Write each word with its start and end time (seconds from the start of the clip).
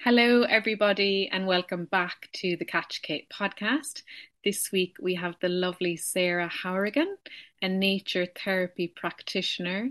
Hello, 0.00 0.42
everybody, 0.42 1.30
and 1.32 1.46
welcome 1.46 1.86
back 1.86 2.28
to 2.34 2.56
the 2.58 2.64
Catch 2.66 3.00
Kate 3.00 3.26
podcast. 3.30 4.02
This 4.44 4.70
week 4.70 4.96
we 5.00 5.14
have 5.14 5.36
the 5.40 5.48
lovely 5.48 5.96
Sarah 5.96 6.50
Hourigan, 6.62 7.16
a 7.62 7.68
nature 7.68 8.26
therapy 8.26 8.88
practitioner, 8.88 9.88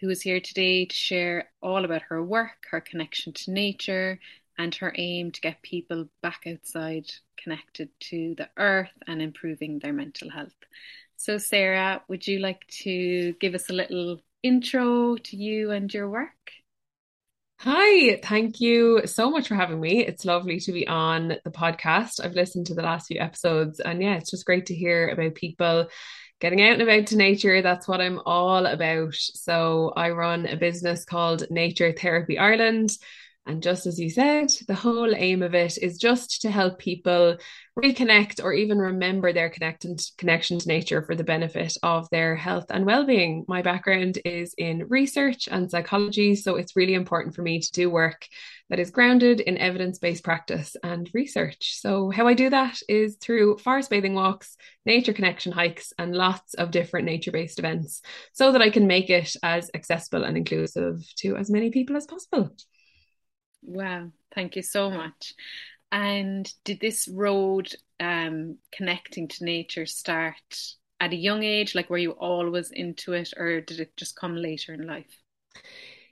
who 0.00 0.08
is 0.08 0.22
here 0.22 0.38
today 0.38 0.84
to 0.84 0.94
share 0.94 1.50
all 1.60 1.84
about 1.84 2.02
her 2.02 2.22
work, 2.22 2.66
her 2.70 2.80
connection 2.80 3.32
to 3.32 3.50
nature, 3.50 4.20
and 4.56 4.72
her 4.76 4.94
aim 4.96 5.32
to 5.32 5.40
get 5.40 5.62
people 5.62 6.08
back 6.22 6.44
outside 6.46 7.10
connected 7.36 7.88
to 8.00 8.36
the 8.36 8.48
earth 8.56 8.92
and 9.08 9.20
improving 9.20 9.80
their 9.80 9.92
mental 9.92 10.30
health. 10.30 10.54
So, 11.16 11.38
Sarah, 11.38 12.02
would 12.06 12.28
you 12.28 12.38
like 12.38 12.64
to 12.82 13.32
give 13.40 13.56
us 13.56 13.68
a 13.68 13.72
little 13.72 14.20
intro 14.44 15.16
to 15.16 15.36
you 15.36 15.72
and 15.72 15.92
your 15.92 16.08
work? 16.08 16.35
Hi, 17.58 18.20
thank 18.22 18.60
you 18.60 19.06
so 19.06 19.30
much 19.30 19.48
for 19.48 19.54
having 19.54 19.80
me. 19.80 20.04
It's 20.06 20.24
lovely 20.24 20.60
to 20.60 20.72
be 20.72 20.86
on 20.86 21.28
the 21.42 21.50
podcast. 21.50 22.22
I've 22.22 22.34
listened 22.34 22.66
to 22.66 22.74
the 22.74 22.82
last 22.82 23.06
few 23.06 23.18
episodes, 23.18 23.80
and 23.80 24.02
yeah, 24.02 24.14
it's 24.16 24.30
just 24.30 24.44
great 24.44 24.66
to 24.66 24.74
hear 24.74 25.08
about 25.08 25.34
people 25.34 25.88
getting 26.38 26.62
out 26.62 26.74
and 26.74 26.82
about 26.82 27.06
to 27.08 27.16
nature. 27.16 27.62
That's 27.62 27.88
what 27.88 28.00
I'm 28.00 28.20
all 28.26 28.66
about. 28.66 29.14
So, 29.14 29.92
I 29.96 30.10
run 30.10 30.46
a 30.46 30.56
business 30.56 31.04
called 31.06 31.50
Nature 31.50 31.92
Therapy 31.92 32.38
Ireland. 32.38 32.90
And 33.46 33.62
just 33.62 33.86
as 33.86 34.00
you 34.00 34.10
said, 34.10 34.48
the 34.66 34.74
whole 34.74 35.14
aim 35.14 35.42
of 35.42 35.54
it 35.54 35.78
is 35.78 35.98
just 35.98 36.42
to 36.42 36.50
help 36.50 36.80
people 36.80 37.36
reconnect 37.78 38.42
or 38.42 38.52
even 38.52 38.78
remember 38.78 39.32
their 39.32 39.50
connected 39.50 40.00
connection 40.18 40.58
to 40.58 40.66
nature 40.66 41.02
for 41.02 41.14
the 41.14 41.22
benefit 41.22 41.76
of 41.82 42.10
their 42.10 42.34
health 42.34 42.66
and 42.70 42.84
well-being. 42.84 43.44
My 43.46 43.62
background 43.62 44.18
is 44.24 44.52
in 44.58 44.88
research 44.88 45.46
and 45.48 45.70
psychology, 45.70 46.34
so 46.34 46.56
it's 46.56 46.74
really 46.74 46.94
important 46.94 47.36
for 47.36 47.42
me 47.42 47.60
to 47.60 47.70
do 47.70 47.88
work 47.88 48.26
that 48.68 48.80
is 48.80 48.90
grounded 48.90 49.38
in 49.38 49.58
evidence-based 49.58 50.24
practice 50.24 50.74
and 50.82 51.08
research. 51.14 51.78
So 51.78 52.10
how 52.10 52.26
I 52.26 52.34
do 52.34 52.50
that 52.50 52.80
is 52.88 53.16
through 53.16 53.58
forest 53.58 53.90
bathing 53.90 54.14
walks, 54.14 54.56
nature 54.84 55.12
connection 55.12 55.52
hikes, 55.52 55.92
and 55.98 56.16
lots 56.16 56.54
of 56.54 56.72
different 56.72 57.06
nature-based 57.06 57.60
events 57.60 58.02
so 58.32 58.50
that 58.50 58.62
I 58.62 58.70
can 58.70 58.88
make 58.88 59.08
it 59.08 59.36
as 59.44 59.70
accessible 59.72 60.24
and 60.24 60.36
inclusive 60.36 61.06
to 61.18 61.36
as 61.36 61.48
many 61.48 61.70
people 61.70 61.96
as 61.96 62.06
possible. 62.06 62.50
Wow, 63.66 64.12
thank 64.34 64.56
you 64.56 64.62
so 64.62 64.90
much. 64.90 65.34
And 65.92 66.50
did 66.64 66.80
this 66.80 67.08
road 67.08 67.74
um, 68.00 68.58
connecting 68.72 69.28
to 69.28 69.44
nature 69.44 69.86
start 69.86 70.36
at 71.00 71.12
a 71.12 71.16
young 71.16 71.42
age? 71.42 71.74
Like, 71.74 71.90
were 71.90 71.98
you 71.98 72.12
always 72.12 72.70
into 72.70 73.12
it, 73.12 73.34
or 73.36 73.60
did 73.60 73.80
it 73.80 73.96
just 73.96 74.16
come 74.16 74.36
later 74.36 74.72
in 74.72 74.86
life? 74.86 75.22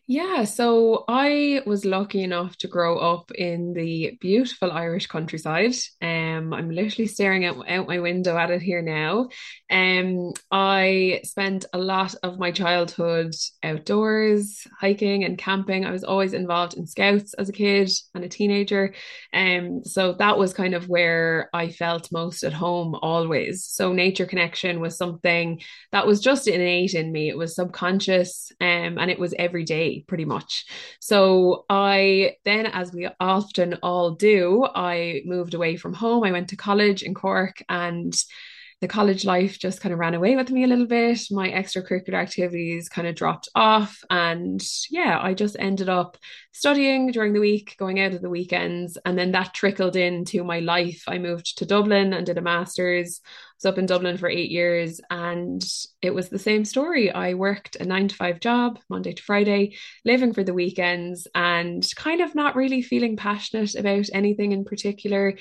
Yeah, 0.07 0.45
so 0.45 1.07
I 1.09 1.63
was 1.65 1.87
lucky 1.87 2.23
enough 2.23 2.59
to 2.59 2.69
grow 2.69 2.99
up 2.99 3.31
in 3.33 3.73
the 3.73 4.19
beautiful 4.21 4.71
Irish 4.71 5.07
countryside. 5.07 5.73
Um, 6.03 6.53
I'm 6.53 6.69
literally 6.71 7.07
staring 7.07 7.47
out, 7.47 7.67
out 7.71 7.89
my 7.89 8.01
window 8.01 8.37
at 8.37 8.51
it 8.51 8.61
here 8.61 8.83
now. 8.83 9.31
Um, 9.71 10.35
I 10.51 11.21
spent 11.25 11.65
a 11.73 11.79
lot 11.79 12.15
of 12.23 12.39
my 12.39 12.51
childhood 12.51 13.35
outdoors, 13.63 14.67
hiking 14.79 15.25
and 15.25 15.39
camping. 15.39 15.87
I 15.87 15.91
was 15.91 16.05
always 16.05 16.35
involved 16.35 16.75
in 16.75 16.87
scouts 16.87 17.33
as 17.33 17.49
a 17.49 17.53
kid 17.53 17.91
and 18.15 18.25
a 18.25 18.29
teenager. 18.29 18.93
Um, 19.33 19.85
so 19.85 20.13
that 20.19 20.37
was 20.37 20.53
kind 20.53 20.75
of 20.75 20.87
where 20.87 21.49
I 21.55 21.71
felt 21.71 22.13
most 22.13 22.43
at 22.43 22.53
home 22.53 22.95
always. 23.01 23.65
So 23.65 23.95
nature 23.95 24.27
connection 24.27 24.81
was 24.81 24.99
something 24.99 25.63
that 25.93 26.07
was 26.07 26.21
just 26.21 26.47
innate 26.47 26.93
in 26.93 27.11
me. 27.11 27.31
It 27.31 27.39
was 27.39 27.55
subconscious, 27.55 28.53
um, 28.61 28.99
and 28.99 29.11
it 29.11 29.19
was 29.19 29.33
every 29.39 29.65
day 29.65 29.94
pretty 30.01 30.25
much. 30.25 30.67
So 31.01 31.65
I 31.69 32.37
then, 32.45 32.67
as 32.67 32.93
we 32.93 33.09
often 33.21 33.75
all 33.83 34.13
do, 34.13 34.67
I 34.75 35.23
moved 35.25 35.55
away 35.55 35.77
from 35.77 35.95
home. 35.95 36.25
I 36.25 36.33
went 36.33 36.49
to 36.49 36.57
college 36.57 37.03
in 37.03 37.15
Cork 37.15 37.63
and 37.69 38.15
the 38.85 38.89
college 38.89 39.25
life 39.25 39.59
just 39.59 39.81
kind 39.81 39.95
of 39.95 39.99
ran 39.99 40.13
away 40.13 40.37
with 40.37 40.51
me 40.51 40.63
a 40.63 40.67
little 40.67 40.85
bit. 40.85 41.19
My 41.31 41.49
extracurricular 41.49 42.21
activities 42.21 42.91
kind 42.91 43.09
of 43.09 43.15
dropped 43.15 43.49
off. 43.55 43.99
And 44.11 44.63
yeah, 44.91 45.19
I 45.23 45.33
just 45.33 45.57
ended 45.59 45.89
up 45.89 46.19
studying 46.53 47.11
during 47.11 47.33
the 47.33 47.41
week, 47.41 47.77
going 47.79 47.99
out 47.99 48.13
at 48.13 48.21
the 48.21 48.29
weekends. 48.29 48.99
And 49.07 49.17
then 49.19 49.33
that 49.33 49.55
trickled 49.55 49.97
into 49.97 50.45
my 50.45 50.59
life. 50.59 51.03
I 51.09 51.17
moved 51.17 51.57
to 51.59 51.65
Dublin 51.65 52.13
and 52.13 52.27
did 52.27 52.37
a 52.37 52.43
master's. 52.43 53.23
I 53.25 53.31
was 53.57 53.65
up 53.73 53.79
in 53.79 53.87
Dublin 53.87 54.19
for 54.19 54.29
eight 54.29 54.51
years 54.51 55.01
and 55.11 55.65
it 56.03 56.13
was 56.13 56.29
the 56.29 56.39
same 56.39 56.67
story. 56.67 57.11
I 57.11 57.33
worked 57.33 57.77
a 57.77 57.87
nine 57.87 58.09
to 58.09 58.15
five 58.15 58.39
job, 58.39 58.81
Monday 58.91 59.15
to 59.15 59.23
Friday, 59.23 59.79
living 60.05 60.35
for 60.35 60.45
the 60.45 60.53
weekends 60.53 61.27
and 61.35 61.83
kind 61.97 62.21
of 62.21 62.35
not 62.35 62.55
really 62.55 62.83
feeling 62.83 63.17
passionate 63.17 63.77
about 63.77 64.11
anything 64.13 64.53
in 64.53 64.67
particular 64.67 65.39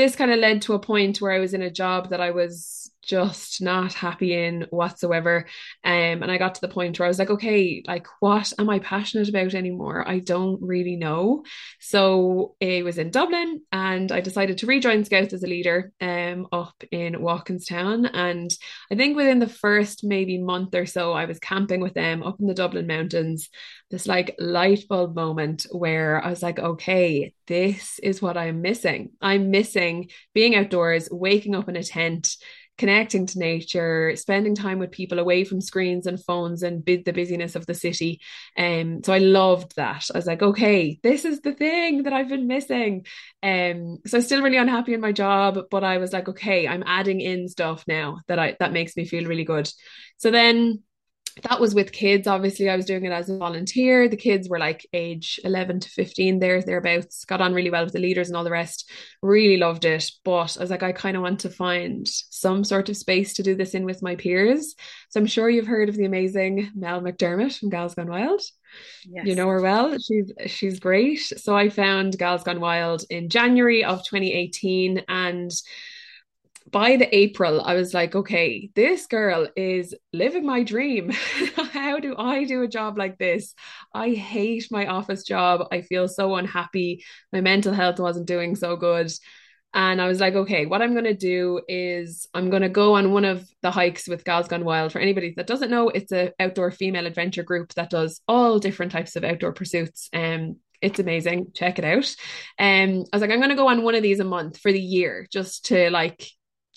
this 0.00 0.16
kind 0.16 0.30
of 0.30 0.38
led 0.38 0.62
to 0.62 0.72
a 0.72 0.78
point 0.78 1.20
where 1.20 1.32
I 1.32 1.38
was 1.38 1.52
in 1.52 1.60
a 1.60 1.70
job 1.70 2.08
that 2.08 2.20
I 2.22 2.30
was 2.30 2.89
just 3.02 3.62
not 3.62 3.92
happy 3.92 4.34
in 4.34 4.66
whatsoever. 4.70 5.46
Um, 5.84 6.22
and 6.22 6.30
I 6.30 6.38
got 6.38 6.54
to 6.56 6.60
the 6.60 6.68
point 6.68 6.98
where 6.98 7.06
I 7.06 7.08
was 7.08 7.18
like, 7.18 7.30
okay, 7.30 7.82
like 7.86 8.06
what 8.20 8.52
am 8.58 8.68
I 8.68 8.78
passionate 8.78 9.28
about 9.28 9.54
anymore? 9.54 10.06
I 10.08 10.18
don't 10.18 10.60
really 10.62 10.96
know. 10.96 11.44
So 11.78 12.56
it 12.60 12.84
was 12.84 12.98
in 12.98 13.10
Dublin 13.10 13.62
and 13.72 14.12
I 14.12 14.20
decided 14.20 14.58
to 14.58 14.66
rejoin 14.66 15.04
Scouts 15.04 15.32
as 15.32 15.42
a 15.42 15.46
leader 15.46 15.92
um 16.00 16.46
up 16.52 16.82
in 16.90 17.14
Walkinstown. 17.14 18.10
And 18.12 18.50
I 18.90 18.94
think 18.94 19.16
within 19.16 19.38
the 19.38 19.48
first 19.48 20.04
maybe 20.04 20.38
month 20.38 20.74
or 20.74 20.86
so, 20.86 21.12
I 21.12 21.24
was 21.24 21.38
camping 21.38 21.80
with 21.80 21.94
them 21.94 22.22
up 22.22 22.40
in 22.40 22.46
the 22.46 22.54
Dublin 22.54 22.86
mountains. 22.86 23.48
This 23.90 24.06
like 24.06 24.36
light 24.38 24.86
bulb 24.88 25.16
moment 25.16 25.66
where 25.72 26.24
I 26.24 26.30
was 26.30 26.42
like, 26.42 26.58
okay, 26.58 27.34
this 27.46 27.98
is 27.98 28.22
what 28.22 28.36
I'm 28.36 28.62
missing. 28.62 29.10
I'm 29.20 29.50
missing 29.50 30.10
being 30.34 30.54
outdoors, 30.54 31.08
waking 31.10 31.56
up 31.56 31.68
in 31.68 31.76
a 31.76 31.82
tent 31.82 32.36
connecting 32.80 33.26
to 33.26 33.38
nature, 33.38 34.16
spending 34.16 34.54
time 34.54 34.78
with 34.78 34.90
people 34.90 35.18
away 35.18 35.44
from 35.44 35.60
screens 35.60 36.06
and 36.06 36.24
phones 36.24 36.62
and 36.62 36.82
the 36.86 37.12
busyness 37.12 37.54
of 37.54 37.66
the 37.66 37.74
city. 37.74 38.22
Um, 38.56 39.04
so 39.04 39.12
I 39.12 39.18
loved 39.18 39.76
that. 39.76 40.06
I 40.14 40.16
was 40.16 40.26
like, 40.26 40.40
okay, 40.40 40.98
this 41.02 41.26
is 41.26 41.42
the 41.42 41.52
thing 41.52 42.04
that 42.04 42.14
I've 42.14 42.30
been 42.30 42.46
missing. 42.46 43.04
Um, 43.42 43.98
so 44.06 44.16
I'm 44.16 44.22
still 44.22 44.40
really 44.40 44.56
unhappy 44.56 44.94
in 44.94 45.02
my 45.02 45.12
job, 45.12 45.58
but 45.70 45.84
I 45.84 45.98
was 45.98 46.14
like, 46.14 46.30
okay, 46.30 46.66
I'm 46.66 46.82
adding 46.86 47.20
in 47.20 47.48
stuff 47.48 47.84
now 47.86 48.20
that 48.28 48.38
I 48.38 48.56
that 48.60 48.72
makes 48.72 48.96
me 48.96 49.04
feel 49.04 49.26
really 49.26 49.44
good. 49.44 49.70
So 50.16 50.30
then 50.30 50.82
that 51.42 51.60
was 51.60 51.74
with 51.74 51.92
kids. 51.92 52.26
Obviously, 52.26 52.68
I 52.68 52.76
was 52.76 52.86
doing 52.86 53.04
it 53.04 53.12
as 53.12 53.28
a 53.28 53.36
volunteer. 53.36 54.08
The 54.08 54.16
kids 54.16 54.48
were 54.48 54.58
like 54.58 54.86
age 54.92 55.40
11 55.44 55.80
to 55.80 55.88
15 55.88 56.38
there, 56.38 56.62
thereabouts. 56.62 57.24
Got 57.24 57.40
on 57.40 57.54
really 57.54 57.70
well 57.70 57.84
with 57.84 57.92
the 57.92 57.98
leaders 57.98 58.28
and 58.28 58.36
all 58.36 58.44
the 58.44 58.50
rest. 58.50 58.90
Really 59.22 59.56
loved 59.56 59.84
it. 59.84 60.10
But 60.24 60.56
I 60.56 60.60
was 60.60 60.70
like, 60.70 60.82
I 60.82 60.92
kind 60.92 61.16
of 61.16 61.22
want 61.22 61.40
to 61.40 61.50
find 61.50 62.06
some 62.06 62.64
sort 62.64 62.88
of 62.88 62.96
space 62.96 63.34
to 63.34 63.42
do 63.42 63.54
this 63.54 63.74
in 63.74 63.84
with 63.84 64.02
my 64.02 64.16
peers. 64.16 64.74
So 65.10 65.20
I'm 65.20 65.26
sure 65.26 65.50
you've 65.50 65.66
heard 65.66 65.88
of 65.88 65.96
the 65.96 66.04
amazing 66.04 66.70
Mel 66.74 67.00
McDermott 67.00 67.58
from 67.58 67.70
Gals 67.70 67.94
Gone 67.94 68.08
Wild. 68.08 68.42
Yes. 69.04 69.26
You 69.26 69.34
know 69.34 69.48
her 69.48 69.60
well. 69.60 69.98
She's 69.98 70.32
she's 70.46 70.80
great. 70.80 71.20
So 71.20 71.56
I 71.56 71.68
found 71.70 72.18
Gals 72.18 72.44
Gone 72.44 72.60
Wild 72.60 73.04
in 73.10 73.28
January 73.28 73.84
of 73.84 73.98
2018 74.04 75.04
and 75.08 75.50
by 76.70 76.96
the 76.96 77.14
April, 77.14 77.60
I 77.60 77.74
was 77.74 77.94
like, 77.94 78.14
okay, 78.14 78.70
this 78.74 79.06
girl 79.06 79.48
is 79.56 79.94
living 80.12 80.46
my 80.46 80.62
dream. 80.62 81.10
How 81.72 81.98
do 81.98 82.14
I 82.16 82.44
do 82.44 82.62
a 82.62 82.68
job 82.68 82.98
like 82.98 83.18
this? 83.18 83.54
I 83.94 84.10
hate 84.10 84.68
my 84.70 84.86
office 84.86 85.24
job. 85.24 85.66
I 85.72 85.82
feel 85.82 86.06
so 86.06 86.36
unhappy. 86.36 87.04
My 87.32 87.40
mental 87.40 87.72
health 87.72 87.98
wasn't 87.98 88.26
doing 88.26 88.54
so 88.56 88.76
good. 88.76 89.10
And 89.72 90.02
I 90.02 90.08
was 90.08 90.20
like, 90.20 90.34
okay, 90.34 90.66
what 90.66 90.82
I'm 90.82 90.92
going 90.92 91.04
to 91.04 91.14
do 91.14 91.60
is 91.68 92.28
I'm 92.34 92.50
going 92.50 92.62
to 92.62 92.68
go 92.68 92.96
on 92.96 93.12
one 93.12 93.24
of 93.24 93.48
the 93.62 93.70
hikes 93.70 94.08
with 94.08 94.24
Gals 94.24 94.48
Gone 94.48 94.64
Wild. 94.64 94.92
For 94.92 94.98
anybody 94.98 95.32
that 95.36 95.46
doesn't 95.46 95.70
know, 95.70 95.88
it's 95.88 96.10
an 96.10 96.30
outdoor 96.40 96.72
female 96.72 97.06
adventure 97.06 97.44
group 97.44 97.72
that 97.74 97.90
does 97.90 98.20
all 98.26 98.58
different 98.58 98.90
types 98.90 99.14
of 99.14 99.22
outdoor 99.22 99.52
pursuits. 99.52 100.08
Um, 100.12 100.56
it's 100.82 100.98
amazing. 100.98 101.52
Check 101.54 101.78
it 101.78 101.84
out. 101.84 102.12
Um, 102.58 103.04
I 103.12 103.16
was 103.16 103.20
like, 103.20 103.30
I'm 103.30 103.38
going 103.38 103.50
to 103.50 103.56
go 103.56 103.68
on 103.68 103.84
one 103.84 103.94
of 103.94 104.02
these 104.02 104.18
a 104.18 104.24
month 104.24 104.58
for 104.58 104.72
the 104.72 104.80
year 104.80 105.26
just 105.30 105.66
to 105.66 105.90
like 105.90 106.28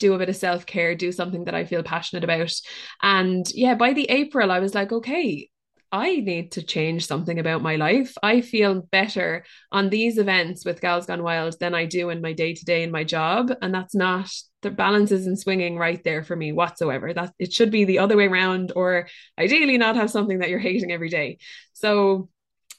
do 0.04 0.14
a 0.14 0.18
bit 0.18 0.30
of 0.30 0.36
self 0.36 0.66
care, 0.66 0.96
do 0.96 1.12
something 1.12 1.46
that 1.46 1.56
I 1.56 1.64
feel 1.66 1.82
passionate 1.82 2.26
about. 2.26 2.54
And 3.02 3.46
yeah, 3.54 3.76
by 3.76 3.94
the 3.94 4.10
April, 4.10 4.52
I 4.52 4.60
was 4.60 4.76
like, 4.76 4.92
okay, 4.92 5.50
I 5.94 6.16
need 6.18 6.52
to 6.54 6.64
change 6.64 7.06
something 7.06 7.40
about 7.40 7.62
my 7.62 7.78
life. 7.78 8.18
I 8.22 8.42
feel 8.42 8.82
better 8.92 9.46
on 9.72 9.90
these 9.90 10.18
events 10.18 10.66
with 10.66 10.82
Gals 10.82 11.06
Gone 11.06 11.24
Wild 11.24 11.58
than 11.60 11.74
I 11.74 11.86
do 11.86 12.10
in 12.10 12.20
my 12.20 12.34
day 12.34 12.54
to 12.54 12.66
day 12.66 12.84
in 12.84 12.92
my 12.92 13.04
job. 13.04 13.54
And 13.62 13.74
that's 13.74 13.96
not 13.96 14.30
the 14.62 14.72
balance 14.72 15.12
isn't 15.12 15.40
swinging 15.40 15.78
right 15.78 16.04
there 16.04 16.24
for 16.24 16.36
me 16.36 16.52
whatsoever. 16.52 17.14
That 17.14 17.32
it 17.40 17.54
should 17.54 17.72
be 17.72 17.86
the 17.86 18.00
other 18.00 18.18
way 18.18 18.28
around, 18.28 18.74
or 18.76 19.08
ideally 19.40 19.78
not 19.78 19.96
have 19.96 20.12
something 20.12 20.40
that 20.40 20.50
you're 20.50 20.60
hating 20.60 20.92
every 20.92 21.10
day. 21.10 21.38
So 21.74 22.28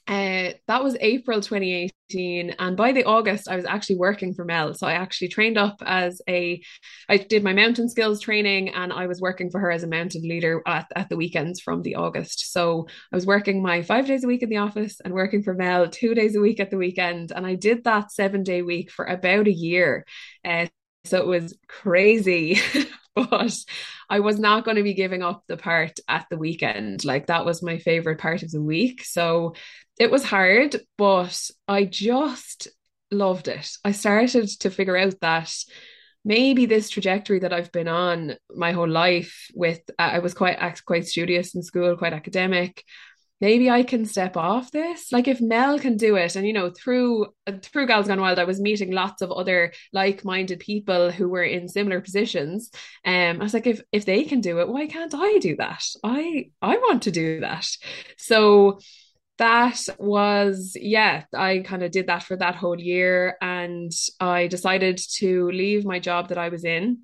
Uh, 0.07 0.51
that 0.69 0.85
was 0.85 0.97
April 1.01 1.41
2018. 1.41 2.51
And 2.59 2.77
by 2.77 2.93
the 2.93 3.05
August, 3.05 3.49
I 3.49 3.57
was 3.57 3.65
actually 3.65 3.97
working 3.97 4.35
for 4.35 4.45
Mel. 4.45 4.75
So 4.75 4.87
I 4.87 4.93
actually 4.93 5.29
trained 5.29 5.57
up 5.57 5.77
as 5.85 6.21
a, 6.29 6.63
I 7.09 7.17
did 7.17 7.43
my 7.43 7.55
mountain 7.55 7.89
skills 7.89 8.21
training 8.21 8.69
and 8.69 8.93
I 8.93 9.07
was 9.07 9.21
working 9.21 9.51
for 9.51 9.61
her 9.61 9.71
as 9.71 9.83
a 9.83 9.89
mountain 9.89 10.23
leader 10.23 10.63
at, 10.67 10.89
at 10.95 11.09
the 11.09 11.17
weekends 11.17 11.61
from 11.61 11.81
the 11.81 11.95
August. 11.95 12.53
So 12.53 12.87
I 13.13 13.17
was 13.17 13.25
working 13.25 13.63
my 13.63 13.83
five 13.83 14.07
days 14.07 14.25
a 14.25 14.29
week 14.29 14.43
in 14.43 14.51
the 14.51 14.59
office 14.59 15.01
and 15.03 15.15
working 15.15 15.43
for 15.43 15.55
Mel 15.55 15.89
two 15.89 16.15
days 16.15 16.37
a 16.37 16.41
week 16.41 16.61
at 16.61 16.71
the 16.71 16.77
weekend. 16.77 17.33
And 17.35 17.47
I 17.47 17.55
did 17.55 17.85
that 17.85 18.13
seven 18.13 18.43
day 18.43 18.61
week 18.61 18.91
for 18.91 19.07
about 19.07 19.47
a 19.47 19.53
year. 19.53 20.05
Uh, 20.45 20.67
so 21.05 21.19
it 21.19 21.27
was 21.27 21.57
crazy. 21.67 22.59
but 23.15 23.57
I 24.11 24.21
was 24.21 24.39
not 24.39 24.65
going 24.65 24.77
to 24.77 24.83
be 24.83 24.95
giving 24.95 25.23
up 25.23 25.45
the 25.47 25.57
part 25.57 25.99
at 26.09 26.27
the 26.31 26.37
weekend. 26.37 27.05
Like 27.05 27.27
that 27.27 27.45
was 27.45 27.63
my 27.63 27.79
favorite 27.79 28.19
part 28.19 28.43
of 28.43 28.51
the 28.51 28.63
week. 28.63 29.05
So 29.05 29.55
it 29.99 30.11
was 30.11 30.25
hard, 30.25 30.81
but 30.99 31.51
I 31.69 31.85
just 31.85 32.69
loved 33.11 33.49
it. 33.49 33.71
I 33.85 33.93
started 33.93 34.49
to 34.61 34.71
figure 34.71 34.97
out 34.97 35.15
that 35.21 35.55
maybe 36.25 36.67
this 36.67 36.89
trajectory 36.89 37.41
that 37.41 37.53
I've 37.53 37.71
been 37.71 37.89
on 37.89 38.37
my 38.55 38.73
whole 38.73 38.89
life 38.89 39.49
with 39.55 39.81
uh, 39.99 40.03
I 40.03 40.19
was 40.21 40.35
quite 40.35 40.59
quite 40.85 41.07
studious 41.07 41.55
in 41.55 41.63
school, 41.63 41.97
quite 41.97 42.13
academic 42.13 42.85
maybe 43.41 43.69
I 43.69 43.83
can 43.83 44.07
step 44.07 44.39
off 44.39 44.71
this. 44.71 45.13
Like 45.13 45.29
if 45.29 45.41
Mel 45.41 45.79
can 45.79 45.97
do 45.97 46.17
it, 46.17 46.37
and 46.37 46.47
you 46.47 46.53
know, 46.53 46.71
through 46.71 47.27
through 47.63 47.87
Gals 47.87 48.07
Gone 48.07 48.21
Wild, 48.21 48.39
I 48.39 48.45
was 48.45 48.61
meeting 48.61 48.91
lots 48.91 49.23
of 49.23 49.31
other 49.31 49.73
like-minded 49.93 50.61
people 50.61 51.11
who 51.11 51.29
were 51.29 51.43
in 51.43 51.69
similar 51.69 52.01
positions. 52.01 52.71
Um, 53.05 53.41
I 53.41 53.45
was 53.45 53.55
like, 53.55 53.67
if 53.67 53.83
if 53.93 54.05
they 54.07 54.25
can 54.25 54.41
do 54.41 54.61
it, 54.61 54.69
why 54.69 54.87
can't 54.87 55.15
I 55.15 55.39
do 55.41 55.57
that? 55.57 55.85
I 56.03 56.51
I 56.63 56.77
want 56.79 57.03
to 57.03 57.11
do 57.11 57.41
that. 57.41 57.67
So 58.17 58.79
that 59.39 59.81
was 59.99 60.77
yeah 60.81 61.25
i 61.35 61.59
kind 61.59 61.83
of 61.83 61.91
did 61.91 62.07
that 62.07 62.23
for 62.23 62.37
that 62.37 62.55
whole 62.55 62.81
year 62.81 63.37
and 63.41 63.93
i 64.21 64.47
decided 64.47 64.97
to 64.97 65.51
leave 65.51 65.85
my 65.85 65.99
job 65.99 66.29
that 66.29 66.39
i 66.39 66.49
was 66.49 66.65
in 66.65 66.99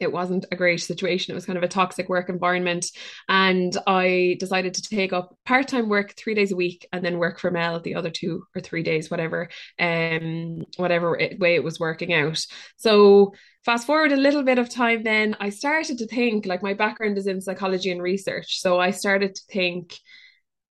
it 0.00 0.10
wasn't 0.10 0.46
a 0.50 0.56
great 0.56 0.80
situation. 0.80 1.30
It 1.30 1.34
was 1.34 1.44
kind 1.44 1.58
of 1.58 1.62
a 1.62 1.68
toxic 1.68 2.08
work 2.08 2.30
environment. 2.30 2.86
And 3.28 3.76
I 3.86 4.36
decided 4.40 4.74
to 4.74 4.82
take 4.82 5.12
up 5.12 5.36
part 5.44 5.68
time 5.68 5.88
work 5.88 6.14
three 6.16 6.34
days 6.34 6.52
a 6.52 6.56
week 6.56 6.88
and 6.92 7.04
then 7.04 7.18
work 7.18 7.38
for 7.38 7.50
Mel 7.50 7.78
the 7.80 7.94
other 7.94 8.10
two 8.10 8.44
or 8.56 8.62
three 8.62 8.82
days, 8.82 9.10
whatever, 9.10 9.50
um, 9.78 10.64
whatever 10.78 11.18
it, 11.18 11.38
way 11.38 11.54
it 11.54 11.62
was 11.62 11.78
working 11.78 12.14
out. 12.14 12.42
So 12.78 13.34
fast 13.66 13.86
forward 13.86 14.12
a 14.12 14.16
little 14.16 14.42
bit 14.42 14.58
of 14.58 14.70
time, 14.70 15.02
then 15.02 15.36
I 15.38 15.50
started 15.50 15.98
to 15.98 16.06
think 16.06 16.46
like 16.46 16.62
my 16.62 16.72
background 16.72 17.18
is 17.18 17.26
in 17.26 17.42
psychology 17.42 17.90
and 17.90 18.02
research. 18.02 18.60
So 18.60 18.80
I 18.80 18.92
started 18.92 19.34
to 19.34 19.42
think, 19.50 19.98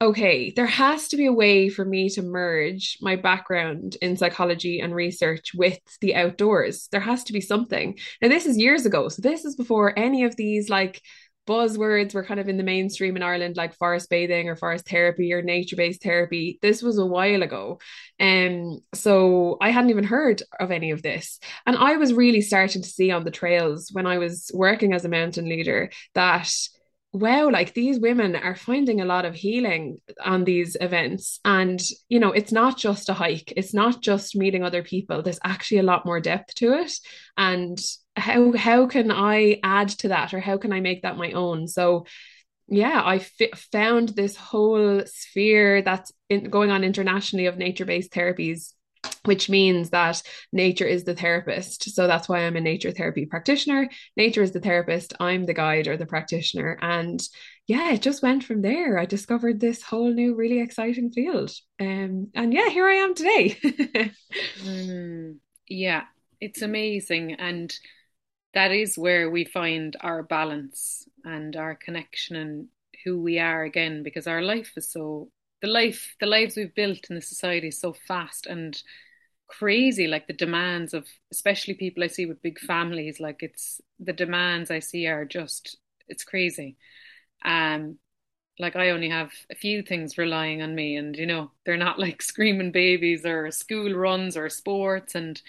okay, 0.01 0.51
there 0.51 0.66
has 0.66 1.10
to 1.10 1.18
be 1.18 1.25
a 1.25 1.34
way 1.34 1.68
for 1.69 1.84
me 1.84 2.10
to 2.10 2.22
merge 2.22 2.98
my 3.01 3.16
background 3.16 3.98
in 4.01 4.16
psychology 4.16 4.80
and 4.80 4.96
research 4.96 5.51
with 5.54 5.80
the 6.00 6.16
outdoors. 6.16 6.88
There 6.92 7.01
has 7.01 7.25
to 7.25 7.34
be 7.34 7.42
something. 7.42 7.98
Now, 8.22 8.30
this 8.30 8.46
is 8.46 8.57
years 8.57 8.86
ago. 8.86 9.10
So, 9.10 9.22
this 9.22 9.44
is 9.44 9.56
before 9.56 9.98
any 9.98 10.24
of 10.24 10.36
these 10.36 10.69
like 10.69 11.01
buzzwords 11.50 12.13
were 12.13 12.24
kind 12.24 12.40
of 12.40 12.48
in 12.48 12.57
the 12.57 12.63
mainstream 12.63 13.18
in 13.18 13.24
Ireland, 13.24 13.57
like 13.57 13.75
forest 13.75 14.10
bathing 14.10 14.48
or 14.48 14.56
forest 14.56 14.88
therapy 14.88 15.34
or 15.34 15.42
nature 15.42 15.75
based 15.75 16.04
therapy. 16.04 16.60
This 16.62 16.84
was 16.84 17.00
a 17.00 17.06
while 17.06 17.42
ago. 17.42 17.80
And 18.19 18.74
um, 18.74 18.80
so 18.94 19.57
I 19.60 19.72
hadn't 19.72 19.90
even 19.90 20.04
heard 20.04 20.44
of 20.60 20.69
any 20.69 20.92
of 20.92 21.02
this. 21.02 21.40
And 21.66 21.75
I 21.75 21.98
was 21.98 22.13
really 22.13 22.42
starting 22.42 22.84
to 22.84 22.90
see 22.90 23.10
on 23.10 23.24
the 23.24 23.31
trails 23.31 23.90
when 23.92 24.06
I 24.06 24.19
was 24.19 24.52
working 24.54 24.94
as 24.94 25.06
a 25.06 25.10
mountain 25.10 25.50
leader 25.50 25.90
that 26.13 26.52
wow, 27.12 27.50
like 27.50 27.74
these 27.74 28.00
women 28.00 28.36
are 28.36 28.56
finding 28.56 29.02
a 29.02 29.06
lot 29.06 29.26
of 29.26 29.34
healing 29.34 29.98
on 30.24 30.44
these 30.44 30.78
events. 30.80 31.40
And, 31.44 31.82
you 32.08 32.20
know, 32.20 32.32
it's 32.32 32.52
not 32.52 32.78
just 32.78 33.10
a 33.10 33.14
hike, 33.14 33.52
it's 33.58 33.74
not 33.74 34.02
just 34.02 34.36
meeting 34.36 34.64
other 34.64 34.84
people. 34.84 35.22
There's 35.22 35.40
actually 35.44 35.80
a 35.80 35.84
lot 35.84 36.06
more 36.06 36.20
depth 36.20 36.54
to 36.56 36.74
it. 36.74 36.94
And 37.36 37.80
how 38.16 38.52
how 38.52 38.86
can 38.88 39.12
I 39.12 39.60
add 39.64 39.90
to 39.90 40.10
that 40.10 40.34
or 40.34 40.40
how 40.40 40.58
can 40.58 40.72
I 40.72 40.82
make 40.82 41.02
that 41.02 41.18
my 41.18 41.32
own? 41.32 41.68
So 41.68 42.06
yeah, 42.68 43.02
I 43.02 43.16
f- 43.16 43.60
found 43.72 44.10
this 44.10 44.36
whole 44.36 45.02
sphere 45.06 45.82
that's 45.82 46.12
in, 46.30 46.52
going 46.52 46.70
on 46.70 46.84
internationally 46.84 47.48
of 47.48 47.58
nature-based 47.58 48.12
therapies 48.12 48.74
which 49.25 49.50
means 49.50 49.89
that 49.89 50.21
nature 50.51 50.86
is 50.86 51.04
the 51.04 51.16
therapist. 51.16 51.95
So 51.95 52.07
that's 52.07 52.30
why 52.30 52.39
I'm 52.39 52.56
a 52.56 52.62
nature 52.62 52.92
therapy 52.92 53.25
practitioner. 53.25 53.89
Nature 54.16 54.44
is 54.44 54.51
the 54.51 54.60
therapist, 54.60 55.13
I'm 55.19 55.45
the 55.45 55.54
guide 55.54 55.88
or 55.88 55.98
the 55.98 56.06
practitioner. 56.06 56.77
And 56.81 57.21
yeah, 57.68 57.92
it 57.92 58.01
just 58.01 58.24
went 58.24 58.44
from 58.44 58.62
there. 58.62 58.98
I 58.98 59.06
discovered 59.06 59.60
this 59.60 59.81
whole 59.81 60.12
new, 60.12 60.36
really 60.36 60.60
exciting 60.60 61.12
field. 61.12 61.51
Um, 61.80 62.30
and 62.33 62.54
yeah, 62.54 62.69
here 62.69 62.88
I 62.88 62.95
am 62.95 63.13
today. 63.13 63.57
mm, 64.63 65.36
yeah, 65.68 66.04
it's 66.42 66.62
amazing. 66.62 67.33
And 67.33 67.74
that 68.54 68.71
is 68.71 68.98
where 68.98 69.30
we 69.30 69.45
find 69.45 69.95
our 70.01 70.24
balance 70.24 71.07
and 71.24 71.56
our 71.56 71.75
connection 71.75 72.36
and 72.36 72.68
who 73.06 73.21
we 73.21 73.39
are 73.39 73.63
again, 73.63 74.04
because 74.04 74.27
our 74.27 74.42
life 74.42 74.71
is 74.75 74.92
so 74.92 75.30
the 75.62 75.68
life 75.68 76.16
the 76.19 76.25
lives 76.25 76.56
we've 76.56 76.75
built 76.75 77.10
in 77.10 77.16
the 77.16 77.21
society 77.21 77.68
is 77.68 77.80
so 77.80 77.94
fast 78.07 78.45
and 78.45 78.81
crazy 79.50 80.07
like 80.07 80.28
the 80.28 80.34
demands 80.34 80.94
of 80.94 81.06
especially 81.31 81.74
people 81.74 82.04
i 82.04 82.07
see 82.07 82.25
with 82.25 82.42
big 82.42 82.60
families 82.60 83.19
like 83.19 83.42
it's 83.42 83.81
the 84.00 84.13
demands 84.13 84.72
i 84.72 84.80
see 84.80 85.07
are 85.07 85.25
just 85.25 85.78
it's 86.07 86.24
crazy. 86.24 86.75
Um 87.46 87.98
like 88.57 88.75
i 88.75 88.90
only 88.90 89.10
have 89.10 89.31
a 89.51 89.56
few 89.56 89.81
things 89.81 90.18
relying 90.18 90.62
on 90.62 90.75
me 90.75 90.98
and 90.98 91.16
you 91.16 91.25
know 91.25 91.51
they're 91.66 91.78
not 91.78 92.00
like 92.00 92.22
screaming 92.22 92.72
babies 92.72 93.25
or 93.25 93.50
school 93.51 93.94
runs 93.94 94.36
or 94.36 94.50
sports 94.50 95.16
and 95.16 95.42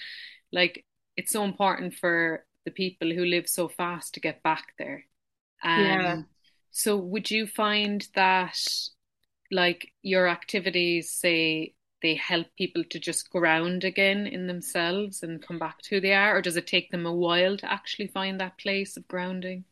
like 0.53 0.85
it's 1.17 1.33
so 1.33 1.45
important 1.45 1.95
for 1.95 2.45
the 2.65 2.71
people 2.71 3.11
who 3.11 3.25
live 3.25 3.49
so 3.49 3.69
fast 3.69 4.15
to 4.15 4.21
get 4.21 4.43
back 4.43 4.75
there. 4.79 5.05
Um, 5.63 5.83
yeah 5.85 6.23
so 6.71 6.97
would 6.97 7.31
you 7.31 7.47
find 7.47 8.07
that 8.15 8.59
like 9.51 9.89
your 10.03 10.29
activities 10.29 11.11
say 11.11 11.75
they 12.03 12.15
help 12.15 12.47
people 12.57 12.85
to 12.91 12.99
just 12.99 13.31
ground 13.31 13.85
again 13.85 14.27
in 14.27 14.47
themselves 14.47 15.23
and 15.23 15.43
come 15.43 15.59
back 15.59 15.79
to 15.83 15.95
who 15.95 16.01
they 16.01 16.15
are 16.15 16.37
or 16.37 16.43
does 16.43 16.57
it 16.57 16.67
take 16.67 16.91
them 16.91 17.07
a 17.07 17.15
while 17.15 17.57
to 17.57 17.71
actually 17.71 18.09
find 18.09 18.41
that 18.41 18.59
place 18.59 18.97
of 18.97 19.07
grounding? 19.09 19.65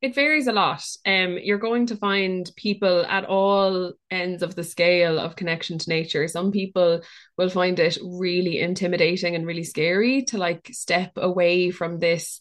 It 0.00 0.14
varies 0.14 0.46
a 0.46 0.52
lot. 0.52 0.84
Um 1.06 1.38
you're 1.42 1.58
going 1.58 1.86
to 1.86 1.96
find 1.96 2.50
people 2.56 3.04
at 3.06 3.24
all 3.24 3.92
ends 4.10 4.42
of 4.42 4.54
the 4.54 4.64
scale 4.64 5.18
of 5.18 5.36
connection 5.36 5.78
to 5.78 5.90
nature. 5.90 6.28
Some 6.28 6.52
people 6.52 7.00
will 7.36 7.50
find 7.50 7.78
it 7.78 7.98
really 8.02 8.60
intimidating 8.60 9.34
and 9.34 9.46
really 9.46 9.64
scary 9.64 10.22
to 10.26 10.38
like 10.38 10.68
step 10.72 11.12
away 11.16 11.70
from 11.70 11.98
this 11.98 12.40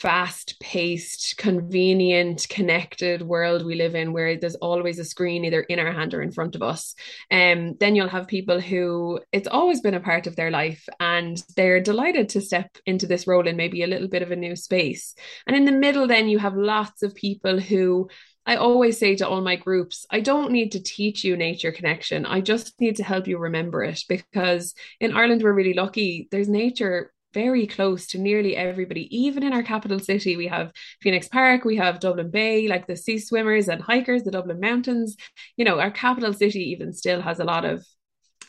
fast 0.00 0.54
paced, 0.60 1.36
convenient, 1.38 2.46
connected 2.48 3.20
world 3.20 3.66
we 3.66 3.74
live 3.74 3.96
in 3.96 4.12
where 4.12 4.38
there's 4.38 4.54
always 4.56 5.00
a 5.00 5.04
screen 5.04 5.44
either 5.44 5.62
in 5.62 5.80
our 5.80 5.90
hand 5.90 6.14
or 6.14 6.22
in 6.22 6.30
front 6.30 6.54
of 6.54 6.62
us. 6.62 6.94
And 7.30 7.70
um, 7.70 7.76
then 7.80 7.96
you'll 7.96 8.08
have 8.08 8.28
people 8.28 8.60
who 8.60 9.18
it's 9.32 9.48
always 9.48 9.80
been 9.80 9.94
a 9.94 10.00
part 10.00 10.28
of 10.28 10.36
their 10.36 10.52
life 10.52 10.88
and 11.00 11.42
they're 11.56 11.80
delighted 11.80 12.28
to 12.30 12.40
step 12.40 12.78
into 12.86 13.08
this 13.08 13.26
role 13.26 13.48
in 13.48 13.56
maybe 13.56 13.82
a 13.82 13.88
little 13.88 14.08
bit 14.08 14.22
of 14.22 14.30
a 14.30 14.36
new 14.36 14.54
space. 14.54 15.16
And 15.48 15.56
in 15.56 15.64
the 15.64 15.72
middle, 15.72 16.06
then 16.06 16.28
you 16.28 16.38
have 16.38 16.54
lots 16.54 17.02
of 17.02 17.14
people 17.16 17.58
who 17.58 18.08
I 18.46 18.54
always 18.54 18.98
say 18.98 19.16
to 19.16 19.28
all 19.28 19.42
my 19.42 19.56
groups, 19.56 20.06
I 20.10 20.20
don't 20.20 20.52
need 20.52 20.72
to 20.72 20.82
teach 20.82 21.24
you 21.24 21.36
nature 21.36 21.72
connection. 21.72 22.24
I 22.24 22.40
just 22.40 22.80
need 22.80 22.96
to 22.96 23.04
help 23.04 23.26
you 23.26 23.36
remember 23.36 23.82
it 23.82 24.00
because 24.08 24.74
in 25.00 25.14
Ireland, 25.14 25.42
we're 25.42 25.52
really 25.52 25.74
lucky. 25.74 26.28
There's 26.30 26.48
nature 26.48 27.12
very 27.34 27.66
close 27.66 28.06
to 28.08 28.18
nearly 28.18 28.56
everybody. 28.56 29.14
Even 29.16 29.42
in 29.42 29.52
our 29.52 29.62
capital 29.62 29.98
city, 29.98 30.36
we 30.36 30.46
have 30.46 30.72
Phoenix 31.02 31.28
Park, 31.28 31.64
we 31.64 31.76
have 31.76 32.00
Dublin 32.00 32.30
Bay, 32.30 32.68
like 32.68 32.86
the 32.86 32.96
sea 32.96 33.18
swimmers 33.18 33.68
and 33.68 33.82
hikers, 33.82 34.22
the 34.22 34.30
Dublin 34.30 34.60
Mountains. 34.60 35.16
You 35.56 35.64
know, 35.64 35.78
our 35.78 35.90
capital 35.90 36.32
city 36.32 36.70
even 36.70 36.92
still 36.92 37.20
has 37.20 37.40
a 37.40 37.44
lot 37.44 37.64
of 37.64 37.84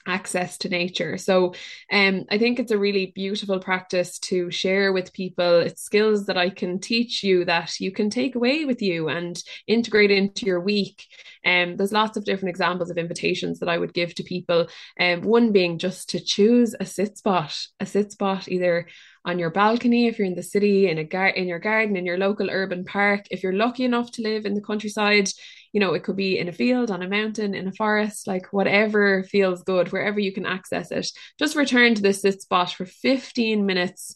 access 0.07 0.57
to 0.59 0.69
nature. 0.69 1.17
So 1.17 1.53
um, 1.91 2.25
I 2.29 2.37
think 2.37 2.59
it's 2.59 2.71
a 2.71 2.77
really 2.77 3.11
beautiful 3.13 3.59
practice 3.59 4.19
to 4.19 4.51
share 4.51 4.91
with 4.93 5.13
people. 5.13 5.59
It's 5.59 5.81
skills 5.81 6.25
that 6.25 6.37
I 6.37 6.49
can 6.49 6.79
teach 6.79 7.23
you 7.23 7.45
that 7.45 7.79
you 7.79 7.91
can 7.91 8.09
take 8.09 8.35
away 8.35 8.65
with 8.65 8.81
you 8.81 9.09
and 9.09 9.41
integrate 9.67 10.11
into 10.11 10.45
your 10.45 10.59
week. 10.59 11.05
And 11.43 11.71
um, 11.71 11.77
there's 11.77 11.91
lots 11.91 12.17
of 12.17 12.25
different 12.25 12.49
examples 12.49 12.89
of 12.89 12.97
invitations 12.97 13.59
that 13.59 13.69
I 13.69 13.77
would 13.77 13.93
give 13.93 14.15
to 14.15 14.23
people. 14.23 14.67
And 14.97 15.23
um, 15.23 15.29
one 15.29 15.51
being 15.51 15.77
just 15.77 16.09
to 16.09 16.19
choose 16.19 16.75
a 16.79 16.85
sit 16.85 17.17
spot, 17.17 17.55
a 17.79 17.85
sit 17.85 18.11
spot 18.11 18.47
either 18.47 18.87
on 19.25 19.37
your 19.37 19.49
balcony 19.49 20.07
if 20.07 20.17
you're 20.17 20.27
in 20.27 20.35
the 20.35 20.43
city 20.43 20.89
in 20.89 20.97
a 20.97 21.03
gar- 21.03 21.27
in 21.27 21.47
your 21.47 21.59
garden 21.59 21.95
in 21.97 22.05
your 22.05 22.17
local 22.17 22.49
urban 22.49 22.85
park 22.85 23.25
if 23.31 23.43
you're 23.43 23.53
lucky 23.53 23.83
enough 23.83 24.09
to 24.11 24.21
live 24.21 24.45
in 24.45 24.53
the 24.53 24.61
countryside 24.61 25.29
you 25.71 25.79
know, 25.79 25.93
it 25.93 26.03
could 26.03 26.15
be 26.15 26.37
in 26.37 26.47
a 26.47 26.53
field, 26.53 26.91
on 26.91 27.01
a 27.01 27.07
mountain, 27.07 27.53
in 27.53 27.67
a 27.67 27.71
forest, 27.73 28.27
like 28.27 28.51
whatever 28.51 29.23
feels 29.23 29.63
good, 29.63 29.91
wherever 29.91 30.19
you 30.19 30.31
can 30.31 30.45
access 30.45 30.91
it. 30.91 31.09
Just 31.37 31.55
return 31.55 31.95
to 31.95 32.01
this 32.01 32.21
sit 32.21 32.41
spot 32.41 32.71
for 32.71 32.85
15 32.85 33.65
minutes 33.65 34.15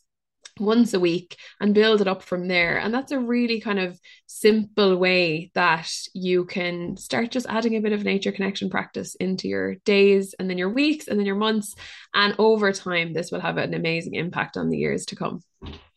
once 0.59 0.93
a 0.93 0.99
week 0.99 1.37
and 1.59 1.73
build 1.73 2.01
it 2.01 2.07
up 2.07 2.21
from 2.21 2.47
there. 2.47 2.77
And 2.77 2.93
that's 2.93 3.11
a 3.11 3.19
really 3.19 3.59
kind 3.59 3.79
of 3.79 3.99
simple 4.27 4.97
way 4.97 5.51
that 5.55 5.91
you 6.13 6.45
can 6.45 6.97
start 6.97 7.31
just 7.31 7.47
adding 7.49 7.75
a 7.75 7.81
bit 7.81 7.93
of 7.93 8.03
nature 8.03 8.31
connection 8.31 8.69
practice 8.69 9.15
into 9.15 9.47
your 9.47 9.75
days 9.85 10.35
and 10.37 10.49
then 10.49 10.57
your 10.57 10.69
weeks 10.69 11.07
and 11.07 11.19
then 11.19 11.25
your 11.25 11.35
months. 11.35 11.75
And 12.13 12.35
over 12.37 12.71
time, 12.71 13.13
this 13.13 13.31
will 13.31 13.41
have 13.41 13.57
an 13.57 13.73
amazing 13.73 14.15
impact 14.15 14.57
on 14.57 14.69
the 14.69 14.77
years 14.77 15.05
to 15.07 15.15
come. 15.15 15.41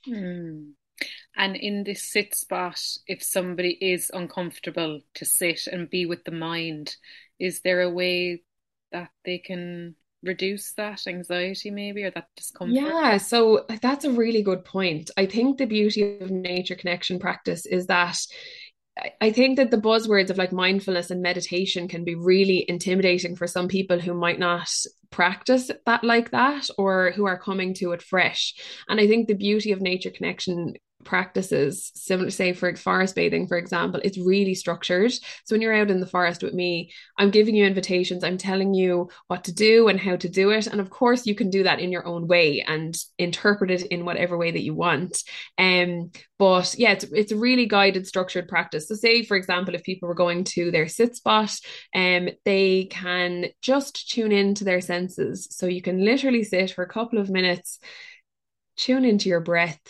Hmm. 0.04 0.70
And 1.36 1.56
in 1.56 1.84
this 1.84 2.04
sit 2.04 2.34
spot, 2.34 2.80
if 3.06 3.22
somebody 3.22 3.76
is 3.80 4.10
uncomfortable 4.12 5.00
to 5.14 5.24
sit 5.24 5.66
and 5.66 5.90
be 5.90 6.06
with 6.06 6.24
the 6.24 6.32
mind, 6.32 6.96
is 7.38 7.60
there 7.60 7.82
a 7.82 7.90
way 7.90 8.42
that 8.92 9.10
they 9.24 9.38
can 9.38 9.94
reduce 10.22 10.72
that 10.72 11.06
anxiety 11.06 11.70
maybe 11.70 12.04
or 12.04 12.10
that 12.10 12.28
discomfort? 12.36 12.76
Yeah, 12.76 13.18
so 13.18 13.66
that's 13.82 14.04
a 14.04 14.10
really 14.10 14.42
good 14.42 14.64
point. 14.64 15.10
I 15.16 15.26
think 15.26 15.58
the 15.58 15.66
beauty 15.66 16.18
of 16.20 16.30
nature 16.30 16.74
connection 16.74 17.18
practice 17.18 17.66
is 17.66 17.86
that 17.86 18.18
I 19.20 19.30
think 19.30 19.58
that 19.58 19.70
the 19.70 19.76
buzzwords 19.76 20.30
of 20.30 20.38
like 20.38 20.52
mindfulness 20.52 21.10
and 21.10 21.20
meditation 21.20 21.86
can 21.86 22.02
be 22.02 22.14
really 22.14 22.64
intimidating 22.66 23.36
for 23.36 23.46
some 23.46 23.68
people 23.68 24.00
who 24.00 24.14
might 24.14 24.38
not 24.38 24.70
practice 25.10 25.70
that 25.84 26.02
like 26.02 26.30
that 26.30 26.70
or 26.78 27.12
who 27.14 27.26
are 27.26 27.38
coming 27.38 27.74
to 27.74 27.92
it 27.92 28.00
fresh. 28.00 28.54
And 28.88 28.98
I 28.98 29.06
think 29.06 29.28
the 29.28 29.34
beauty 29.34 29.72
of 29.72 29.82
nature 29.82 30.10
connection 30.10 30.74
practices 31.06 31.90
similar 31.94 32.30
say 32.30 32.52
for 32.52 32.74
forest 32.76 33.14
bathing 33.14 33.46
for 33.46 33.56
example 33.56 34.00
it's 34.04 34.18
really 34.18 34.54
structured. 34.54 35.12
So 35.12 35.54
when 35.54 35.62
you're 35.62 35.74
out 35.74 35.90
in 35.90 36.00
the 36.00 36.06
forest 36.06 36.42
with 36.42 36.52
me 36.52 36.92
i'm 37.16 37.30
giving 37.30 37.54
you 37.54 37.64
invitations. 37.64 38.24
I'm 38.24 38.36
telling 38.36 38.74
you 38.74 39.08
what 39.28 39.44
to 39.44 39.54
do 39.54 39.88
and 39.88 39.98
how 39.98 40.16
to 40.16 40.28
do 40.28 40.50
it. 40.50 40.66
And 40.66 40.80
of 40.80 40.90
course 40.90 41.26
you 41.26 41.34
can 41.34 41.48
do 41.48 41.62
that 41.62 41.80
in 41.80 41.92
your 41.92 42.06
own 42.06 42.26
way 42.26 42.64
and 42.66 42.96
interpret 43.18 43.70
it 43.70 43.82
in 43.86 44.04
whatever 44.04 44.36
way 44.36 44.50
that 44.50 44.62
you 44.62 44.74
want. 44.74 45.22
Um 45.56 46.10
but 46.38 46.74
yeah 46.76 46.92
it's, 46.92 47.04
it's 47.04 47.32
a 47.32 47.36
really 47.36 47.66
guided 47.66 48.06
structured 48.06 48.48
practice. 48.48 48.88
So 48.88 48.94
say 48.94 49.22
for 49.22 49.36
example 49.36 49.74
if 49.74 49.84
people 49.84 50.08
were 50.08 50.14
going 50.14 50.44
to 50.44 50.70
their 50.70 50.88
sit 50.88 51.16
spot 51.16 51.56
um 51.94 52.28
they 52.44 52.88
can 52.90 53.46
just 53.62 54.10
tune 54.10 54.32
into 54.32 54.64
their 54.64 54.80
senses. 54.80 55.48
So 55.52 55.66
you 55.66 55.82
can 55.82 56.04
literally 56.04 56.42
sit 56.42 56.72
for 56.72 56.82
a 56.82 56.88
couple 56.88 57.18
of 57.18 57.30
minutes 57.30 57.78
tune 58.76 59.04
into 59.04 59.28
your 59.28 59.40
breath 59.40 59.80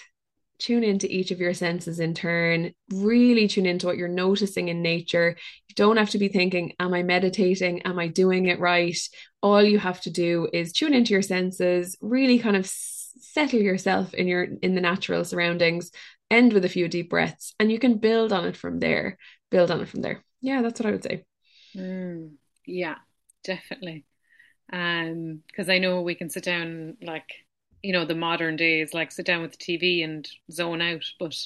tune 0.58 0.84
into 0.84 1.12
each 1.12 1.30
of 1.30 1.40
your 1.40 1.54
senses 1.54 2.00
in 2.00 2.14
turn, 2.14 2.72
really 2.90 3.48
tune 3.48 3.66
into 3.66 3.86
what 3.86 3.96
you're 3.96 4.08
noticing 4.08 4.68
in 4.68 4.82
nature. 4.82 5.36
You 5.68 5.74
don't 5.74 5.96
have 5.96 6.10
to 6.10 6.18
be 6.18 6.28
thinking, 6.28 6.74
Am 6.80 6.94
I 6.94 7.02
meditating? 7.02 7.82
Am 7.82 7.98
I 7.98 8.08
doing 8.08 8.46
it 8.46 8.60
right? 8.60 8.98
All 9.42 9.62
you 9.62 9.78
have 9.78 10.00
to 10.02 10.10
do 10.10 10.48
is 10.52 10.72
tune 10.72 10.94
into 10.94 11.12
your 11.12 11.22
senses, 11.22 11.96
really 12.00 12.38
kind 12.38 12.56
of 12.56 12.66
settle 12.66 13.60
yourself 13.60 14.14
in 14.14 14.28
your 14.28 14.44
in 14.62 14.74
the 14.74 14.80
natural 14.80 15.24
surroundings, 15.24 15.90
end 16.30 16.52
with 16.52 16.64
a 16.64 16.70
few 16.70 16.88
deep 16.88 17.10
breaths, 17.10 17.54
and 17.58 17.70
you 17.70 17.78
can 17.78 17.98
build 17.98 18.32
on 18.32 18.46
it 18.46 18.56
from 18.56 18.78
there. 18.78 19.18
Build 19.50 19.70
on 19.70 19.80
it 19.80 19.88
from 19.88 20.02
there. 20.02 20.24
Yeah, 20.40 20.62
that's 20.62 20.80
what 20.80 20.86
I 20.86 20.92
would 20.92 21.04
say. 21.04 21.24
Mm, 21.76 22.32
yeah, 22.66 22.96
definitely. 23.44 24.04
Um, 24.72 25.42
because 25.46 25.68
I 25.68 25.78
know 25.78 26.02
we 26.02 26.14
can 26.14 26.30
sit 26.30 26.44
down 26.44 26.96
like 27.02 27.30
you 27.86 27.92
know, 27.92 28.04
the 28.04 28.16
modern 28.16 28.56
days, 28.56 28.92
like 28.92 29.12
sit 29.12 29.24
down 29.24 29.42
with 29.42 29.56
the 29.56 29.58
TV 29.58 30.02
and 30.02 30.28
zone 30.50 30.82
out, 30.82 31.04
but 31.20 31.36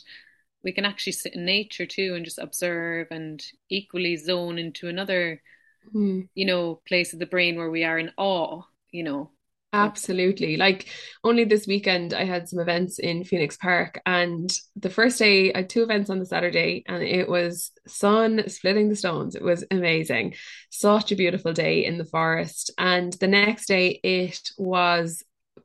we 0.65 0.73
can 0.73 0.87
actually 0.87 1.13
sit 1.13 1.35
in 1.35 1.45
nature 1.45 1.85
too 1.85 2.15
and 2.17 2.25
just 2.25 2.39
observe 2.39 3.09
and 3.11 3.45
equally 3.69 4.17
zone 4.17 4.59
into 4.59 4.89
another, 4.89 5.43
mm. 5.95 6.27
you 6.35 6.47
know, 6.47 6.81
place 6.89 7.13
of 7.13 7.19
the 7.19 7.27
brain 7.27 7.57
where 7.57 7.71
we 7.71 7.85
are 7.85 7.99
in 7.99 8.11
awe, 8.17 8.63
you 8.91 9.03
know. 9.03 9.31
Absolutely. 9.75 10.57
Like 10.57 10.89
only 11.23 11.45
this 11.45 11.67
weekend, 11.67 12.15
I 12.15 12.25
had 12.25 12.49
some 12.49 12.59
events 12.59 12.99
in 12.99 13.23
Phoenix 13.23 13.59
Park, 13.59 14.01
and 14.07 14.51
the 14.77 14.91
first 14.91 15.19
day, 15.19 15.53
I 15.53 15.59
had 15.59 15.69
two 15.69 15.83
events 15.83 16.09
on 16.09 16.19
the 16.21 16.27
Saturday, 16.27 16.85
and 16.89 17.03
it 17.03 17.29
was 17.29 17.71
sun 17.87 18.49
splitting 18.49 18.89
the 18.89 18.97
stones. 18.97 19.35
It 19.35 19.43
was 19.43 19.63
amazing. 19.71 20.37
Such 20.71 21.13
a 21.13 21.17
beautiful 21.17 21.53
day 21.53 21.85
in 21.85 21.99
the 21.99 22.07
forest. 22.07 22.73
And 22.79 23.13
the 23.21 23.29
next 23.29 23.67
day, 23.67 24.01
it 24.03 24.41
was 24.57 25.23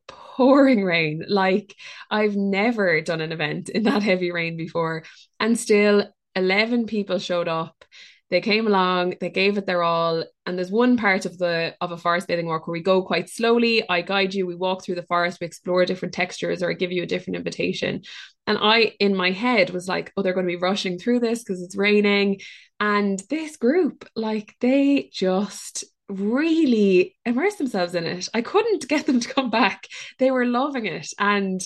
pouring 0.07 0.83
rain. 0.83 1.23
Like 1.27 1.75
I've 2.09 2.35
never 2.35 3.01
done 3.01 3.21
an 3.21 3.31
event 3.31 3.69
in 3.69 3.83
that 3.83 4.03
heavy 4.03 4.31
rain 4.31 4.57
before. 4.57 5.03
And 5.39 5.57
still 5.57 6.05
11 6.35 6.85
people 6.85 7.19
showed 7.19 7.47
up. 7.47 7.85
They 8.31 8.41
came 8.41 8.65
along, 8.65 9.15
they 9.21 9.29
gave 9.29 9.57
it 9.57 9.67
their 9.67 9.83
all. 9.83 10.23
And 10.45 10.57
there's 10.57 10.71
one 10.71 10.97
part 10.97 11.25
of 11.25 11.37
the 11.37 11.75
of 11.79 11.91
a 11.91 11.97
forest 11.97 12.27
bathing 12.27 12.47
walk 12.47 12.67
where 12.67 12.73
we 12.73 12.81
go 12.81 13.03
quite 13.03 13.29
slowly. 13.29 13.87
I 13.87 14.01
guide 14.01 14.33
you, 14.33 14.47
we 14.47 14.55
walk 14.55 14.83
through 14.83 14.95
the 14.95 15.03
forest, 15.03 15.37
we 15.39 15.47
explore 15.47 15.85
different 15.85 16.13
textures, 16.13 16.63
or 16.63 16.71
I 16.71 16.73
give 16.73 16.91
you 16.91 17.03
a 17.03 17.07
different 17.07 17.37
invitation. 17.37 18.01
And 18.47 18.57
I, 18.59 18.93
in 18.99 19.15
my 19.15 19.31
head, 19.31 19.69
was 19.69 19.87
like, 19.87 20.11
oh, 20.17 20.21
they're 20.21 20.33
going 20.33 20.47
to 20.47 20.51
be 20.51 20.55
rushing 20.55 20.97
through 20.97 21.19
this 21.19 21.43
because 21.43 21.61
it's 21.61 21.77
raining. 21.77 22.41
And 22.79 23.21
this 23.29 23.57
group, 23.57 24.07
like, 24.15 24.55
they 24.59 25.09
just 25.13 25.85
really 26.09 27.15
immerse 27.25 27.55
themselves 27.55 27.95
in 27.95 28.05
it. 28.05 28.29
I 28.33 28.41
couldn't 28.41 28.87
get 28.87 29.05
them 29.05 29.19
to 29.19 29.33
come 29.33 29.49
back. 29.49 29.87
They 30.19 30.31
were 30.31 30.45
loving 30.45 30.85
it. 30.85 31.07
And 31.19 31.61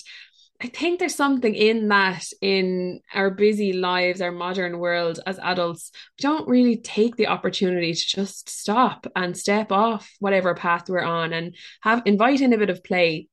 I 0.62 0.66
think 0.66 0.98
there's 0.98 1.14
something 1.14 1.54
in 1.54 1.88
that 1.88 2.26
in 2.42 3.00
our 3.14 3.30
busy 3.30 3.72
lives, 3.72 4.20
our 4.20 4.30
modern 4.30 4.78
world 4.78 5.18
as 5.26 5.38
adults, 5.38 5.90
we 5.94 6.22
don't 6.22 6.48
really 6.48 6.76
take 6.76 7.16
the 7.16 7.28
opportunity 7.28 7.94
to 7.94 8.06
just 8.06 8.50
stop 8.50 9.06
and 9.16 9.36
step 9.36 9.72
off 9.72 10.10
whatever 10.18 10.54
path 10.54 10.90
we're 10.90 11.00
on 11.00 11.32
and 11.32 11.56
have 11.80 12.02
invite 12.04 12.42
in 12.42 12.52
a 12.52 12.58
bit 12.58 12.68
of 12.68 12.84
play 12.84 13.28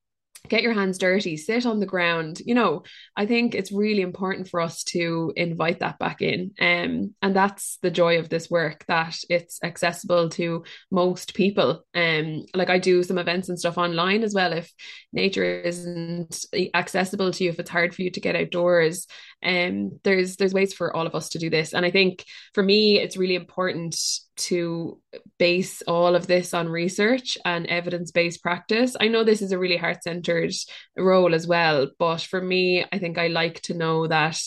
get 0.50 0.64
your 0.64 0.74
hands 0.74 0.98
dirty, 0.98 1.38
sit 1.38 1.66
on 1.66 1.80
the 1.80 1.86
ground. 1.86 2.42
You 2.46 2.56
know, 2.56 2.84
I 3.16 3.26
think 3.26 3.56
it's 3.56 3.72
really 3.72 4.02
important 4.02 4.50
for 4.50 4.62
us 4.62 4.84
to 4.86 5.34
invite 5.36 5.80
that 5.80 6.00
back 6.00 6.22
in. 6.22 6.52
Um, 6.60 7.14
and 7.22 7.36
that's 7.36 7.78
the 7.82 7.92
joy 7.92 8.20
of 8.20 8.30
this 8.30 8.50
work 8.50 8.86
that 8.88 9.16
it's 9.30 9.60
accessible 9.64 10.30
to 10.30 10.64
most 10.92 11.34
people. 11.34 11.84
Um, 11.94 12.46
like 12.54 12.70
I 12.70 12.80
do 12.80 13.04
some 13.04 13.18
events 13.18 13.50
and 13.50 13.60
stuff 13.60 13.78
online 13.78 14.24
as 14.24 14.34
well. 14.34 14.54
If 14.54 14.72
nature 15.14 15.44
isn't 15.44 16.46
accessible 16.74 17.32
to 17.32 17.44
you, 17.44 17.50
if 17.50 17.60
it's 17.60 17.70
hard 17.70 17.94
for 17.94 18.02
you 18.02 18.12
to 18.12 18.20
get 18.20 18.36
outdoors, 18.36 19.08
um, 19.44 20.00
there's 20.04 20.36
there's 20.38 20.54
ways 20.54 20.74
for 20.74 20.96
all 20.96 21.06
of 21.06 21.16
us 21.16 21.30
to 21.30 21.40
do 21.40 21.50
this. 21.50 21.74
And 21.74 21.86
I 21.86 21.92
think 21.92 22.26
for 22.54 22.64
me, 22.64 23.00
it's 23.00 23.18
really 23.18 23.36
important 23.36 24.00
to 24.38 25.00
base 25.38 25.82
all 25.84 26.16
of 26.16 26.28
this 26.28 26.54
on 26.54 26.70
research 26.70 27.38
and 27.46 27.68
evidence 27.68 28.12
based 28.12 28.42
practice. 28.42 28.96
I 29.00 29.08
know 29.08 29.24
this 29.24 29.42
is 29.42 29.52
a 29.52 29.60
really 29.60 29.78
heart 29.78 30.04
centered 30.04 30.54
role 30.98 31.34
as 31.36 31.48
well, 31.48 31.90
but 32.00 32.22
for 32.22 32.42
me, 32.42 32.86
I 32.92 32.98
think 32.98 33.18
I 33.18 33.28
like 33.28 33.62
to 33.64 33.74
know 33.74 34.08
that 34.08 34.40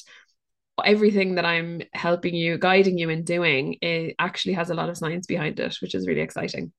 everything 0.85 1.35
that 1.35 1.45
I'm 1.45 1.83
helping 1.93 2.35
you, 2.35 2.59
guiding 2.59 2.99
you 2.99 3.11
in 3.11 3.23
doing, 3.23 3.77
it 3.83 4.15
actually 4.19 4.55
has 4.55 4.71
a 4.71 4.75
lot 4.75 4.89
of 4.89 4.97
science 4.97 5.27
behind 5.27 5.61
it, 5.61 5.77
which 5.81 5.95
is 5.95 6.07
really 6.07 6.23
exciting. 6.23 6.73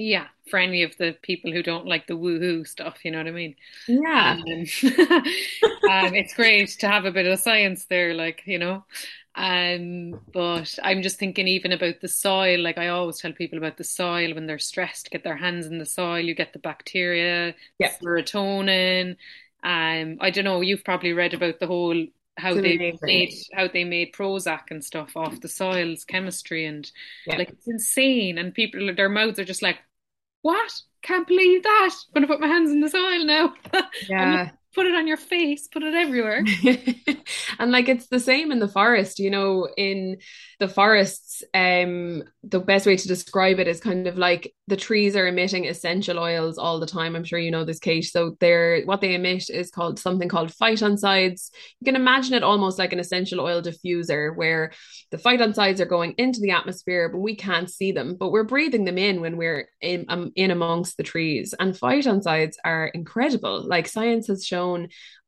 Yeah, 0.00 0.28
for 0.48 0.60
any 0.60 0.84
of 0.84 0.96
the 0.96 1.16
people 1.22 1.50
who 1.50 1.60
don't 1.60 1.84
like 1.84 2.06
the 2.06 2.14
woohoo 2.14 2.64
stuff, 2.64 3.04
you 3.04 3.10
know 3.10 3.18
what 3.18 3.26
I 3.26 3.32
mean? 3.32 3.56
Yeah. 3.88 4.36
Um, 4.38 4.44
um, 5.90 6.14
it's 6.14 6.34
great 6.34 6.68
to 6.78 6.88
have 6.88 7.04
a 7.04 7.10
bit 7.10 7.26
of 7.26 7.40
science 7.40 7.84
there, 7.86 8.14
like, 8.14 8.42
you 8.46 8.60
know. 8.60 8.84
Um, 9.34 10.20
but 10.32 10.78
I'm 10.84 11.02
just 11.02 11.18
thinking 11.18 11.48
even 11.48 11.72
about 11.72 12.00
the 12.00 12.06
soil. 12.06 12.60
Like 12.60 12.78
I 12.78 12.88
always 12.88 13.18
tell 13.18 13.32
people 13.32 13.58
about 13.58 13.76
the 13.76 13.82
soil 13.82 14.34
when 14.34 14.46
they're 14.46 14.60
stressed, 14.60 15.10
get 15.10 15.24
their 15.24 15.36
hands 15.36 15.66
in 15.66 15.78
the 15.78 15.86
soil, 15.86 16.20
you 16.20 16.36
get 16.36 16.52
the 16.52 16.60
bacteria, 16.60 17.56
yeah. 17.80 17.90
serotonin. 18.00 19.16
Um, 19.64 20.18
I 20.20 20.30
don't 20.30 20.44
know, 20.44 20.60
you've 20.60 20.84
probably 20.84 21.12
read 21.12 21.34
about 21.34 21.58
the 21.58 21.66
whole 21.66 22.06
how 22.36 22.54
they 22.54 22.96
made 23.02 23.34
how 23.52 23.66
they 23.66 23.82
made 23.82 24.12
Prozac 24.12 24.70
and 24.70 24.84
stuff 24.84 25.16
off 25.16 25.40
the 25.40 25.48
soil's 25.48 26.04
chemistry 26.04 26.66
and 26.66 26.88
like 27.26 27.48
it's 27.48 27.66
insane 27.66 28.38
and 28.38 28.54
people 28.54 28.94
their 28.94 29.08
mouths 29.08 29.40
are 29.40 29.44
just 29.44 29.62
like, 29.62 29.78
What? 30.42 30.72
Can't 31.02 31.26
believe 31.26 31.62
that. 31.62 31.94
I'm 32.08 32.14
gonna 32.14 32.26
put 32.26 32.40
my 32.40 32.48
hands 32.48 32.70
in 32.70 32.80
the 32.80 32.88
soil 32.88 33.24
now. 33.24 33.54
Yeah 34.08 34.50
put 34.74 34.86
it 34.86 34.94
on 34.94 35.06
your 35.06 35.16
face, 35.16 35.66
put 35.66 35.82
it 35.82 35.94
everywhere. 35.94 36.44
and 37.58 37.72
like 37.72 37.88
it's 37.88 38.08
the 38.08 38.20
same 38.20 38.52
in 38.52 38.58
the 38.58 38.68
forest, 38.68 39.18
you 39.18 39.30
know, 39.30 39.68
in 39.76 40.18
the 40.60 40.68
forests, 40.68 41.42
um, 41.54 42.22
the 42.42 42.60
best 42.60 42.86
way 42.86 42.96
to 42.96 43.08
describe 43.08 43.58
it 43.58 43.68
is 43.68 43.80
kind 43.80 44.06
of 44.06 44.18
like 44.18 44.54
the 44.66 44.76
trees 44.76 45.16
are 45.16 45.26
emitting 45.26 45.66
essential 45.66 46.18
oils 46.18 46.58
all 46.58 46.78
the 46.78 46.86
time. 46.86 47.16
I'm 47.16 47.24
sure 47.24 47.38
you 47.38 47.50
know 47.50 47.64
this, 47.64 47.78
Kate. 47.78 48.02
So 48.02 48.36
they're 48.40 48.82
what 48.84 49.00
they 49.00 49.14
emit 49.14 49.48
is 49.50 49.70
called 49.70 49.98
something 49.98 50.28
called 50.28 50.52
phytoncides. 50.52 51.50
You 51.80 51.84
can 51.84 51.96
imagine 51.96 52.34
it 52.34 52.42
almost 52.42 52.78
like 52.78 52.92
an 52.92 53.00
essential 53.00 53.40
oil 53.40 53.62
diffuser 53.62 54.36
where 54.36 54.72
the 55.10 55.16
phytoncides 55.16 55.80
are 55.80 55.86
going 55.86 56.14
into 56.18 56.40
the 56.40 56.50
atmosphere, 56.50 57.08
but 57.08 57.18
we 57.18 57.34
can't 57.34 57.70
see 57.70 57.92
them, 57.92 58.16
but 58.18 58.30
we're 58.30 58.44
breathing 58.44 58.84
them 58.84 58.98
in 58.98 59.20
when 59.20 59.36
we're 59.36 59.68
in 59.80 60.04
um, 60.08 60.32
in 60.36 60.50
amongst 60.50 60.96
the 60.96 61.02
trees. 61.02 61.54
And 61.58 61.74
phytoncides 61.74 62.56
are 62.64 62.88
incredible. 62.88 63.66
Like 63.66 63.88
science 63.88 64.26
has 64.26 64.44
shown 64.44 64.67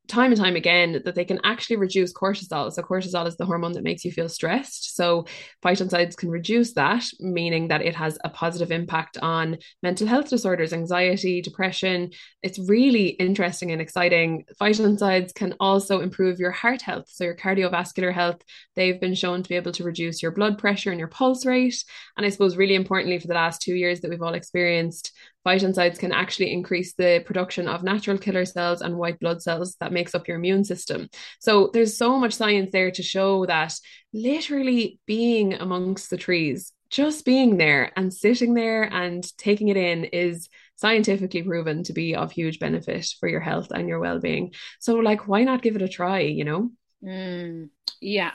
time 0.07 0.31
and 0.31 0.41
time 0.41 0.57
again 0.57 1.01
that 1.05 1.15
they 1.15 1.23
can 1.23 1.39
actually 1.43 1.77
reduce 1.77 2.11
cortisol. 2.11 2.69
So 2.73 2.81
cortisol 2.81 3.27
is 3.27 3.37
the 3.37 3.45
hormone 3.45 3.71
that 3.73 3.83
makes 3.83 4.03
you 4.03 4.11
feel 4.11 4.27
stressed. 4.27 4.95
So 4.95 5.25
phytoncides 5.63 6.17
can 6.17 6.29
reduce 6.29 6.73
that, 6.73 7.05
meaning 7.19 7.69
that 7.69 7.81
it 7.81 7.95
has 7.95 8.17
a 8.25 8.29
positive 8.29 8.71
impact 8.71 9.17
on 9.21 9.57
mental 9.81 10.07
health 10.07 10.29
disorders, 10.29 10.73
anxiety, 10.73 11.41
depression. 11.41 12.11
It's 12.43 12.59
really 12.59 13.09
interesting 13.09 13.71
and 13.71 13.81
exciting. 13.81 14.43
Phytoncides 14.59 15.33
can 15.33 15.53
also 15.61 16.01
improve 16.01 16.39
your 16.39 16.51
heart 16.51 16.81
health, 16.81 17.05
so 17.07 17.23
your 17.23 17.37
cardiovascular 17.37 18.11
health. 18.11 18.41
They've 18.75 18.99
been 18.99 19.15
shown 19.15 19.43
to 19.43 19.49
be 19.49 19.55
able 19.55 19.71
to 19.73 19.85
reduce 19.85 20.21
your 20.21 20.31
blood 20.31 20.57
pressure 20.57 20.89
and 20.89 20.99
your 20.99 21.09
pulse 21.09 21.45
rate. 21.45 21.81
And 22.17 22.25
I 22.25 22.29
suppose 22.29 22.57
really 22.57 22.75
importantly 22.75 23.19
for 23.19 23.27
the 23.27 23.35
last 23.35 23.61
2 23.61 23.75
years 23.75 24.01
that 24.01 24.09
we've 24.09 24.21
all 24.21 24.33
experienced 24.33 25.13
phytoncides 25.45 25.97
can 25.97 26.11
actually 26.11 26.51
increase 26.51 26.93
the 26.93 27.23
production 27.25 27.67
of 27.67 27.83
natural 27.83 28.17
killer 28.17 28.45
cells 28.45 28.81
and 28.81 28.97
white 28.97 29.19
blood 29.19 29.41
cells 29.41 29.75
that 29.79 29.91
makes 29.91 30.13
up 30.13 30.27
your 30.27 30.37
immune 30.37 30.63
system. 30.63 31.09
So 31.39 31.69
there's 31.73 31.97
so 31.97 32.17
much 32.19 32.33
science 32.33 32.71
there 32.71 32.91
to 32.91 33.03
show 33.03 33.45
that 33.47 33.73
literally 34.13 34.99
being 35.05 35.53
amongst 35.53 36.09
the 36.09 36.17
trees, 36.17 36.73
just 36.89 37.25
being 37.25 37.57
there 37.57 37.91
and 37.95 38.13
sitting 38.13 38.53
there 38.53 38.83
and 38.83 39.25
taking 39.37 39.69
it 39.69 39.77
in 39.77 40.05
is 40.05 40.49
scientifically 40.75 41.43
proven 41.43 41.83
to 41.83 41.93
be 41.93 42.15
of 42.15 42.31
huge 42.31 42.59
benefit 42.59 43.07
for 43.19 43.29
your 43.29 43.39
health 43.39 43.71
and 43.71 43.87
your 43.87 43.99
well-being. 43.99 44.53
So 44.79 44.95
like 44.95 45.27
why 45.27 45.43
not 45.43 45.61
give 45.61 45.75
it 45.75 45.81
a 45.81 45.87
try, 45.87 46.19
you 46.19 46.43
know? 46.43 46.71
Mm, 47.03 47.69
yeah. 48.01 48.31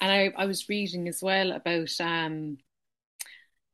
And 0.00 0.10
I, 0.10 0.32
I 0.36 0.46
was 0.46 0.68
reading 0.68 1.08
as 1.08 1.20
well 1.22 1.52
about 1.52 1.90
um 2.00 2.58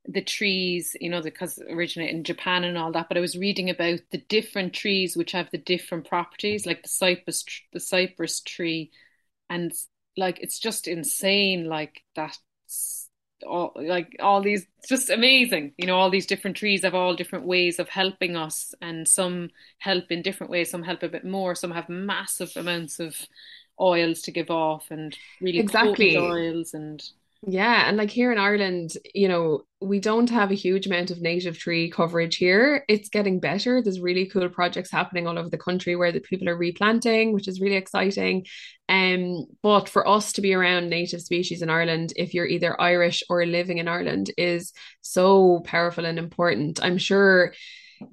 the 0.08 0.22
trees, 0.22 0.96
you 1.00 1.10
know, 1.10 1.22
because 1.22 1.58
originate 1.70 2.14
in 2.14 2.25
Japan 2.25 2.64
and 2.64 2.78
all 2.78 2.92
that. 2.92 3.08
But 3.08 3.16
I 3.16 3.20
was 3.20 3.36
reading 3.36 3.70
about 3.70 4.00
the 4.10 4.22
different 4.28 4.72
trees 4.72 5.16
which 5.16 5.32
have 5.32 5.50
the 5.50 5.58
different 5.58 6.08
properties, 6.08 6.66
like 6.66 6.82
the 6.82 6.88
cypress, 6.88 7.44
the 7.72 7.80
cypress 7.80 8.40
tree, 8.40 8.90
and 9.50 9.72
like 10.16 10.38
it's 10.40 10.58
just 10.58 10.88
insane, 10.88 11.66
like 11.66 12.02
that. 12.14 12.36
All 13.46 13.72
like 13.76 14.16
all 14.18 14.40
these, 14.40 14.66
just 14.88 15.10
amazing. 15.10 15.75
You 15.76 15.86
know, 15.86 15.98
all 15.98 16.10
these 16.10 16.26
different 16.26 16.56
trees 16.56 16.82
have 16.84 16.94
all 16.94 17.14
different 17.14 17.44
ways 17.44 17.78
of 17.78 17.88
helping 17.88 18.34
us, 18.36 18.75
and 18.80 19.06
some 19.06 19.50
help 19.78 20.10
in 20.10 20.22
different 20.22 20.50
ways. 20.50 20.70
Some 20.70 20.82
help 20.82 21.02
a 21.02 21.08
bit 21.08 21.25
more. 21.25 21.54
Some 21.54 21.70
have 21.72 21.88
massive 21.88 22.52
amounts 22.56 22.98
of 22.98 23.14
oils 23.78 24.22
to 24.22 24.30
give 24.30 24.50
off, 24.50 24.86
and 24.90 25.16
really 25.40 25.58
exactly 25.58 26.16
oils 26.16 26.72
and 26.72 27.02
yeah, 27.43 27.88
and 27.88 27.97
like 27.97 28.11
here 28.11 28.33
in 28.33 28.38
Ireland, 28.38 28.93
you 29.14 29.28
know, 29.28 29.62
we 29.81 30.00
don't 30.00 30.31
have 30.31 30.50
a 30.50 30.55
huge 30.55 30.87
amount 30.87 31.11
of 31.11 31.21
native 31.21 31.59
tree 31.59 31.90
coverage 31.90 32.37
here. 32.37 32.85
It's 32.88 33.09
getting 33.09 33.40
better. 33.40 33.83
There's 33.83 34.00
really 34.00 34.26
cool 34.26 34.49
projects 34.49 34.90
happening 34.90 35.26
all 35.26 35.38
over 35.38 35.50
the 35.50 35.59
country 35.59 35.97
where 35.97 36.12
the 36.12 36.21
people 36.21 36.49
are 36.49 36.57
replanting, 36.57 37.33
which 37.33 37.47
is 37.47 37.61
really 37.61 37.76
exciting. 37.76 38.47
Um, 38.88 39.47
but 39.62 39.88
for 39.88 40.09
us 40.09 40.33
to 40.35 40.40
be 40.40 40.55
around 40.55 40.88
native 40.88 41.21
species 41.21 41.61
in 41.62 41.69
Ireland, 41.69 42.14
if 42.16 42.33
you're 42.33 42.47
either 42.47 42.81
Irish 42.81 43.23
or 43.28 43.45
living 43.45 43.78
in 43.78 43.88
Ireland, 43.88 44.31
is 44.38 44.73
so 45.02 45.61
powerful 45.64 46.07
and 46.07 46.19
important. 46.19 46.83
I'm 46.83 46.99
sure 46.99 47.52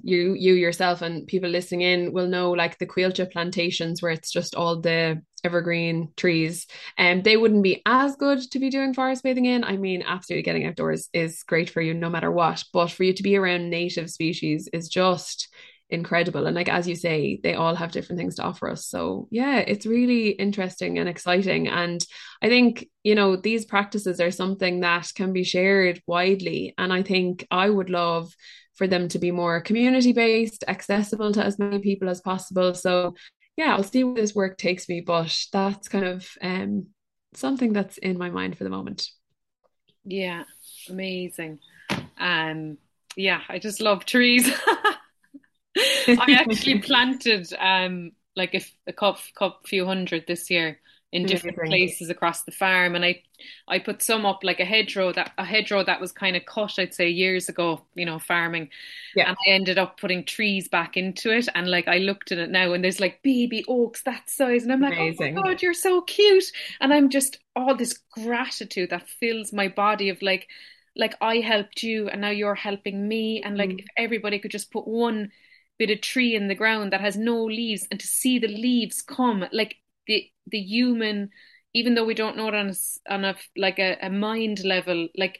you 0.03 0.33
you 0.33 0.53
yourself 0.53 1.01
and 1.01 1.27
people 1.27 1.49
listening 1.49 1.81
in 1.81 2.13
will 2.13 2.27
know 2.27 2.51
like 2.51 2.77
the 2.77 2.85
Coillte 2.85 3.31
plantations 3.31 4.01
where 4.01 4.11
it's 4.11 4.31
just 4.31 4.55
all 4.55 4.79
the 4.79 5.21
evergreen 5.43 6.09
trees 6.15 6.67
and 6.97 7.19
um, 7.19 7.23
they 7.23 7.35
wouldn't 7.35 7.63
be 7.63 7.81
as 7.85 8.15
good 8.15 8.39
to 8.39 8.59
be 8.59 8.69
doing 8.69 8.93
forest 8.93 9.23
bathing 9.23 9.45
in. 9.45 9.63
I 9.63 9.77
mean 9.77 10.03
absolutely 10.05 10.43
getting 10.43 10.65
outdoors 10.65 11.09
is 11.13 11.43
great 11.43 11.69
for 11.69 11.81
you 11.81 11.93
no 11.93 12.09
matter 12.09 12.31
what 12.31 12.63
but 12.71 12.91
for 12.91 13.03
you 13.03 13.13
to 13.13 13.23
be 13.23 13.35
around 13.35 13.69
native 13.69 14.09
species 14.09 14.69
is 14.71 14.87
just 14.87 15.49
incredible. 15.89 16.47
And 16.47 16.55
like 16.55 16.69
as 16.69 16.87
you 16.87 16.95
say 16.95 17.39
they 17.43 17.55
all 17.55 17.75
have 17.75 17.91
different 17.91 18.19
things 18.19 18.35
to 18.35 18.43
offer 18.43 18.69
us. 18.69 18.87
So 18.87 19.27
yeah 19.31 19.57
it's 19.57 19.85
really 19.85 20.29
interesting 20.29 20.97
and 20.97 21.09
exciting. 21.09 21.67
And 21.67 22.03
i 22.41 22.47
think 22.47 22.87
you 23.03 23.15
know 23.15 23.35
these 23.35 23.65
practices 23.65 24.21
are 24.21 24.31
something 24.31 24.79
that 24.79 25.11
can 25.13 25.33
be 25.33 25.43
shared 25.43 26.01
widely. 26.07 26.73
And 26.77 26.93
i 26.93 27.03
think 27.03 27.45
i 27.51 27.69
would 27.69 27.89
love 27.89 28.33
for 28.75 28.88
them 28.88 29.08
to 29.08 29.20
be 29.20 29.32
more 29.32 29.62
community 29.62 30.13
based 30.13 30.63
accessible 30.68 31.32
to 31.32 31.44
as 31.44 31.60
many 31.60 31.80
people 31.80 32.10
as 32.10 32.22
possible 32.22 32.74
so 32.74 33.13
yeah, 33.56 33.74
I'll 33.75 33.84
see 33.84 34.03
where 34.03 34.15
this 34.15 34.34
work 34.34 34.58
takes 34.58 34.89
me, 34.89 35.01
but 35.01 35.36
that's 35.51 35.88
kind 35.88 36.06
of 36.06 36.27
um 36.42 36.88
something 37.34 37.74
that's 37.74 37.98
in 37.98 38.18
my 38.18 38.30
mind 38.30 38.58
for 38.58 38.63
the 38.63 38.70
moment. 38.70 39.10
Yeah, 40.03 40.44
amazing. 40.89 41.60
Um 42.18 42.77
yeah, 43.15 43.42
I 43.48 43.60
just 43.60 43.80
love 43.80 44.06
trees. 44.06 44.51
I 45.77 46.32
actually 46.32 46.80
planted 46.82 47.53
um 47.60 48.12
like 48.36 48.56
a, 48.56 48.62
a 48.88 48.94
cup, 48.94 49.20
cup 49.38 49.62
few 49.68 49.86
hundred 49.86 50.25
this 50.27 50.50
year 50.50 50.80
in 51.13 51.27
different 51.27 51.58
Amazing. 51.60 51.70
places 51.70 52.10
across 52.10 52.41
the 52.41 52.51
farm 52.51 52.96
and 52.96 53.05
I 53.05 53.22
I 53.67 53.77
put 53.77 54.01
some 54.01 54.25
up 54.25 54.39
like 54.43 54.60
a 54.60 54.65
hedgerow 54.65 55.13
that 55.13 55.32
a 55.38 55.46
hedgerow 55.46 55.84
that 55.84 56.01
was 56.01 56.12
kind 56.12 56.36
of 56.36 56.46
cut 56.46 56.74
I'd 56.79 56.93
say 56.93 57.08
years 57.08 57.48
ago 57.50 57.82
you 57.93 58.05
know 58.05 58.17
farming 58.17 58.70
yeah. 59.15 59.29
and 59.29 59.38
I 59.48 59.51
ended 59.51 59.77
up 59.77 60.00
putting 60.00 60.25
trees 60.25 60.67
back 60.67 60.98
into 60.98 61.32
it 61.32 61.48
and 61.53 61.70
like 61.70 61.88
I 61.88 62.00
looked 62.00 62.32
at 62.32 62.39
it 62.39 62.50
now 62.50 62.74
and 62.74 62.83
there's 62.83 63.00
like 63.00 63.22
baby 63.22 63.64
oaks 63.68 64.01
that 64.03 64.27
size 64.27 64.64
and 64.64 64.74
I'm 64.74 64.81
like 64.81 64.94
Amazing. 64.94 65.37
oh 65.37 65.42
my 65.42 65.50
god 65.50 65.61
you're 65.61 65.75
so 65.75 66.01
cute 66.01 66.51
and 66.81 66.92
I'm 66.92 67.09
just 67.09 67.37
all 67.55 67.75
this 67.75 68.00
gratitude 68.11 68.90
that 68.90 69.07
fills 69.07 69.53
my 69.53 69.68
body 69.68 70.09
of 70.09 70.20
like 70.24 70.48
like 70.96 71.16
I 71.22 71.37
helped 71.37 71.83
you 71.83 72.09
and 72.09 72.22
now 72.22 72.31
you're 72.31 72.55
helping 72.55 73.07
me 73.07 73.44
and 73.44 73.55
like 73.55 73.70
mm. 73.70 73.79
if 73.79 73.85
everybody 73.98 74.40
could 74.40 74.51
just 74.51 74.72
put 74.72 74.87
one 74.87 75.31
bit 75.77 75.92
of 75.92 76.01
tree 76.01 76.35
in 76.35 76.48
the 76.48 76.55
ground 76.55 76.92
that 76.92 77.01
has 77.01 77.18
no 77.18 77.44
leaves 77.44 77.87
and 77.92 78.00
to 78.00 78.07
see 78.07 78.40
the 78.40 78.48
leaves 78.48 79.01
come 79.03 79.46
like 79.51 79.75
the 80.07 80.29
the 80.48 80.59
human 80.59 81.29
even 81.74 81.96
though 81.96 82.05
we 82.05 82.13
don't 82.13 82.37
know 82.37 82.48
it 82.48 82.55
on 82.55 82.70
a, 82.70 83.13
on 83.13 83.25
a 83.25 83.35
like 83.57 83.79
a, 83.79 83.98
a 84.01 84.09
mind 84.09 84.63
level 84.63 85.07
like 85.18 85.39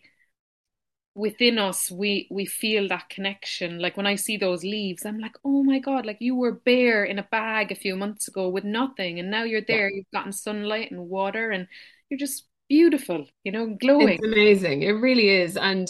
within 1.15 1.60
us 1.60 1.91
we 1.91 2.28
we 2.32 2.45
feel 2.45 2.88
that 2.88 3.08
connection. 3.10 3.80
Like 3.80 3.97
when 3.97 4.08
i 4.08 4.15
see 4.15 4.38
those 4.38 4.63
leaves 4.63 5.06
i'm 5.06 5.19
like 5.19 5.36
oh 5.45 5.63
my 5.63 5.80
god 5.80 6.06
like 6.06 6.17
you 6.19 6.36
were 6.36 6.54
bare 6.54 7.04
in 7.04 7.19
a 7.19 7.28
bag 7.32 7.71
a 7.71 7.76
few 7.76 7.95
months 7.95 8.28
ago 8.28 8.49
with 8.49 8.63
nothing 8.63 9.19
and 9.19 9.30
now 9.30 9.43
you're 9.43 9.62
there. 9.62 9.89
Yeah. 9.89 9.97
you've 9.97 10.12
gotten 10.12 10.32
sunlight 10.32 10.91
and 10.91 11.08
water 11.10 11.52
and 11.52 11.67
you're 12.10 12.17
just 12.17 12.47
beautiful 12.69 13.28
you 13.43 13.52
know 13.52 13.76
glowing. 13.80 14.17
It's 14.19 14.26
amazing. 14.26 14.82
It 14.82 14.91
really 14.91 15.30
is 15.30 15.56
and 15.56 15.88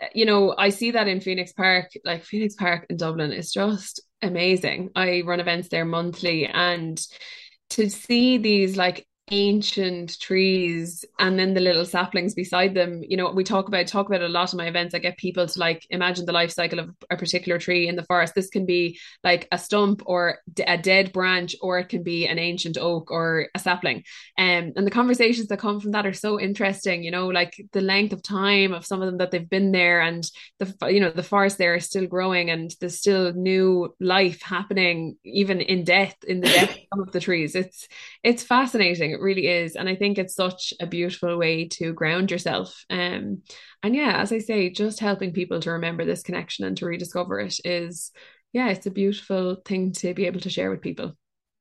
eh, 0.00 0.08
you 0.14 0.26
know 0.26 0.54
i 0.58 0.68
see 0.68 0.90
that 0.90 1.08
in 1.08 1.20
phoenix 1.20 1.52
park 1.52 1.90
like 2.04 2.24
phoenix 2.24 2.54
park 2.54 2.86
in 2.90 2.96
dublin 2.98 3.32
is 3.32 3.52
just 3.52 4.02
amazing. 4.22 4.90
I 4.94 5.22
run 5.24 5.40
events 5.40 5.68
there 5.68 5.84
monthly 5.84 6.46
and 6.46 7.00
to 7.70 7.90
see 7.90 8.38
these 8.38 8.76
like 8.76 9.06
ancient 9.30 10.18
trees 10.20 11.04
and 11.18 11.38
then 11.38 11.54
the 11.54 11.60
little 11.60 11.84
saplings 11.84 12.34
beside 12.34 12.74
them. 12.74 13.02
You 13.06 13.16
know 13.16 13.30
we 13.30 13.44
talk 13.44 13.68
about 13.68 13.86
talk 13.86 14.06
about 14.06 14.22
a 14.22 14.28
lot 14.28 14.52
of 14.52 14.56
my 14.56 14.66
events. 14.66 14.94
I 14.94 14.98
get 14.98 15.16
people 15.16 15.46
to 15.46 15.58
like 15.58 15.86
imagine 15.90 16.26
the 16.26 16.32
life 16.32 16.50
cycle 16.50 16.78
of 16.78 16.90
a 17.10 17.16
particular 17.16 17.58
tree 17.58 17.88
in 17.88 17.96
the 17.96 18.04
forest. 18.04 18.34
This 18.34 18.50
can 18.50 18.66
be 18.66 18.98
like 19.24 19.48
a 19.52 19.58
stump 19.58 20.02
or 20.06 20.38
a 20.66 20.78
dead 20.78 21.12
branch 21.12 21.56
or 21.60 21.78
it 21.78 21.88
can 21.88 22.02
be 22.02 22.26
an 22.26 22.38
ancient 22.38 22.78
oak 22.78 23.10
or 23.10 23.48
a 23.54 23.58
sapling. 23.58 24.04
Um, 24.38 24.72
and 24.76 24.86
the 24.86 24.90
conversations 24.90 25.48
that 25.48 25.58
come 25.58 25.80
from 25.80 25.92
that 25.92 26.06
are 26.06 26.12
so 26.12 26.40
interesting 26.40 27.02
you 27.02 27.10
know 27.10 27.28
like 27.28 27.60
the 27.72 27.80
length 27.80 28.12
of 28.12 28.22
time 28.22 28.72
of 28.72 28.86
some 28.86 29.02
of 29.02 29.06
them 29.06 29.18
that 29.18 29.30
they've 29.30 29.48
been 29.48 29.72
there 29.72 30.00
and 30.00 30.30
the 30.58 30.74
you 30.90 31.00
know 31.00 31.10
the 31.10 31.22
forest 31.22 31.58
there 31.58 31.74
is 31.74 31.84
still 31.84 32.06
growing 32.06 32.50
and 32.50 32.74
there's 32.80 32.98
still 32.98 33.32
new 33.32 33.94
life 34.00 34.42
happening 34.42 35.16
even 35.24 35.60
in 35.60 35.84
death 35.84 36.16
in 36.26 36.40
the 36.40 36.48
death 36.48 36.76
of 36.92 37.12
the 37.12 37.20
trees. 37.20 37.54
It's 37.54 37.88
it's 38.22 38.42
fascinating 38.42 39.19
it 39.20 39.24
really 39.24 39.46
is. 39.46 39.76
And 39.76 39.88
I 39.88 39.94
think 39.94 40.18
it's 40.18 40.34
such 40.34 40.72
a 40.80 40.86
beautiful 40.86 41.36
way 41.36 41.68
to 41.68 41.92
ground 41.92 42.30
yourself. 42.30 42.84
Um, 42.88 43.42
and 43.82 43.94
yeah, 43.94 44.20
as 44.20 44.32
I 44.32 44.38
say, 44.38 44.70
just 44.70 44.98
helping 44.98 45.32
people 45.32 45.60
to 45.60 45.72
remember 45.72 46.04
this 46.04 46.22
connection 46.22 46.64
and 46.64 46.76
to 46.78 46.86
rediscover 46.86 47.38
it 47.38 47.58
is, 47.64 48.10
yeah, 48.52 48.68
it's 48.70 48.86
a 48.86 48.90
beautiful 48.90 49.56
thing 49.64 49.92
to 49.92 50.14
be 50.14 50.26
able 50.26 50.40
to 50.40 50.50
share 50.50 50.70
with 50.70 50.80
people. 50.80 51.16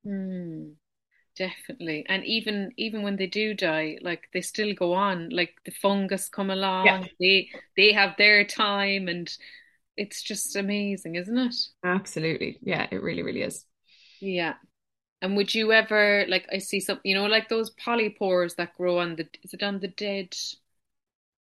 Mm, 0.06 0.74
definitely. 1.38 2.06
And 2.08 2.26
even 2.26 2.72
even 2.78 3.04
when 3.04 3.18
they 3.18 3.28
do 3.28 3.54
die, 3.54 3.98
like 4.02 4.24
they 4.34 4.42
still 4.42 4.74
go 4.74 4.94
on. 4.94 5.30
Like 5.30 5.54
the 5.66 5.72
fungus 5.72 6.30
come 6.30 6.50
along, 6.50 6.86
yeah. 6.86 7.04
they 7.20 7.50
they 7.76 7.92
have 7.92 8.16
their 8.18 8.46
time 8.46 9.08
and 9.08 9.30
it's 9.98 10.22
just 10.22 10.56
amazing, 10.56 11.16
isn't 11.16 11.38
it? 11.38 11.56
Absolutely. 11.84 12.58
Yeah, 12.62 12.88
it 12.90 13.04
really, 13.04 13.22
really 13.22 13.42
is. 13.42 13.66
Yeah. 14.22 14.54
And 15.22 15.36
would 15.36 15.54
you 15.54 15.72
ever 15.74 16.26
like 16.28 16.48
I 16.52 16.60
see 16.60 16.80
some 16.80 17.00
you 17.04 17.16
know 17.16 17.26
like 17.26 17.50
those 17.50 17.74
polypores 17.76 18.56
that 18.56 18.76
grow 18.78 19.00
on 19.00 19.16
the 19.16 19.28
is 19.44 19.54
it 19.54 19.64
on 19.64 19.80
the 19.80 19.88
dead? 19.90 20.36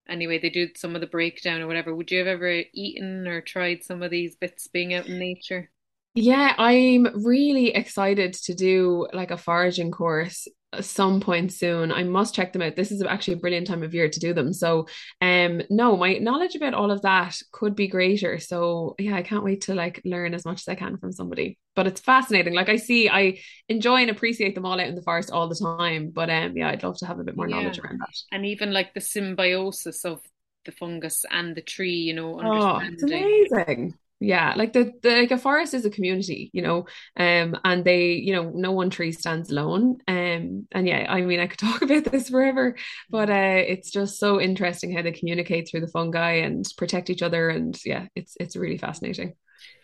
Anyway 0.09 0.39
they 0.39 0.51
do 0.51 0.69
some 0.77 0.95
of 0.95 1.01
the 1.01 1.07
breakdown 1.07 1.61
or 1.61 1.67
whatever. 1.67 1.95
Would 1.95 2.11
you 2.11 2.19
have 2.19 2.27
ever 2.27 2.63
eaten 2.73 3.27
or 3.27 3.41
tried 3.41 3.83
some 3.85 4.03
of 4.03 4.11
these 4.11 4.37
bits 4.37 4.69
being 4.69 4.95
out 4.95 5.07
in 5.07 5.19
nature? 5.19 5.71
Yeah 6.15 6.55
i'm 6.59 7.25
really 7.25 7.69
excited 7.75 8.35
to 8.35 8.55
do 8.55 9.09
like 9.15 9.31
a 9.31 9.39
foraging 9.39 9.91
course 9.91 10.47
some 10.81 11.21
point 11.21 11.53
soon. 11.53 11.93
I 11.93 12.03
must 12.03 12.35
check 12.35 12.53
them 12.53 12.63
out. 12.63 12.77
This 12.77 12.91
is 12.91 13.03
actually 13.03 13.35
a 13.35 13.39
brilliant 13.39 13.67
time 13.67 13.83
of 13.83 13.95
year 13.95 14.09
to 14.09 14.21
do 14.21 14.33
them. 14.33 14.53
So, 14.53 14.87
um, 15.21 15.63
no, 15.69 15.97
my 15.97 16.15
knowledge 16.15 16.55
about 16.55 16.75
all 16.75 16.91
of 16.91 17.03
that 17.03 17.37
could 17.53 17.77
be 17.77 17.89
greater. 17.89 18.39
So, 18.39 18.95
yeah, 18.99 19.15
I 19.15 19.23
can't 19.23 19.45
wait 19.45 19.63
to 19.63 19.75
like 19.75 20.01
learn 20.05 20.35
as 20.35 20.45
much 20.45 20.61
as 20.63 20.69
I 20.69 20.75
can 20.75 20.97
from 20.97 21.13
somebody. 21.13 21.59
But 21.75 21.87
it's 21.87 22.01
fascinating. 22.01 22.55
Like 22.55 22.69
I 22.69 22.77
see, 22.77 23.09
I 23.09 23.39
enjoy 23.69 24.03
and 24.03 24.11
appreciate 24.11 24.55
them 24.55 24.65
all 24.65 24.81
out 24.81 24.89
in 24.89 24.95
the 24.95 25.03
forest 25.03 25.31
all 25.31 25.49
the 25.49 25.55
time. 25.55 26.11
But 26.11 26.31
um, 26.31 26.57
yeah, 26.57 26.71
I'd 26.71 26.83
love 26.83 26.99
to 26.99 27.07
have 27.07 27.19
a 27.19 27.25
bit 27.25 27.37
more 27.37 27.49
yeah. 27.49 27.57
knowledge 27.57 27.79
around 27.79 28.01
that. 28.01 28.15
And 28.31 28.47
even 28.47 28.73
like 28.73 28.95
the 28.95 29.01
symbiosis 29.01 30.05
of 30.05 30.21
the 30.65 30.73
fungus 30.73 31.25
and 31.31 31.55
the 31.55 31.63
tree, 31.63 31.97
you 31.97 32.15
know, 32.15 32.41
Oh, 32.43 32.81
it's 32.83 33.03
amazing 33.03 33.95
yeah 34.23 34.55
like 34.57 34.73
the, 34.73 34.93
the 35.03 35.11
like 35.11 35.31
a 35.31 35.39
forest 35.39 35.75
is 35.75 35.85
a 35.85 35.91
community 35.91 36.51
you 36.53 36.63
know 36.63 36.87
um 37.17 37.57
and 37.65 37.85
they 37.85 38.13
you 38.13 38.33
know 38.33 38.51
no 38.55 38.73
one 38.73 38.91
tree 38.91 39.13
stands 39.13 39.51
alone. 39.51 39.99
Um 40.09 40.67
and 40.73 40.87
yeah 40.87 41.07
i 41.09 41.21
mean 41.23 41.41
i 41.41 41.47
could 41.47 41.59
talk 41.59 41.83
about 41.83 42.05
this 42.05 42.29
forever 42.29 42.77
but 43.11 43.29
uh 43.31 43.63
it's 43.67 43.91
just 43.91 44.19
so 44.19 44.41
interesting 44.41 44.93
how 44.95 45.03
they 45.03 45.13
communicate 45.13 45.69
through 45.69 45.81
the 45.81 45.89
fungi 45.89 46.35
and 46.35 46.65
protect 46.77 47.11
each 47.11 47.23
other 47.23 47.49
and 47.49 47.79
yeah 47.85 48.07
it's 48.15 48.37
it's 48.39 48.57
really 48.57 48.79
fascinating 48.79 49.35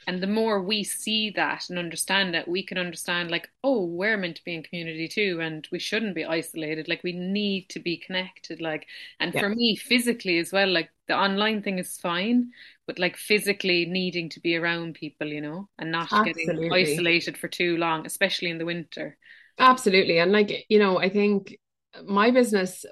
and 0.06 0.22
the 0.22 0.26
more 0.26 0.62
we 0.62 0.82
see 0.82 1.30
that 1.30 1.68
and 1.68 1.78
understand 1.78 2.34
it 2.34 2.48
we 2.48 2.62
can 2.62 2.78
understand 2.78 3.30
like 3.30 3.48
oh 3.62 3.84
we're 3.84 4.16
meant 4.16 4.36
to 4.36 4.44
be 4.44 4.54
in 4.54 4.62
community 4.62 5.08
too 5.08 5.38
and 5.40 5.68
we 5.70 5.78
shouldn't 5.78 6.14
be 6.14 6.24
isolated 6.24 6.88
like 6.88 7.02
we 7.02 7.12
need 7.12 7.68
to 7.68 7.80
be 7.80 7.96
connected 7.96 8.60
like 8.60 8.86
and 9.20 9.34
yeah. 9.34 9.40
for 9.40 9.48
me 9.48 9.76
physically 9.76 10.38
as 10.38 10.52
well 10.52 10.68
like 10.68 10.90
the 11.06 11.16
online 11.16 11.62
thing 11.62 11.78
is 11.78 11.98
fine 11.98 12.50
but 12.86 12.98
like 12.98 13.16
physically 13.16 13.84
needing 13.86 14.28
to 14.28 14.40
be 14.40 14.56
around 14.56 14.94
people 14.94 15.26
you 15.26 15.40
know 15.40 15.68
and 15.78 15.92
not 15.92 16.12
Absolutely. 16.12 16.44
getting 16.44 16.72
isolated 16.72 17.36
for 17.36 17.48
too 17.48 17.76
long 17.76 18.06
especially 18.06 18.50
in 18.50 18.58
the 18.58 18.66
winter 18.66 19.16
Absolutely. 19.58 20.18
And 20.18 20.32
like, 20.32 20.66
you 20.68 20.78
know, 20.78 20.98
I 20.98 21.08
think 21.08 21.58
my 22.06 22.30
business 22.30 22.84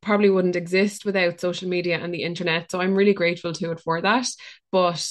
probably 0.00 0.30
wouldn't 0.30 0.56
exist 0.56 1.04
without 1.04 1.40
social 1.40 1.68
media 1.68 1.98
and 1.98 2.12
the 2.12 2.22
internet. 2.22 2.70
So 2.70 2.80
I'm 2.80 2.94
really 2.94 3.12
grateful 3.12 3.52
to 3.52 3.72
it 3.72 3.80
for 3.80 4.00
that. 4.00 4.26
But 4.72 5.06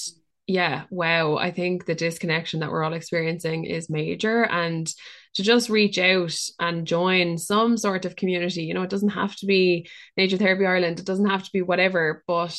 yeah, 0.46 0.84
wow, 0.90 1.36
I 1.36 1.50
think 1.50 1.86
the 1.86 1.94
disconnection 1.94 2.60
that 2.60 2.70
we're 2.70 2.84
all 2.84 2.92
experiencing 2.92 3.64
is 3.64 3.90
major. 3.90 4.44
And 4.44 4.86
to 5.34 5.42
just 5.42 5.68
reach 5.68 5.98
out 5.98 6.34
and 6.60 6.86
join 6.86 7.36
some 7.36 7.76
sort 7.76 8.04
of 8.04 8.14
community, 8.14 8.62
you 8.62 8.72
know, 8.72 8.82
it 8.82 8.90
doesn't 8.90 9.10
have 9.10 9.34
to 9.36 9.46
be 9.46 9.88
Nature 10.16 10.36
Therapy 10.36 10.64
Ireland, 10.64 11.00
it 11.00 11.06
doesn't 11.06 11.28
have 11.28 11.42
to 11.42 11.52
be 11.52 11.62
whatever. 11.62 12.22
But 12.28 12.58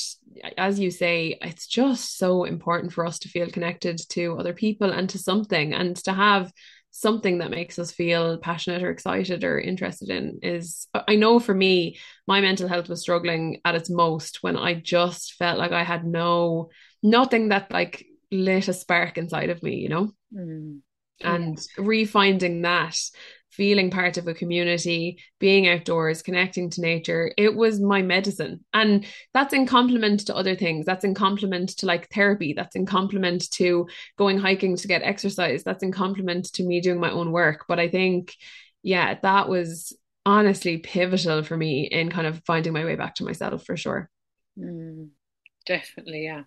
as 0.57 0.79
you 0.79 0.91
say, 0.91 1.37
it's 1.41 1.65
just 1.65 2.17
so 2.17 2.43
important 2.43 2.91
for 2.91 3.05
us 3.05 3.19
to 3.19 3.29
feel 3.29 3.49
connected 3.49 3.99
to 4.09 4.37
other 4.37 4.53
people 4.53 4.91
and 4.91 5.09
to 5.09 5.17
something 5.17 5.73
and 5.73 5.95
to 6.03 6.13
have 6.13 6.51
something 6.91 7.37
that 7.37 7.51
makes 7.51 7.77
us 7.77 7.91
feel 7.91 8.37
passionate 8.39 8.81
or 8.83 8.89
excited 8.89 9.43
or 9.43 9.59
interested 9.59 10.09
in 10.09 10.39
is 10.41 10.87
I 10.93 11.15
know 11.15 11.39
for 11.39 11.53
me 11.53 11.99
my 12.27 12.41
mental 12.41 12.67
health 12.67 12.89
was 12.89 13.01
struggling 13.01 13.61
at 13.63 13.75
its 13.75 13.89
most 13.89 14.39
when 14.41 14.57
I 14.57 14.73
just 14.73 15.33
felt 15.35 15.59
like 15.59 15.71
I 15.71 15.83
had 15.83 16.05
no 16.05 16.69
nothing 17.09 17.49
that 17.49 17.71
like 17.71 18.05
lit 18.31 18.67
a 18.67 18.73
spark 18.73 19.17
inside 19.17 19.49
of 19.49 19.63
me, 19.63 19.75
you 19.75 19.89
know? 19.89 20.11
Mm. 20.33 20.79
And 21.23 21.57
refinding 21.79 22.61
that, 22.61 22.95
feeling 23.49 23.89
part 23.89 24.17
of 24.17 24.27
a 24.27 24.35
community, 24.35 25.17
being 25.39 25.67
outdoors, 25.67 26.21
connecting 26.21 26.69
to 26.69 26.81
nature, 26.81 27.31
it 27.37 27.55
was 27.55 27.79
my 27.79 28.03
medicine. 28.03 28.63
And 28.71 29.05
that's 29.33 29.53
in 29.53 29.65
complement 29.65 30.27
to 30.27 30.35
other 30.35 30.55
things. 30.55 30.85
That's 30.85 31.03
in 31.03 31.15
complement 31.15 31.69
to 31.77 31.87
like 31.87 32.07
therapy. 32.09 32.53
That's 32.53 32.75
in 32.75 32.85
complement 32.85 33.49
to 33.51 33.87
going 34.17 34.37
hiking 34.37 34.75
to 34.75 34.87
get 34.87 35.01
exercise. 35.01 35.63
That's 35.63 35.81
in 35.81 35.91
complement 35.91 36.53
to 36.53 36.63
me 36.63 36.81
doing 36.81 36.99
my 36.99 37.09
own 37.09 37.31
work. 37.31 37.65
But 37.67 37.79
I 37.79 37.89
think, 37.89 38.35
yeah, 38.83 39.17
that 39.23 39.49
was 39.49 39.97
honestly 40.23 40.77
pivotal 40.77 41.41
for 41.41 41.57
me 41.57 41.85
in 41.85 42.11
kind 42.11 42.27
of 42.27 42.43
finding 42.45 42.73
my 42.73 42.85
way 42.85 42.95
back 42.95 43.15
to 43.15 43.23
myself 43.23 43.65
for 43.65 43.75
sure. 43.75 44.07
Mm, 44.59 45.09
definitely, 45.65 46.25
yeah 46.25 46.43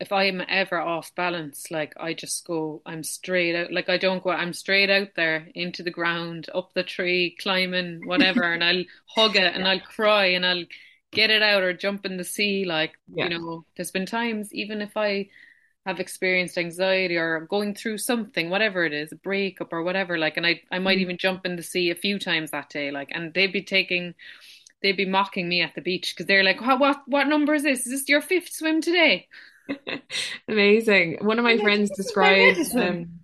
if 0.00 0.12
I'm 0.12 0.42
ever 0.48 0.78
off 0.78 1.14
balance, 1.14 1.70
like 1.70 1.94
I 1.98 2.14
just 2.14 2.46
go, 2.46 2.82
I'm 2.86 3.02
straight 3.02 3.56
out, 3.56 3.72
like 3.72 3.88
I 3.88 3.96
don't 3.96 4.22
go, 4.22 4.30
I'm 4.30 4.52
straight 4.52 4.90
out 4.90 5.08
there 5.16 5.48
into 5.54 5.82
the 5.82 5.90
ground, 5.90 6.48
up 6.54 6.72
the 6.72 6.84
tree, 6.84 7.36
climbing, 7.40 8.02
whatever, 8.06 8.44
and 8.44 8.62
I'll 8.62 8.84
hug 9.06 9.36
it 9.36 9.54
and 9.54 9.66
I'll 9.66 9.80
cry 9.80 10.26
and 10.26 10.46
I'll 10.46 10.64
get 11.10 11.30
it 11.30 11.42
out 11.42 11.62
or 11.62 11.72
jump 11.72 12.06
in 12.06 12.16
the 12.16 12.24
sea. 12.24 12.64
Like, 12.64 12.92
yeah. 13.12 13.24
you 13.24 13.30
know, 13.30 13.64
there's 13.76 13.90
been 13.90 14.06
times, 14.06 14.54
even 14.54 14.80
if 14.80 14.96
I 14.96 15.30
have 15.84 15.98
experienced 15.98 16.58
anxiety 16.58 17.16
or 17.16 17.40
going 17.48 17.74
through 17.74 17.98
something, 17.98 18.50
whatever 18.50 18.84
it 18.84 18.92
is, 18.92 19.10
a 19.10 19.16
breakup 19.16 19.72
or 19.72 19.82
whatever, 19.82 20.16
like, 20.16 20.36
and 20.36 20.46
I, 20.46 20.60
I 20.70 20.78
might 20.78 20.98
mm. 20.98 21.02
even 21.02 21.18
jump 21.18 21.44
in 21.44 21.56
the 21.56 21.62
sea 21.62 21.90
a 21.90 21.96
few 21.96 22.20
times 22.20 22.52
that 22.52 22.68
day, 22.68 22.92
like, 22.92 23.08
and 23.10 23.34
they'd 23.34 23.52
be 23.52 23.62
taking, 23.62 24.14
they'd 24.82 24.96
be 24.96 25.06
mocking 25.06 25.48
me 25.48 25.62
at 25.62 25.74
the 25.74 25.80
beach 25.80 26.14
because 26.14 26.26
they're 26.26 26.44
like, 26.44 26.60
what, 26.60 26.78
what, 26.78 27.02
what 27.06 27.26
number 27.26 27.54
is 27.54 27.64
this? 27.64 27.86
Is 27.86 27.92
this 27.92 28.08
your 28.08 28.20
fifth 28.20 28.52
swim 28.52 28.80
today? 28.80 29.26
Amazing. 30.48 31.18
One 31.20 31.38
of 31.38 31.44
my 31.44 31.58
friends 31.58 31.90
described 31.96 32.74
um, 32.76 33.18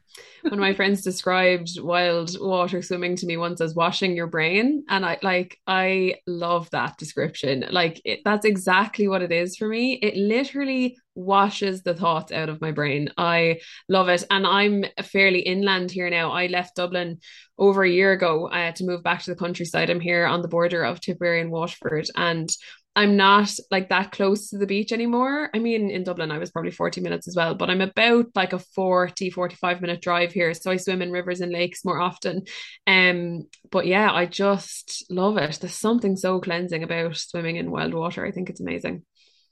one 0.45 0.53
of 0.53 0.59
my 0.59 0.75
friends 0.75 1.03
described 1.03 1.81
wild 1.81 2.37
water 2.39 2.83
swimming 2.83 3.17
to 3.17 3.27
me 3.27 3.39
once 3.39 3.63
as 3.63 3.75
washing 3.75 4.15
your 4.15 4.27
brain 4.27 4.85
and 4.91 5.05
i 5.07 5.19
like 5.23 5.59
i 5.67 6.17
love 6.27 6.69
that 6.71 6.99
description. 6.99 7.65
Like 7.71 8.01
it, 8.05 8.21
that's 8.25 8.45
exactly 8.45 9.09
what 9.09 9.23
it 9.23 9.33
is 9.33 9.57
for 9.57 9.67
me. 9.67 9.95
It 9.95 10.17
literally 10.17 10.99
washes 11.15 11.83
the 11.83 11.95
thoughts 11.95 12.33
out 12.33 12.49
of 12.49 12.61
my 12.61 12.73
brain. 12.73 13.09
I 13.17 13.61
love 13.89 14.09
it. 14.09 14.25
And 14.31 14.47
i'm 14.47 14.85
fairly 15.03 15.41
inland 15.41 15.91
here 15.91 16.11
now. 16.11 16.33
I 16.33 16.47
left 16.49 16.77
dublin 16.77 17.21
over 17.59 17.83
a 17.83 17.91
year 17.91 18.13
ago 18.13 18.49
uh, 18.49 18.73
to 18.73 18.85
move 18.85 19.03
back 19.03 19.23
to 19.23 19.31
the 19.31 19.37
countryside. 19.37 19.89
I'm 19.89 20.01
here 20.01 20.27
on 20.27 20.43
the 20.43 20.49
border 20.49 20.85
of 20.85 21.01
tipperary 21.01 21.41
and 21.41 21.51
waterford. 21.51 22.07
And 22.17 22.51
I'm 22.97 23.17
not 23.17 23.51
like 23.71 23.89
that 23.89 24.13
close 24.13 24.51
to 24.51 24.59
the 24.59 24.67
beach 24.67 24.93
anymore. 24.93 25.51
I 25.53 25.59
mean, 25.59 25.91
in 25.91 26.05
Dublin, 26.05 26.31
I 26.31 26.39
was 26.39 26.51
probably 26.51 26.71
40 26.71 27.01
minutes 27.01 27.27
as 27.27 27.35
well, 27.35 27.55
but 27.55 27.69
I'm 27.69 27.81
about 27.81 28.27
like 28.35 28.53
a 28.53 28.59
40, 28.59 29.31
45 29.31 29.81
minute 29.81 30.01
drive 30.01 30.33
here. 30.33 30.55
So 30.55 30.71
I 30.71 30.77
swim 30.77 31.03
in 31.03 31.11
rivers 31.11 31.41
and 31.41 31.51
lakes 31.53 31.85
more 31.85 32.01
often. 32.01 32.45
Um, 32.87 33.49
but 33.71 33.87
yeah, 33.87 34.13
I 34.13 34.27
just 34.27 35.05
love 35.11 35.37
it. 35.39 35.59
There's 35.61 35.75
something 35.75 36.17
so 36.17 36.41
cleansing 36.41 36.85
about 36.85 37.17
swimming 37.17 37.57
in 37.57 37.71
wild 37.71 37.95
water. 37.95 38.25
I 38.25 38.31
think 38.31 38.49
it's 38.49 38.61
amazing. 38.61 39.03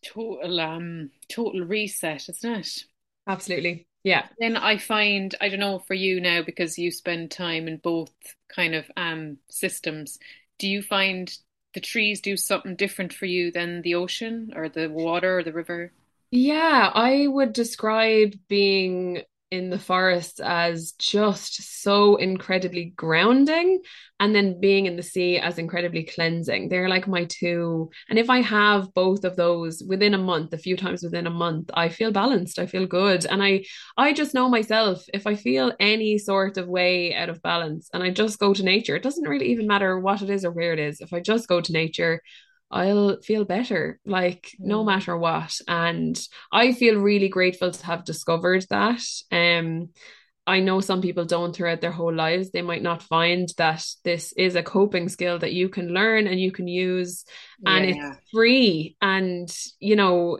Total 0.05 0.61
um 0.61 1.11
total 1.28 1.62
reset, 1.62 2.28
isn't 2.28 2.52
it? 2.52 2.68
Absolutely. 3.26 3.87
Yeah. 4.05 4.26
Then 4.38 4.57
I 4.57 4.78
find 4.78 5.35
I 5.40 5.48
don't 5.48 5.61
know 5.61 5.78
for 5.81 5.94
you 5.94 6.20
now 6.20 6.42
because 6.42 6.78
you 6.78 6.90
spend 6.90 7.31
time 7.31 7.68
in 7.68 7.78
both 7.78 8.12
kind 8.48 8.74
of 8.74 8.90
um 8.96 9.38
systems. 9.50 10.18
Do 10.59 10.68
you 10.68 10.83
find 10.83 11.33
the 11.75 11.81
trees 11.81 12.21
do 12.21 12.37
something 12.37 12.77
different 12.77 13.13
for 13.13 13.27
you 13.27 13.51
than 13.51 13.83
the 13.83 13.95
ocean 13.95 14.53
or 14.55 14.69
the 14.69 14.89
water 14.89 15.39
or 15.39 15.43
the 15.43 15.53
river? 15.53 15.93
Yeah, 16.31 16.91
I 16.95 17.27
would 17.27 17.53
describe 17.53 18.35
being 18.49 19.23
in 19.53 19.69
the 19.69 19.79
forest 19.79 20.41
as 20.41 20.93
just 20.93 21.83
so 21.83 22.17
incredibly 22.17 22.87
grounding 22.97 23.83
and 24.19 24.35
then 24.35 24.59
being 24.59 24.87
in 24.87 24.97
the 24.97 25.03
sea 25.03 25.38
as 25.38 25.59
incredibly 25.59 26.05
cleansing. 26.05 26.71
They're 26.71 26.88
like 26.88 27.07
my 27.07 27.27
two. 27.27 27.91
And 28.09 28.19
if 28.19 28.31
i 28.31 28.41
have 28.41 28.95
both 28.95 29.25
of 29.25 29.37
those 29.37 29.83
within 29.87 30.15
a 30.15 30.19
month 30.33 30.55
a 30.55 30.59
few 30.59 30.75
times 30.75 31.03
within 31.03 31.27
a 31.27 31.38
month 31.45 31.71
i 31.75 31.91
feel 31.91 32.11
balanced 32.11 32.59
i 32.59 32.67
feel 32.67 32.87
good. 32.87 33.27
And 33.27 33.43
i 33.43 33.65
i 33.99 34.15
just 34.15 34.33
know 34.33 34.49
myself 34.49 35.05
if 35.12 35.27
i 35.27 35.35
feel 35.35 35.73
any 35.79 36.17
sort 36.17 36.57
of 36.57 36.67
way 36.67 37.15
out 37.15 37.29
of 37.29 37.43
balance 37.43 37.91
and 37.93 38.03
i 38.03 38.11
just 38.11 38.38
go 38.38 38.55
to 38.55 38.62
nature 38.62 38.97
it 38.97 39.03
doesn't 39.03 39.29
really 39.29 39.51
even 39.51 39.67
matter 39.67 40.01
what 40.01 40.23
it 40.23 40.31
is 40.31 40.47
or 40.47 40.51
where 40.51 40.73
it 40.73 40.79
is. 40.79 41.03
If 41.03 41.12
i 41.12 41.21
just 41.21 41.47
go 41.47 41.61
to 41.61 41.73
nature 41.73 42.23
I'll 42.73 43.21
feel 43.21 43.45
better, 43.45 44.01
like 44.05 44.53
mm. 44.61 44.67
no 44.67 44.83
matter 44.83 45.17
what. 45.17 45.55
And 45.69 46.19
I 46.51 46.73
feel 46.73 46.97
really 46.97 47.29
grateful 47.29 47.71
to 47.71 47.87
have 47.87 48.05
discovered 48.05 48.67
that. 48.71 49.03
Um, 49.31 49.91
I 50.44 50.59
know 50.59 50.81
some 50.81 51.00
people 51.00 51.24
don't 51.24 51.55
throughout 51.55 51.81
their 51.81 51.92
whole 51.92 52.12
lives. 52.12 52.50
They 52.50 52.62
might 52.62 52.83
not 52.83 53.02
find 53.02 53.48
that 53.59 53.87
this 54.02 54.33
is 54.33 54.57
a 54.57 54.62
coping 54.62 55.09
skill 55.09 55.38
that 55.38 55.52
you 55.52 55.68
can 55.68 55.88
learn 55.88 56.26
and 56.26 56.40
you 56.40 56.50
can 56.50 56.66
use, 56.66 57.24
and 57.64 57.88
yeah. 57.88 57.94
it's 57.94 58.31
free. 58.33 58.96
And, 59.00 59.48
you 59.78 59.94
know, 59.94 60.38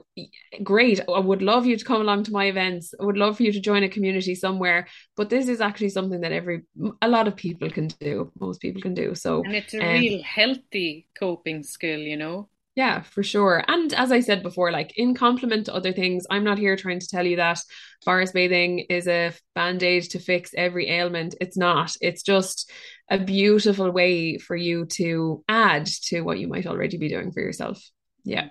great. 0.65 1.01
I 1.09 1.21
would 1.21 1.41
love 1.41 1.67
you 1.67 1.77
to 1.77 1.85
come 1.85 2.01
along 2.01 2.25
to 2.25 2.33
my 2.33 2.47
events. 2.47 2.95
I 3.01 3.05
would 3.05 3.17
love 3.17 3.37
for 3.37 3.45
you 3.45 3.53
to 3.53 3.61
join 3.61 3.85
a 3.85 3.89
community 3.89 4.35
somewhere. 4.35 4.89
But 5.17 5.31
this 5.31 5.47
is 5.47 5.61
actually 5.61 5.91
something 5.91 6.23
that 6.23 6.33
every, 6.33 6.63
a 7.01 7.09
lot 7.09 7.29
of 7.29 7.37
people 7.37 7.71
can 7.71 7.87
do, 7.87 8.33
most 8.41 8.61
people 8.61 8.83
can 8.83 8.95
do. 8.95 9.15
So, 9.15 9.45
and 9.45 9.55
it's 9.55 9.73
a 9.73 9.81
um, 9.81 10.01
real 10.01 10.23
healthy 10.25 11.07
coping 11.17 11.63
skill, 11.63 12.01
you 12.01 12.17
know? 12.17 12.49
Yeah, 12.75 13.03
for 13.03 13.23
sure. 13.23 13.63
And 13.69 13.93
as 13.93 14.11
I 14.11 14.21
said 14.21 14.43
before, 14.43 14.73
like 14.73 14.97
in 14.97 15.15
complement 15.15 15.67
to 15.67 15.75
other 15.75 15.93
things, 15.93 16.25
I'm 16.31 16.43
not 16.45 16.57
here 16.59 16.75
trying 16.75 17.01
to 17.01 17.09
tell 17.09 17.27
you 17.27 17.37
that 17.37 17.61
forest 18.03 18.33
bathing 18.33 18.87
is 18.89 19.07
a 19.07 19.35
band 19.55 19.83
aid 19.83 20.05
to 20.11 20.19
fix 20.19 20.53
every 20.57 20.89
ailment. 20.89 21.35
It's 21.39 21.57
not. 21.57 21.95
It's 22.01 22.23
just 22.23 22.71
a 23.11 23.19
beautiful 23.19 23.91
way 23.91 24.39
for 24.39 24.57
you 24.57 24.87
to 24.93 25.45
add 25.49 25.85
to 26.05 26.23
what 26.23 26.39
you 26.39 26.49
might 26.49 26.67
already 26.67 26.97
be 26.97 27.11
doing 27.11 27.31
for 27.31 27.41
yourself. 27.41 27.79
Yeah. 28.25 28.49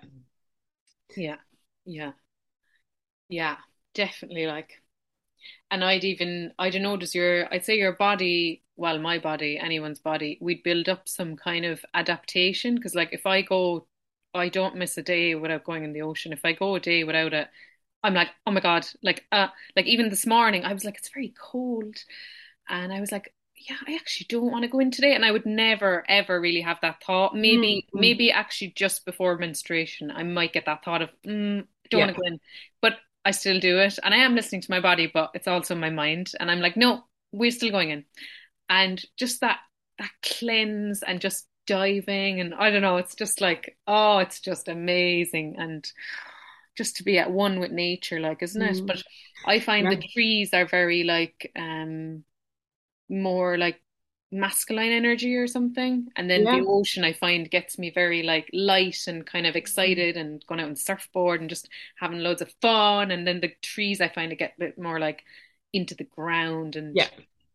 Yeah. 1.16 1.38
Yeah. 1.86 2.14
Yeah. 3.30 3.58
Definitely 3.94 4.46
like 4.48 4.82
And 5.72 5.84
I'd 5.84 6.04
even, 6.04 6.54
I 6.60 6.70
don't 6.70 6.84
know, 6.84 6.98
does 6.98 7.16
your, 7.16 7.52
I'd 7.54 7.66
say 7.66 7.78
your 7.78 7.94
body, 7.94 8.64
well, 8.76 9.00
my 9.00 9.20
body, 9.20 9.58
anyone's 9.58 10.00
body, 10.00 10.38
we'd 10.42 10.64
build 10.64 10.90
up 10.90 11.08
some 11.08 11.36
kind 11.36 11.66
of 11.66 11.84
adaptation. 11.94 12.76
Because, 12.76 12.96
like, 12.96 13.10
if 13.14 13.26
I 13.26 13.42
go, 13.42 13.88
I 14.34 14.50
don't 14.50 14.78
miss 14.78 14.98
a 14.98 15.04
day 15.04 15.36
without 15.36 15.64
going 15.64 15.84
in 15.84 15.94
the 15.94 16.04
ocean. 16.04 16.34
If 16.34 16.46
I 16.46 16.54
go 16.54 16.76
a 16.76 16.80
day 16.80 17.04
without 17.04 17.34
it, 17.34 17.50
I'm 18.04 18.14
like, 18.14 18.30
oh 18.48 18.52
my 18.52 18.62
God, 18.62 18.88
like, 19.04 19.26
uh, 19.32 19.48
like 19.76 19.86
even 19.86 20.10
this 20.10 20.26
morning, 20.26 20.64
I 20.64 20.74
was 20.74 20.84
like, 20.86 20.98
it's 20.98 21.10
very 21.14 21.34
cold. 21.40 21.96
And 22.68 22.92
I 22.92 23.00
was 23.00 23.12
like, 23.12 23.34
yeah, 23.56 23.76
I 23.88 23.94
actually 23.94 24.26
don't 24.30 24.52
want 24.52 24.64
to 24.64 24.70
go 24.70 24.80
in 24.80 24.90
today. 24.90 25.14
And 25.14 25.24
I 25.24 25.32
would 25.32 25.46
never, 25.46 26.04
ever 26.08 26.42
really 26.42 26.62
have 26.62 26.80
that 26.82 27.04
thought. 27.04 27.36
Maybe, 27.36 27.86
mm-hmm. 27.88 28.00
maybe 28.00 28.32
actually 28.32 28.74
just 28.76 29.06
before 29.06 29.38
menstruation, 29.38 30.10
I 30.10 30.24
might 30.24 30.54
get 30.54 30.66
that 30.66 30.84
thought 30.84 31.04
of, 31.04 31.10
mm, 31.26 31.66
don't 31.90 32.00
yeah. 32.00 32.06
want 32.06 32.16
to 32.16 32.22
go 32.22 32.28
in. 32.28 32.40
But 32.82 32.94
I 33.24 33.32
still 33.32 33.60
do 33.60 33.78
it. 33.80 34.00
And 34.04 34.14
I 34.14 34.18
am 34.18 34.34
listening 34.34 34.62
to 34.62 34.72
my 34.72 34.80
body, 34.80 35.12
but 35.14 35.32
it's 35.36 35.48
also 35.48 35.76
my 35.76 35.92
mind. 35.92 36.32
And 36.40 36.50
I'm 36.50 36.60
like, 36.60 36.76
no, 36.76 37.04
we're 37.32 37.52
still 37.52 37.70
going 37.70 37.92
in. 37.92 38.06
And 38.68 39.04
just 39.18 39.42
that, 39.42 39.60
that 40.00 40.12
cleanse 40.24 41.04
and 41.04 41.22
just 41.22 41.46
diving. 41.72 42.42
And 42.42 42.54
I 42.54 42.70
don't 42.70 42.82
know, 42.82 42.98
it's 42.98 43.16
just 43.16 43.40
like, 43.40 43.78
oh, 43.88 44.18
it's 44.20 44.42
just 44.42 44.68
amazing. 44.68 45.56
And 45.58 45.90
just 46.76 46.98
to 46.98 47.04
be 47.04 47.18
at 47.18 47.32
one 47.32 47.60
with 47.60 47.72
nature, 47.72 48.20
like, 48.20 48.44
isn't 48.44 48.62
it? 48.62 48.78
Mm. 48.78 48.88
But 48.88 49.04
I 49.46 49.60
find 49.60 49.86
yeah. 49.86 49.96
the 49.96 50.08
trees 50.08 50.54
are 50.54 50.66
very 50.66 51.04
like, 51.04 51.52
um, 51.56 52.24
more 53.10 53.58
like 53.58 53.82
masculine 54.32 54.92
energy 54.92 55.36
or 55.36 55.48
something. 55.48 56.08
And 56.16 56.30
then 56.30 56.44
yeah. 56.44 56.58
the 56.58 56.66
ocean 56.66 57.04
I 57.04 57.14
find 57.14 57.50
gets 57.50 57.78
me 57.78 57.90
very 57.90 58.24
like 58.24 58.50
light 58.54 59.08
and 59.08 59.26
kind 59.26 59.46
of 59.46 59.56
excited 59.56 60.18
and 60.18 60.44
going 60.48 60.62
out 60.62 60.68
and 60.68 60.80
surfboard 60.80 61.42
and 61.42 61.50
just 61.50 61.70
having 62.00 62.20
loads 62.20 62.42
of 62.42 62.54
fun. 62.62 63.12
And 63.12 63.28
then 63.28 63.42
the 63.42 63.52
trees 63.62 64.02
I 64.02 64.10
find 64.10 64.30
to 64.30 64.36
get 64.36 64.54
a 64.58 64.60
bit 64.60 64.80
more 64.80 65.00
like 65.00 65.24
into 65.74 65.96
the 65.96 66.06
ground 66.06 66.76
and 66.76 66.96
yeah. 66.96 67.08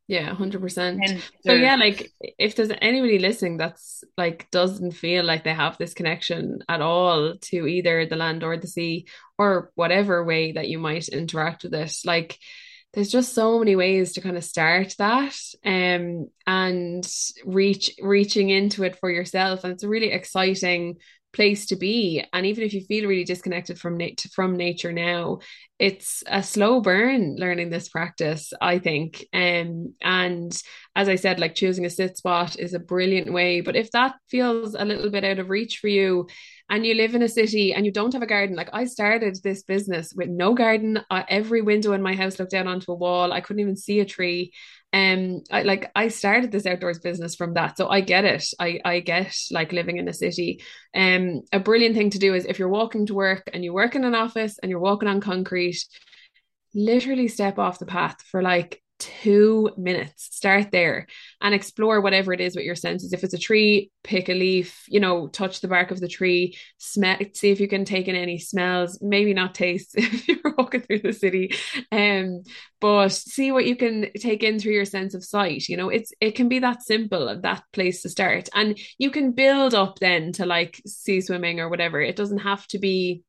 Yeah, 0.09 0.33
hundred 0.35 0.61
percent. 0.61 1.03
So 1.45 1.53
yeah, 1.53 1.75
like 1.75 2.13
if 2.21 2.55
there's 2.55 2.71
anybody 2.81 3.19
listening 3.19 3.57
that's 3.57 4.05
like 4.17 4.49
doesn't 4.53 4.93
feel 4.93 5.25
like 5.25 5.43
they 5.43 5.55
have 5.55 5.79
this 5.79 5.95
connection 5.95 6.61
at 6.69 6.81
all 6.81 7.35
to 7.37 7.67
either 7.67 8.07
the 8.07 8.15
land 8.15 8.45
or 8.45 8.57
the 8.57 8.69
sea 8.69 9.07
or 9.37 9.73
whatever 9.75 10.25
way 10.25 10.53
that 10.53 10.69
you 10.69 10.79
might 10.79 11.09
interact 11.09 11.65
with 11.65 11.75
it, 11.75 11.93
like 12.05 12.39
there's 12.97 13.11
just 13.11 13.35
so 13.35 13.59
many 13.59 13.77
ways 13.77 14.15
to 14.15 14.23
kind 14.23 14.37
of 14.37 14.45
start 14.45 14.95
that 14.99 15.37
um, 15.65 16.29
and 16.47 17.07
reach 17.45 17.91
reaching 18.01 18.49
into 18.49 18.85
it 18.85 18.99
for 18.99 19.11
yourself 19.11 19.65
and 19.65 19.73
it's 19.75 19.83
a 19.83 19.89
really 19.89 20.13
exciting 20.13 20.97
place 21.37 21.67
to 21.67 21.77
be. 21.77 22.25
And 22.33 22.47
even 22.47 22.65
if 22.65 22.73
you 22.75 22.81
feel 22.81 23.09
really 23.09 23.25
disconnected 23.25 23.79
from 23.79 23.97
nat- 23.99 24.25
from 24.35 24.57
nature 24.57 24.93
now 24.93 25.39
it's 25.79 26.23
a 26.27 26.43
slow 26.43 26.81
burn 26.81 27.37
learning 27.37 27.69
this 27.69 27.89
practice 27.89 28.53
i 28.63 28.79
think. 28.79 29.27
Um, 29.35 29.95
and 30.03 30.51
as 30.97 31.09
i 31.09 31.17
said 31.17 31.39
like 31.39 31.55
choosing 31.55 31.85
a 31.85 31.91
sit 31.91 32.17
spot 32.17 32.59
is 32.59 32.75
a 32.75 32.79
brilliant 32.79 33.33
way. 33.33 33.61
But 33.61 33.77
if 33.77 33.91
that 33.93 34.15
feels 34.31 34.75
a 34.75 34.85
little 34.85 35.11
bit 35.11 35.25
out 35.25 35.39
of 35.39 35.51
reach 35.51 35.79
for 35.79 35.89
you 35.89 36.27
and 36.69 36.85
you 36.85 36.95
live 36.95 37.15
in 37.15 37.23
a 37.23 37.29
city 37.29 37.73
and 37.73 37.87
you 37.87 37.93
don't 37.93 38.13
have 38.13 38.23
a 38.23 38.27
garden. 38.27 38.57
Like 38.57 38.71
i 38.73 38.85
started 38.85 39.39
this 39.43 39.63
business 39.63 40.13
with 40.15 40.29
no 40.29 40.55
garden. 40.55 41.01
Uh, 41.11 41.23
every 41.29 41.63
window 41.63 41.93
in 41.93 42.03
my 42.03 42.15
house 42.15 42.39
looked 42.39 42.51
down 42.51 42.67
onto 42.67 42.93
a 42.93 42.97
wall. 42.97 43.33
I 43.33 43.41
couldn't 43.41 43.61
even 43.61 43.77
see 43.77 44.01
a 44.01 44.05
tree. 44.05 44.53
Um 44.93 45.43
I 45.51 45.63
like 45.63 45.91
I 45.95 46.09
started 46.09 46.51
this 46.51 46.67
outdoors 46.67 46.99
business 46.99 47.35
from 47.37 47.55
that. 47.55 47.77
So 47.77 47.89
I 47.89 48.01
get 48.01 48.25
it. 48.25 48.45
I 48.59 48.81
I 48.85 49.01
get 49.01 49.35
like 49.51 49.73
living 49.73 49.99
in 49.99 50.09
a 50.09 50.13
city. 50.13 50.63
Um 50.95 51.43
a 51.53 51.61
brilliant 51.61 51.97
thing 51.97 52.11
to 52.11 52.19
do 52.19 52.35
is 52.35 52.47
if 52.47 52.59
you're 52.59 52.69
walking 52.69 53.07
to 53.07 53.15
work 53.15 53.49
and 53.53 53.65
you 53.65 53.73
work 53.73 53.95
in 53.95 54.05
an 54.05 54.15
office 54.15 54.59
and 54.59 54.71
you're 54.71 54.81
walking 54.81 55.09
on 55.09 55.21
concrete 55.21 55.85
literally 56.75 57.27
step 57.27 57.59
off 57.59 57.79
the 57.79 57.87
path 57.87 58.21
for 58.31 58.43
like 58.43 58.83
two 58.99 59.71
minutes. 59.77 60.29
Start 60.37 60.71
there 60.71 61.07
and 61.41 61.55
explore 61.55 62.01
whatever 62.01 62.33
it 62.33 62.41
is 62.41 62.57
with 62.57 62.65
your 62.65 62.75
senses. 62.75 63.13
If 63.13 63.25
it's 63.25 63.35
a 63.35 63.39
tree, 63.39 63.91
pick 64.03 64.29
a 64.29 64.35
leaf, 64.35 64.85
you 64.89 65.01
know, 65.01 65.29
touch 65.29 65.61
the 65.61 65.69
bark 65.69 65.91
of 65.91 66.01
the 66.01 66.09
tree, 66.09 66.57
smell, 66.79 67.19
see 67.35 67.51
if 67.51 67.61
you 67.61 67.69
can 67.69 67.85
take 67.85 68.09
in 68.09 68.17
any 68.17 68.39
smells, 68.39 68.99
maybe 69.03 69.35
not 69.35 69.55
taste 69.55 69.93
if 69.97 70.29
you're 70.29 70.55
walking 70.57 70.83
through 70.83 71.01
the 71.01 71.13
city. 71.13 71.55
Um, 71.93 72.43
but 72.81 73.09
see 73.11 73.53
what 73.53 73.67
you 73.67 73.77
can 73.77 74.11
take 74.19 74.43
in 74.43 74.59
through 74.59 74.75
your 74.75 74.85
sense 74.85 75.15
of 75.15 75.25
sight. 75.25 75.69
You 75.69 75.77
know, 75.77 75.89
it's 75.89 76.13
it 76.21 76.33
can 76.33 76.49
be 76.49 76.61
that 76.61 76.83
simple, 76.83 77.39
that 77.41 77.63
place 77.73 78.03
to 78.03 78.09
start. 78.09 78.49
And 78.55 78.79
you 78.99 79.11
can 79.11 79.33
build 79.33 79.75
up 79.75 79.99
then 79.99 80.33
to 80.33 80.47
like 80.47 80.81
sea 80.87 81.21
swimming 81.21 81.61
or 81.61 81.69
whatever. 81.69 82.01
It 82.01 82.17
doesn't 82.17 82.39
have 82.39 82.67
to 82.69 82.79
be 82.79 83.23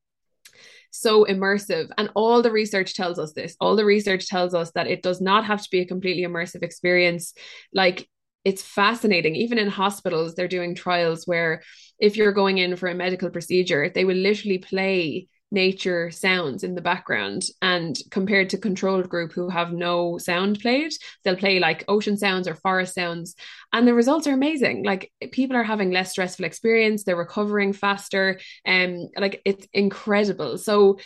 so 0.91 1.25
immersive. 1.25 1.89
And 1.97 2.09
all 2.15 2.41
the 2.41 2.51
research 2.51 2.95
tells 2.95 3.19
us 3.19 3.33
this. 3.33 3.55
All 3.59 3.75
the 3.75 3.85
research 3.85 4.27
tells 4.27 4.53
us 4.53 4.71
that 4.71 4.87
it 4.87 5.03
does 5.03 5.21
not 5.21 5.45
have 5.45 5.61
to 5.61 5.69
be 5.69 5.79
a 5.79 5.85
completely 5.85 6.23
immersive 6.23 6.63
experience. 6.63 7.33
Like 7.73 8.07
it's 8.45 8.61
fascinating. 8.61 9.35
Even 9.35 9.57
in 9.57 9.67
hospitals, 9.67 10.35
they're 10.35 10.47
doing 10.47 10.73
trials 10.73 11.25
where 11.25 11.61
if 11.99 12.15
you're 12.15 12.31
going 12.31 12.59
in 12.59 12.75
for 12.75 12.87
a 12.87 12.95
medical 12.95 13.29
procedure, 13.29 13.89
they 13.89 14.05
will 14.05 14.15
literally 14.15 14.59
play 14.59 15.27
nature 15.51 16.11
sounds 16.11 16.63
in 16.63 16.75
the 16.75 16.81
background 16.81 17.43
and 17.61 17.97
compared 18.11 18.49
to 18.49 18.57
controlled 18.57 19.07
group 19.07 19.31
who 19.31 19.49
have 19.49 19.71
no 19.71 20.17
sound 20.17 20.59
played 20.59 20.91
they'll 21.23 21.35
play 21.37 21.59
like 21.59 21.85
ocean 21.87 22.17
sounds 22.17 22.47
or 22.47 22.55
forest 22.55 22.93
sounds 22.93 23.35
and 23.73 23.87
the 23.87 23.93
results 23.93 24.27
are 24.27 24.33
amazing. 24.33 24.83
Like 24.83 25.11
people 25.31 25.57
are 25.57 25.63
having 25.63 25.91
less 25.91 26.11
stressful 26.11 26.45
experience 26.45 27.03
they're 27.03 27.15
recovering 27.15 27.73
faster 27.73 28.39
and 28.65 29.03
um, 29.03 29.09
like 29.17 29.41
it's 29.45 29.67
incredible. 29.73 30.57
So 30.57 30.99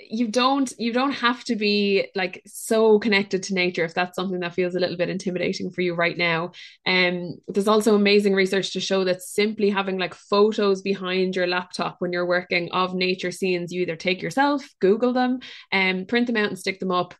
you 0.00 0.28
don't 0.28 0.72
you 0.78 0.92
don't 0.92 1.12
have 1.12 1.42
to 1.44 1.56
be 1.56 2.08
like 2.14 2.42
so 2.46 2.98
connected 2.98 3.42
to 3.42 3.54
nature 3.54 3.84
if 3.84 3.94
that's 3.94 4.14
something 4.14 4.40
that 4.40 4.54
feels 4.54 4.74
a 4.74 4.80
little 4.80 4.96
bit 4.96 5.08
intimidating 5.08 5.70
for 5.70 5.80
you 5.80 5.94
right 5.94 6.16
now. 6.16 6.52
Um, 6.86 7.38
there's 7.48 7.68
also 7.68 7.94
amazing 7.94 8.34
research 8.34 8.72
to 8.72 8.80
show 8.80 9.04
that 9.04 9.22
simply 9.22 9.70
having 9.70 9.98
like 9.98 10.14
photos 10.14 10.82
behind 10.82 11.34
your 11.34 11.46
laptop 11.46 11.96
when 11.98 12.12
you're 12.12 12.26
working 12.26 12.70
of 12.72 12.94
nature 12.94 13.32
scenes 13.32 13.72
you 13.72 13.82
either 13.82 13.96
take 13.96 14.22
yourself 14.22 14.68
google 14.80 15.12
them 15.12 15.40
and 15.72 16.00
um, 16.00 16.06
print 16.06 16.26
them 16.26 16.36
out 16.36 16.48
and 16.48 16.58
stick 16.58 16.78
them 16.78 16.90
up 16.90 17.14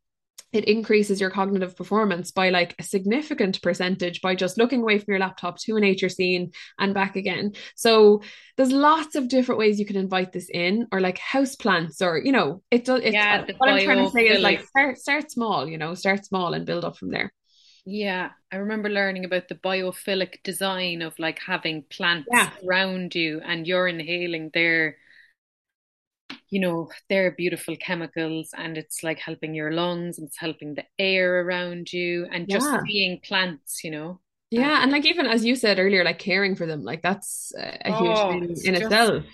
it 0.53 0.65
increases 0.65 1.21
your 1.21 1.31
cognitive 1.31 1.77
performance 1.77 2.31
by 2.31 2.49
like 2.49 2.75
a 2.79 2.83
significant 2.83 3.61
percentage 3.61 4.23
by 4.23 4.35
just 4.35 4.57
looking 4.57 4.81
away 4.81 4.99
from 4.99 5.13
your 5.13 5.19
laptop 5.19 5.59
to 5.59 5.77
a 5.77 5.81
nature 5.81 6.09
scene 6.09 6.53
and 6.79 6.95
back 6.95 7.17
again. 7.17 7.53
So 7.77 8.23
there's 8.57 8.73
lots 8.73 9.15
of 9.15 9.29
different 9.29 9.59
ways 9.59 9.79
you 9.79 9.87
can 9.87 9.97
invite 9.97 10.33
this 10.33 10.49
in, 10.53 10.87
or 10.91 11.01
like 11.01 11.19
house 11.19 11.55
plants, 11.57 12.01
or 12.01 12.19
you 12.19 12.33
know, 12.33 12.63
it 12.71 12.85
does. 12.85 13.03
Yeah, 13.05 13.45
uh, 13.49 13.53
what 13.59 13.71
I'm 13.71 13.85
trying 13.85 14.05
to 14.05 14.11
say 14.11 14.29
is 14.29 14.43
like 14.43 14.65
start 14.65 14.99
start 14.99 15.31
small, 15.31 15.69
you 15.69 15.79
know, 15.79 15.95
start 15.95 16.25
small 16.25 16.55
and 16.55 16.65
build 16.65 16.85
up 16.85 16.97
from 16.97 17.11
there. 17.11 17.33
Yeah, 17.85 18.31
I 18.53 18.57
remember 18.57 18.91
learning 18.91 19.25
about 19.25 19.49
the 19.49 19.55
biophilic 19.55 20.43
design 20.43 21.01
of 21.01 21.19
like 21.19 21.39
having 21.39 21.85
plants 21.89 22.29
yeah. 22.31 22.51
around 22.67 23.15
you 23.15 23.41
and 23.43 23.67
you're 23.67 23.89
inhaling 23.89 24.51
their 24.53 24.97
you 26.51 26.61
know, 26.61 26.89
they're 27.09 27.33
beautiful 27.33 27.77
chemicals 27.77 28.51
and 28.57 28.79
it's 28.79 29.03
like 29.03 29.19
helping 29.19 29.55
your 29.55 29.73
lungs 29.73 30.19
and 30.19 30.29
it's 30.29 30.39
helping 30.39 30.75
the 30.75 30.85
air 30.99 31.43
around 31.43 31.93
you 31.93 32.27
and 32.33 32.49
just 32.49 32.67
yeah. 32.67 32.81
seeing 32.87 33.21
plants, 33.21 33.85
you 33.85 33.91
know. 33.91 34.21
Yeah, 34.51 34.83
and 34.83 34.91
like 34.91 35.05
even 35.05 35.27
as 35.27 35.45
you 35.45 35.57
said 35.57 35.79
earlier, 35.79 36.05
like 36.05 36.19
caring 36.19 36.57
for 36.57 36.65
them, 36.65 36.83
like 36.83 37.03
that's 37.03 37.53
a 37.59 37.93
huge 37.93 38.19
oh, 38.19 38.31
thing 38.31 38.43
in 38.45 38.55
just, 38.55 38.67
itself. 38.67 39.25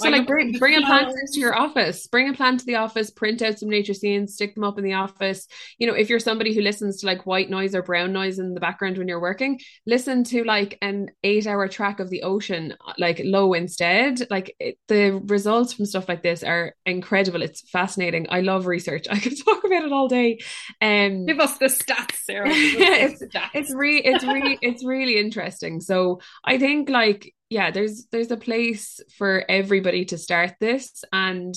So 0.00 0.08
like 0.08 0.26
bring 0.26 0.58
bring 0.58 0.76
a 0.76 0.84
plant 0.84 1.14
to 1.32 1.40
your 1.40 1.56
office, 1.56 2.08
bring 2.08 2.28
a 2.28 2.34
plant 2.34 2.60
to 2.60 2.66
the 2.66 2.74
office, 2.74 3.10
print 3.10 3.40
out 3.40 3.60
some 3.60 3.68
nature 3.68 3.94
scenes, 3.94 4.34
stick 4.34 4.56
them 4.56 4.64
up 4.64 4.76
in 4.76 4.82
the 4.82 4.94
office. 4.94 5.46
You 5.78 5.86
know, 5.86 5.94
if 5.94 6.10
you're 6.10 6.18
somebody 6.18 6.52
who 6.52 6.60
listens 6.60 7.00
to 7.00 7.06
like 7.06 7.24
white 7.24 7.50
noise 7.50 7.76
or 7.76 7.82
brown 7.82 8.12
noise 8.12 8.40
in 8.40 8.52
the 8.52 8.60
background 8.60 8.98
when 8.98 9.06
you're 9.06 9.20
working, 9.20 9.60
listen 9.86 10.24
to 10.24 10.42
like 10.42 10.76
an 10.82 11.10
eight 11.22 11.46
hour 11.46 11.68
track 11.68 12.00
of 12.00 12.10
the 12.10 12.24
ocean, 12.24 12.74
like 12.98 13.20
low 13.22 13.52
instead. 13.52 14.26
Like 14.28 14.56
it, 14.58 14.78
the 14.88 15.22
results 15.26 15.72
from 15.72 15.86
stuff 15.86 16.08
like 16.08 16.24
this 16.24 16.42
are 16.42 16.74
incredible. 16.84 17.42
It's 17.42 17.60
fascinating. 17.70 18.26
I 18.28 18.40
love 18.40 18.66
research. 18.66 19.06
I 19.10 19.20
could 19.20 19.38
talk 19.44 19.62
about 19.62 19.84
it 19.84 19.92
all 19.92 20.08
day. 20.08 20.40
Um, 20.82 21.26
give 21.26 21.38
us 21.38 21.58
the 21.58 21.66
stats, 21.66 22.16
Sarah. 22.24 22.48
it's, 22.50 23.22
stats. 23.22 23.50
it's 23.54 23.72
really 23.72 24.04
it's 24.04 24.24
really 24.24 24.58
it's 24.64 24.84
really 24.84 25.18
interesting. 25.18 25.80
So 25.80 26.20
I 26.44 26.58
think 26.58 26.88
like 26.88 27.32
yeah, 27.50 27.70
there's 27.70 28.06
there's 28.10 28.30
a 28.30 28.36
place 28.36 29.00
for 29.16 29.44
everybody 29.48 30.04
to 30.06 30.18
start 30.18 30.54
this 30.60 31.04
and 31.12 31.54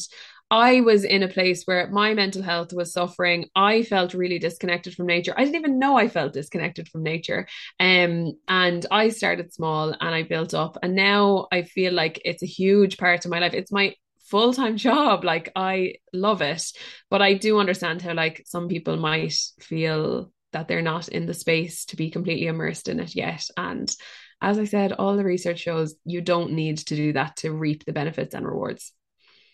I 0.50 0.82
was 0.82 1.04
in 1.04 1.24
a 1.24 1.28
place 1.28 1.64
where 1.66 1.90
my 1.90 2.14
mental 2.14 2.42
health 2.42 2.72
was 2.72 2.94
suffering. 2.94 3.50
I 3.54 3.84
felt 3.84 4.14
really 4.14 4.40
disconnected 4.40 4.96
from 4.96 5.06
nature. 5.06 5.34
I 5.36 5.44
didn't 5.44 5.58
even 5.58 5.80
know 5.80 5.98
I 5.98 6.08
felt 6.08 6.32
disconnected 6.32 6.88
from 6.88 7.04
nature. 7.04 7.48
Um, 7.82 8.34
and 8.48 8.86
I 8.90 9.10
started 9.10 9.54
small 9.54 9.90
and 9.90 10.16
I 10.16 10.24
built 10.24 10.54
up. 10.54 10.78
And 10.82 10.96
now 10.96 11.48
I 11.52 11.64
feel 11.64 11.94
like 11.94 12.22
it's 12.24 12.44
a 12.44 12.48
huge 12.48 12.98
part 12.98 13.26
of 13.26 13.32
my 13.32 13.40
life. 13.40 13.54
It's 13.54 13.74
my 13.74 13.96
full 14.30 14.54
time 14.54 14.78
job. 14.88 15.26
Like 15.26 15.52
I 15.54 15.96
love 16.14 16.42
it. 16.42 16.64
But 17.10 17.22
I 17.22 17.34
do 17.34 17.60
understand 17.60 18.02
how 18.02 18.14
like 18.14 18.44
some 18.46 18.70
people 18.70 18.96
might 18.96 19.36
feel 19.60 20.32
that 20.58 20.68
they're 20.68 20.82
not 20.82 21.08
in 21.10 21.26
the 21.28 21.34
space 21.34 21.86
to 21.86 21.96
be 21.96 22.10
completely 22.12 22.48
immersed 22.48 22.88
in 22.88 23.00
it 23.00 23.16
yet. 23.16 23.48
And 23.58 23.94
as 24.42 24.60
I 24.60 24.66
said, 24.66 24.94
all 24.94 25.16
the 25.16 25.24
research 25.24 25.60
shows 25.60 25.96
you 26.06 26.22
don't 26.22 26.54
need 26.54 26.80
to 26.80 26.96
do 26.96 27.14
that 27.14 27.38
to 27.38 27.52
reap 27.52 27.86
the 27.86 27.94
benefits 27.94 28.34
and 28.34 28.46
rewards. 28.48 28.94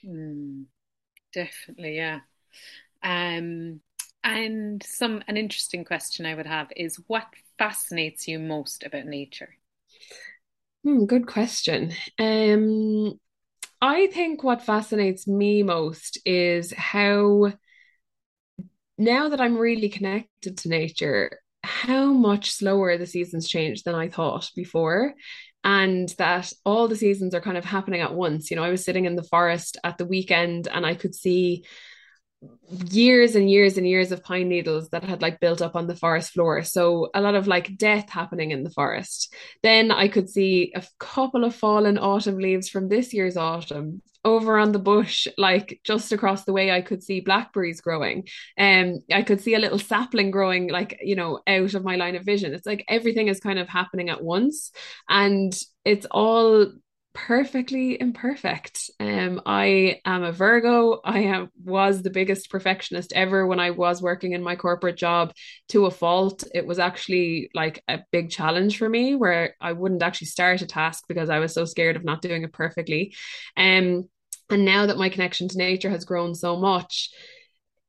Mm, 0.05 0.65
definitely, 1.33 1.97
yeah. 1.97 2.21
Um, 3.03 3.81
And 4.23 4.83
some 4.83 5.23
an 5.27 5.37
interesting 5.37 5.85
question 5.85 6.25
I 6.25 6.35
would 6.35 6.47
have 6.47 6.69
is 6.77 6.97
what 7.07 7.27
fascinates 7.59 8.27
you 8.27 8.39
most 8.39 8.83
about 8.83 9.05
nature? 9.05 9.57
Hmm, 10.83 11.05
good 11.05 11.27
question. 11.27 11.93
Um, 12.19 13.19
I 13.81 14.07
think 14.07 14.43
what 14.43 14.63
fascinates 14.63 15.27
me 15.27 15.63
most 15.63 16.19
is 16.25 16.73
how 16.73 17.53
now 19.03 19.29
that 19.29 19.41
I'm 19.41 19.57
really 19.57 19.89
connected 19.89 20.57
to 20.59 20.69
nature, 20.69 21.39
how 21.63 22.11
much 22.11 22.51
slower 22.51 22.97
the 22.97 23.05
seasons 23.05 23.47
change 23.47 23.83
than 23.83 23.95
I 23.95 24.09
thought 24.09 24.49
before. 24.55 25.13
And 25.65 26.09
that 26.17 26.51
all 26.65 26.89
the 26.89 26.97
seasons 26.97 27.33
are 27.33 27.39
kind 27.39 27.57
of 27.57 27.63
happening 27.63 28.01
at 28.01 28.13
once. 28.13 28.51
You 28.51 28.57
know, 28.57 28.63
I 28.63 28.69
was 28.69 28.83
sitting 28.83 29.05
in 29.05 29.15
the 29.15 29.23
forest 29.23 29.77
at 29.83 29.97
the 29.97 30.05
weekend 30.05 30.67
and 30.67 30.85
I 30.85 30.93
could 30.93 31.15
see 31.15 31.63
years 32.89 33.35
and 33.35 33.49
years 33.49 33.77
and 33.77 33.87
years 33.87 34.11
of 34.11 34.23
pine 34.23 34.49
needles 34.49 34.89
that 34.89 35.03
had 35.03 35.21
like 35.21 35.39
built 35.39 35.61
up 35.61 35.77
on 35.77 35.87
the 35.87 35.95
forest 35.95 36.31
floor. 36.31 36.63
So 36.63 37.09
a 37.13 37.21
lot 37.21 37.35
of 37.35 37.47
like 37.47 37.77
death 37.77 38.09
happening 38.09 38.51
in 38.51 38.63
the 38.63 38.69
forest. 38.69 39.33
Then 39.61 39.91
I 39.91 40.07
could 40.07 40.29
see 40.29 40.73
a 40.75 40.83
couple 40.99 41.43
of 41.45 41.55
fallen 41.55 41.97
autumn 41.97 42.37
leaves 42.37 42.69
from 42.69 42.89
this 42.89 43.13
year's 43.13 43.37
autumn. 43.37 44.01
Over 44.25 44.57
on 44.57 44.71
the 44.71 44.79
bush, 44.79 45.27
like 45.37 45.81
just 45.83 46.11
across 46.11 46.45
the 46.45 46.53
way, 46.53 46.71
I 46.71 46.81
could 46.81 47.03
see 47.03 47.19
blackberries 47.19 47.81
growing. 47.81 48.27
And 48.57 48.95
um, 48.95 48.99
I 49.11 49.21
could 49.21 49.41
see 49.41 49.55
a 49.55 49.59
little 49.59 49.79
sapling 49.79 50.31
growing, 50.31 50.69
like, 50.69 50.99
you 51.01 51.15
know, 51.15 51.41
out 51.47 51.73
of 51.73 51.83
my 51.83 51.97
line 51.97 52.15
of 52.15 52.23
vision. 52.23 52.53
It's 52.53 52.65
like 52.65 52.85
everything 52.87 53.27
is 53.27 53.39
kind 53.39 53.59
of 53.59 53.67
happening 53.67 54.09
at 54.09 54.23
once. 54.23 54.71
And 55.09 55.53
it's 55.83 56.07
all 56.09 56.67
perfectly 57.13 57.99
imperfect. 57.99 58.89
Um, 58.99 59.41
I 59.45 60.01
am 60.03 60.23
a 60.23 60.31
Virgo. 60.31 60.99
I 61.05 61.19
am, 61.19 61.51
was 61.63 62.01
the 62.01 62.09
biggest 62.09 62.49
perfectionist 62.49 63.13
ever 63.13 63.45
when 63.45 63.59
I 63.59 63.69
was 63.69 64.01
working 64.01 64.33
in 64.33 64.41
my 64.41 64.55
corporate 64.55 64.97
job 64.97 65.33
to 65.69 65.85
a 65.85 65.91
fault. 65.91 66.43
It 66.53 66.65
was 66.65 66.79
actually 66.79 67.49
like 67.53 67.83
a 67.87 67.99
big 68.11 68.31
challenge 68.31 68.77
for 68.77 68.89
me 68.89 69.15
where 69.15 69.55
I 69.61 69.73
wouldn't 69.73 70.01
actually 70.01 70.27
start 70.27 70.61
a 70.61 70.65
task 70.65 71.03
because 71.07 71.29
I 71.29 71.39
was 71.39 71.53
so 71.53 71.65
scared 71.65 71.95
of 71.95 72.03
not 72.03 72.21
doing 72.21 72.43
it 72.43 72.53
perfectly. 72.53 73.15
Um, 73.55 74.09
and 74.49 74.65
now 74.65 74.85
that 74.85 74.97
my 74.97 75.09
connection 75.09 75.47
to 75.49 75.57
nature 75.57 75.89
has 75.89 76.05
grown 76.05 76.35
so 76.35 76.57
much, 76.57 77.09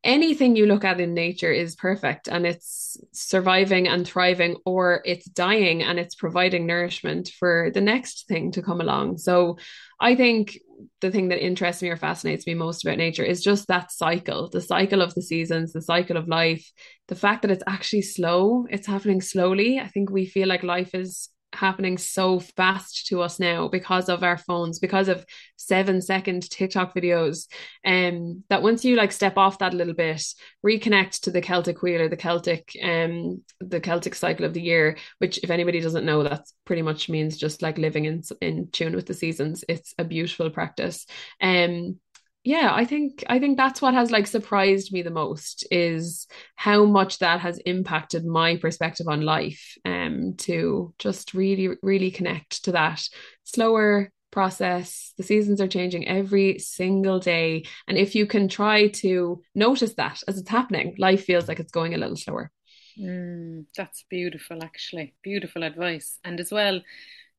anything 0.03 0.55
you 0.55 0.67
look 0.67 0.85
at 0.85 1.01
in 1.01 1.15
nature 1.15 1.51
is 1.51 1.77
perfect 1.77 2.29
and 2.29 2.47
it's 2.47 2.99
surviving 3.13 3.89
and 3.89 4.07
thriving 4.07 4.57
or 4.67 5.01
it's 5.07 5.25
dying 5.27 5.83
and 5.83 5.99
it's 5.99 6.15
providing 6.15 6.67
nourishment 6.67 7.31
for 7.39 7.71
the 7.73 7.81
next 7.81 8.29
thing 8.29 8.53
to 8.53 8.63
come 8.63 8.81
along. 8.81 9.19
So 9.19 9.59
i 10.01 10.17
think 10.17 10.59
the 11.01 11.11
thing 11.11 11.29
that 11.29 11.43
interests 11.43 11.81
me 11.81 11.89
or 11.89 11.97
fascinates 11.97 12.49
me 12.49 12.53
most 12.53 12.85
about 12.85 12.99
nature 12.99 13.23
is 13.23 13.45
just 13.45 13.69
that 13.69 13.93
cycle 13.93 14.51
the 14.51 14.61
cycle 14.61 15.01
of 15.01 15.15
the 15.15 15.23
seasons 15.23 15.73
the 15.73 15.81
cycle 15.81 16.17
of 16.17 16.27
life 16.27 16.69
the 17.09 17.15
fact 17.15 17.43
that 17.43 17.51
it's 17.51 17.65
actually 17.67 18.03
slow. 18.03 18.67
It's 18.71 18.87
happening 18.87 19.21
slowly. 19.21 19.79
I 19.79 19.89
think 19.89 20.11
we 20.11 20.27
feel 20.27 20.49
like 20.49 20.63
life 20.63 20.95
is 20.95 21.29
happening 21.55 21.99
so 21.99 22.41
fast 22.41 23.07
to 23.07 23.23
us 23.23 23.39
now 23.39 23.69
because 23.69 24.09
of 24.09 24.23
our 24.23 24.39
phones, 24.39 24.79
because 24.79 25.09
of 25.09 25.25
seven 25.57 26.01
second 26.01 26.49
TikTok 26.51 26.95
videos. 26.95 27.47
Um, 27.85 28.45
that 28.51 28.63
once 28.63 28.85
you 28.85 28.97
like 28.97 29.13
step 29.13 29.37
off 29.37 29.59
that 29.59 29.75
a 29.75 29.77
little 29.77 29.95
bit, 29.95 30.23
reconnect 30.65 31.23
to 31.23 31.31
the 31.31 31.41
Celtic 31.41 31.83
wheel 31.83 32.03
or 32.03 32.09
the 32.09 32.17
Celtic, 32.17 32.77
um, 32.83 33.43
the 33.61 33.81
Celtic 33.81 34.15
cycle 34.15 34.45
of 34.45 34.55
the 34.55 34.63
year, 34.63 34.97
which 35.19 35.39
if 35.43 35.51
anybody 35.51 35.81
doesn't 35.81 36.07
know, 36.07 36.23
that 36.23 36.47
pretty 36.65 36.83
much 36.83 37.09
means 37.09 37.37
just 37.37 37.63
like 37.63 37.79
living 37.79 38.05
in 38.05 38.23
in 38.41 38.69
tune 38.71 38.95
with 38.95 39.07
the 39.07 39.15
seasons. 39.15 39.65
It's 39.69 39.95
a 39.99 40.05
beautiful 40.05 40.51
practice. 40.51 41.07
Um, 41.41 41.99
yeah, 42.45 42.71
I 42.75 42.85
think 42.85 43.25
I 43.29 43.39
think 43.39 43.57
that's 43.57 43.81
what 43.81 43.95
has 43.95 44.11
like 44.11 44.27
surprised 44.27 44.93
me 44.93 45.01
the 45.01 45.11
most 45.11 45.67
is 45.71 46.27
how 46.57 46.85
much 46.85 47.19
that 47.19 47.41
has 47.41 47.59
impacted 47.65 48.27
my 48.27 48.57
perspective 48.59 49.09
on 49.09 49.23
life 49.23 49.79
um 49.87 50.35
to 50.39 50.93
just 50.99 51.33
really 51.33 51.71
really 51.83 52.11
connect 52.11 52.65
to 52.65 52.73
that 52.73 53.03
slower 53.45 54.11
process. 54.31 55.13
The 55.17 55.23
seasons 55.23 55.61
are 55.61 55.69
changing 55.69 56.09
every 56.09 56.59
single 56.59 57.21
day. 57.21 57.65
And 57.87 57.97
if 57.97 58.17
you 58.17 58.27
can 58.27 58.49
try 58.49 58.89
to 58.89 59.41
notice 59.55 59.95
that 59.95 60.21
as 60.29 60.39
it's 60.39 60.51
happening 60.51 60.97
life 60.99 61.25
feels 61.25 61.49
like 61.49 61.61
it's 61.61 61.73
going 61.73 61.95
a 61.95 61.99
little 61.99 62.17
slower. 62.17 62.51
Mm, 62.99 63.65
that's 63.77 64.05
beautiful 64.11 64.63
actually. 64.63 65.15
Beautiful 65.23 65.63
advice. 65.63 66.19
And 66.25 66.39
as 66.41 66.53
well 66.53 66.81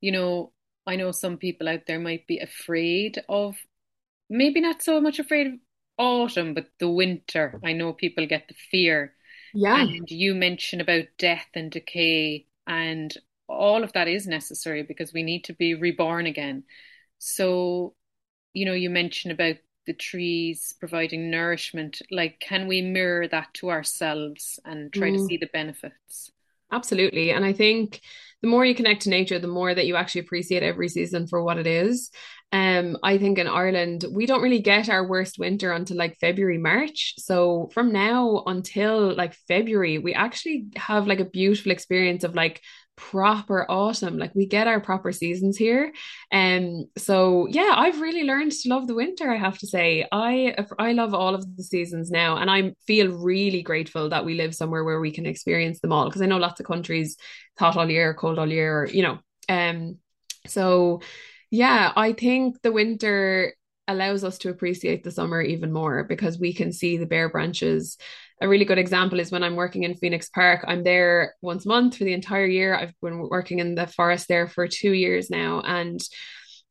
you 0.02 0.12
know 0.12 0.52
I 0.88 0.96
know 0.96 1.12
some 1.12 1.38
people 1.38 1.70
out 1.70 1.82
there 1.88 2.00
might 2.00 2.28
be 2.28 2.40
afraid 2.40 3.24
of 3.30 3.56
maybe 4.30 4.62
not 4.62 4.82
so 4.82 5.00
much 5.02 5.20
afraid 5.20 5.48
of 5.48 5.54
autumn, 5.98 6.54
but 6.54 6.68
the 6.80 6.90
winter. 6.90 7.60
I 7.64 7.74
know 7.74 7.94
people 7.94 8.26
get 8.28 8.48
the 8.48 8.56
fear. 8.72 9.14
Yeah. 9.54 9.82
And 9.82 10.10
you 10.10 10.36
mentioned 10.36 10.82
about 10.82 11.06
death 11.18 11.48
and 11.54 11.72
decay, 11.72 12.48
and 12.68 13.16
all 13.48 13.84
of 13.84 13.94
that 13.94 14.08
is 14.08 14.28
necessary 14.28 14.84
because 14.84 15.14
we 15.14 15.24
need 15.24 15.46
to 15.46 15.54
be 15.54 15.74
reborn 15.74 16.26
again. 16.26 16.64
So, 17.20 17.96
you 18.54 18.66
know, 18.66 18.74
you 18.74 18.90
mentioned 18.90 19.32
about 19.32 19.56
the 19.86 19.94
trees 19.94 20.74
providing 20.80 21.30
nourishment. 21.30 22.02
Like, 22.12 22.40
can 22.40 22.68
we 22.68 22.82
mirror 22.82 23.28
that 23.28 23.54
to 23.56 23.70
ourselves 23.70 24.60
and 24.66 24.92
try 24.92 25.12
mm. 25.12 25.18
to 25.18 25.26
see 25.26 25.38
the 25.38 25.50
benefits? 25.54 26.32
Absolutely. 26.72 27.32
And 27.32 27.46
I 27.46 27.54
think 27.54 28.02
the 28.42 28.48
more 28.48 28.66
you 28.66 28.76
connect 28.76 29.04
to 29.04 29.10
nature, 29.10 29.40
the 29.40 29.48
more 29.48 29.74
that 29.74 29.86
you 29.86 29.96
actually 29.96 30.22
appreciate 30.22 30.64
every 30.64 30.90
season 30.90 31.28
for 31.28 31.42
what 31.44 31.58
it 31.58 31.68
is. 31.68 32.12
Um, 32.52 32.98
I 33.04 33.18
think 33.18 33.38
in 33.38 33.48
Ireland, 33.48 34.06
we 34.12 34.26
don't 34.26 34.42
really 34.42 34.62
get 34.62 34.90
our 34.90 35.08
worst 35.08 35.40
winter 35.40 35.72
until 35.72 35.98
like 35.98 36.18
February, 36.20 36.58
March. 36.58 37.16
So 37.18 37.70
from 37.74 37.92
now 37.92 38.44
until 38.46 39.14
like 39.16 39.36
February, 39.48 39.98
we 39.98 40.14
actually 40.14 40.68
have 40.76 41.08
like 41.08 41.20
a 41.20 41.26
beautiful 41.26 41.72
experience 41.72 42.24
of 42.24 42.36
like 42.36 42.62
proper 42.96 43.70
autumn. 43.70 44.18
Like 44.18 44.34
we 44.36 44.46
get 44.46 44.68
our 44.68 44.80
proper 44.80 45.12
seasons 45.12 45.58
here. 45.58 45.92
And 46.32 46.66
um, 46.66 46.86
so 46.98 47.48
yeah, 47.50 47.74
I've 47.76 48.00
really 48.02 48.24
learned 48.24 48.52
to 48.52 48.70
love 48.70 48.88
the 48.88 48.96
winter, 48.96 49.30
I 49.30 49.38
have 49.38 49.58
to 49.60 49.68
say. 49.68 50.08
I 50.12 50.56
I 50.80 50.94
love 50.94 51.14
all 51.14 51.36
of 51.36 51.58
the 51.58 51.64
seasons 51.64 52.10
now 52.10 52.38
and 52.38 52.50
I 52.50 52.74
feel 52.88 53.12
really 53.12 53.62
grateful 53.62 54.10
that 54.10 54.26
we 54.26 54.36
live 54.36 54.56
somewhere 54.56 54.84
where 54.84 55.00
we 55.00 55.12
can 55.12 55.26
experience 55.26 55.80
them 55.80 55.92
all 55.92 56.06
because 56.06 56.22
I 56.22 56.26
know 56.26 56.38
lots 56.38 56.60
of 56.60 56.66
countries 56.66 57.18
hot 57.60 57.78
all 57.78 57.90
year, 57.90 58.14
cold 58.14 58.40
all 58.40 58.52
year, 58.52 58.82
or, 58.82 58.88
you 58.88 59.04
know. 59.04 59.20
Um 59.50 59.98
so 60.48 61.02
yeah, 61.52 61.92
I 61.96 62.14
think 62.14 62.62
the 62.62 62.72
winter 62.72 63.54
allows 63.88 64.24
us 64.24 64.40
to 64.40 64.50
appreciate 64.50 65.04
the 65.04 65.12
summer 65.12 65.42
even 65.42 65.72
more 65.72 66.04
because 66.04 66.40
we 66.40 66.54
can 66.54 66.72
see 66.72 66.98
the 66.98 67.06
bare 67.06 67.30
branches 67.30 67.98
a 68.42 68.48
really 68.48 68.66
good 68.66 68.78
example 68.78 69.20
is 69.20 69.32
when 69.32 69.44
I'm 69.44 69.56
working 69.56 69.84
in 69.84 69.96
Phoenix 69.96 70.30
Park. 70.30 70.66
I'm 70.68 70.84
there 70.84 71.36
once 71.42 71.66
a 71.66 71.70
month 71.70 71.98
for 71.98 72.04
the 72.04 72.14
entire 72.14 72.46
year. 72.46 72.76
I've 72.76 72.94
been 73.02 73.30
working 73.30 73.60
in 73.60 73.76
the 73.76 73.88
forest 73.88 74.28
there 74.28 74.48
for 74.48 74.68
two 74.68 74.92
years 74.92 75.30
now. 75.30 75.62
And 75.62 76.02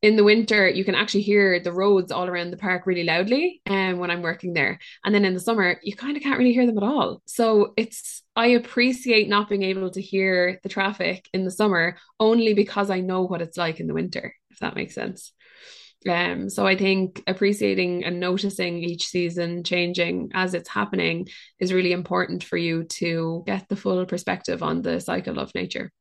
in 0.01 0.15
the 0.15 0.23
winter, 0.23 0.67
you 0.67 0.85
can 0.85 0.93
actually 0.93 1.23
hear 1.23 1.59
the 1.59 1.71
roads 1.71 2.11
all 2.11 2.27
around 2.27 2.51
the 2.51 2.57
park 2.57 2.85
really 2.85 3.03
loudly 3.03 3.61
um, 3.67 3.97
when 3.97 4.11
I'm 4.11 4.21
working 4.21 4.53
there. 4.53 4.77
And 5.03 5.15
then 5.15 5.25
in 5.25 5.33
the 5.33 5.39
summer, 5.39 5.79
you 5.81 5.95
kind 5.95 6.15
of 6.15 6.21
can't 6.21 6.37
really 6.37 6.53
hear 6.53 6.67
them 6.67 6.77
at 6.77 6.83
all. 6.83 7.23
So 7.25 7.73
it's 7.75 8.21
I 8.35 8.47
appreciate 8.47 9.29
not 9.29 9.49
being 9.49 9.63
able 9.63 9.89
to 9.91 10.01
hear 10.01 10.59
the 10.61 10.69
traffic 10.69 11.27
in 11.33 11.45
the 11.45 11.51
summer 11.51 11.97
only 12.19 12.53
because 12.53 12.91
I 12.91 12.99
know 12.99 13.23
what 13.23 13.41
it's 13.41 13.57
like 13.57 13.79
in 13.79 13.87
the 13.87 13.93
winter, 13.93 14.35
if 14.51 14.59
that 14.59 14.75
makes 14.75 14.93
sense. 14.93 15.31
Um, 16.07 16.49
so 16.49 16.67
I 16.67 16.75
think 16.75 17.23
appreciating 17.25 18.05
and 18.05 18.19
noticing 18.19 18.77
each 18.77 19.07
season 19.07 19.63
changing 19.63 20.31
as 20.33 20.53
it's 20.53 20.69
happening 20.69 21.27
is 21.59 21.73
really 21.73 21.93
important 21.93 22.43
for 22.43 22.57
you 22.57 22.83
to 22.83 23.43
get 23.47 23.67
the 23.69 23.75
full 23.75 24.05
perspective 24.05 24.61
on 24.61 24.81
the 24.81 24.99
cycle 24.99 25.39
of 25.39 25.53
nature. 25.55 25.91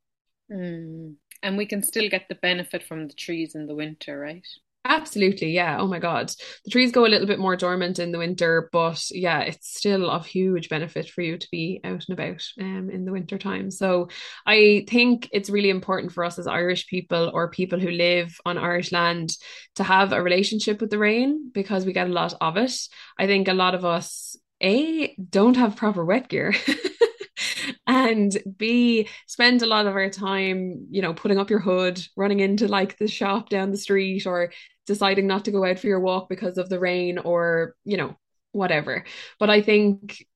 Mm. 0.50 1.14
And 1.42 1.56
we 1.56 1.66
can 1.66 1.82
still 1.82 2.08
get 2.08 2.26
the 2.28 2.36
benefit 2.36 2.82
from 2.82 3.08
the 3.08 3.14
trees 3.14 3.54
in 3.54 3.66
the 3.66 3.74
winter, 3.74 4.18
right? 4.18 4.46
Absolutely, 4.86 5.50
yeah. 5.52 5.78
Oh 5.80 5.86
my 5.86 5.98
God. 5.98 6.30
The 6.64 6.70
trees 6.70 6.92
go 6.92 7.06
a 7.06 7.08
little 7.08 7.26
bit 7.26 7.38
more 7.38 7.56
dormant 7.56 7.98
in 7.98 8.12
the 8.12 8.18
winter, 8.18 8.68
but 8.70 9.02
yeah, 9.10 9.40
it's 9.40 9.74
still 9.78 10.10
of 10.10 10.26
huge 10.26 10.68
benefit 10.68 11.08
for 11.08 11.22
you 11.22 11.38
to 11.38 11.48
be 11.50 11.80
out 11.82 12.04
and 12.06 12.18
about 12.18 12.42
um, 12.60 12.90
in 12.90 13.06
the 13.06 13.12
winter 13.12 13.38
time. 13.38 13.70
So 13.70 14.08
I 14.46 14.84
think 14.86 15.30
it's 15.32 15.48
really 15.48 15.70
important 15.70 16.12
for 16.12 16.22
us 16.22 16.38
as 16.38 16.46
Irish 16.46 16.86
people 16.86 17.30
or 17.32 17.48
people 17.48 17.80
who 17.80 17.90
live 17.90 18.36
on 18.44 18.58
Irish 18.58 18.92
land 18.92 19.30
to 19.76 19.84
have 19.84 20.12
a 20.12 20.22
relationship 20.22 20.82
with 20.82 20.90
the 20.90 20.98
rain 20.98 21.50
because 21.54 21.86
we 21.86 21.94
get 21.94 22.08
a 22.08 22.12
lot 22.12 22.34
of 22.38 22.58
it. 22.58 22.74
I 23.18 23.26
think 23.26 23.48
a 23.48 23.54
lot 23.54 23.74
of 23.74 23.86
us, 23.86 24.36
A, 24.62 25.16
don't 25.16 25.56
have 25.56 25.76
proper 25.76 26.04
wet 26.04 26.28
gear. 26.28 26.54
and 27.86 28.36
B, 28.56 29.08
spend 29.26 29.62
a 29.62 29.66
lot 29.66 29.86
of 29.86 29.94
our 29.94 30.10
time, 30.10 30.86
you 30.90 31.02
know, 31.02 31.14
putting 31.14 31.38
up 31.38 31.50
your 31.50 31.58
hood, 31.60 32.00
running 32.16 32.40
into 32.40 32.68
like 32.68 32.98
the 32.98 33.08
shop 33.08 33.48
down 33.48 33.70
the 33.70 33.76
street 33.76 34.26
or 34.26 34.52
deciding 34.86 35.26
not 35.26 35.44
to 35.46 35.50
go 35.50 35.64
out 35.64 35.78
for 35.78 35.86
your 35.86 36.00
walk 36.00 36.28
because 36.28 36.58
of 36.58 36.68
the 36.68 36.78
rain 36.78 37.18
or, 37.18 37.74
you 37.84 37.96
know, 37.96 38.16
whatever. 38.52 39.04
But 39.38 39.50
I 39.50 39.62
think 39.62 40.26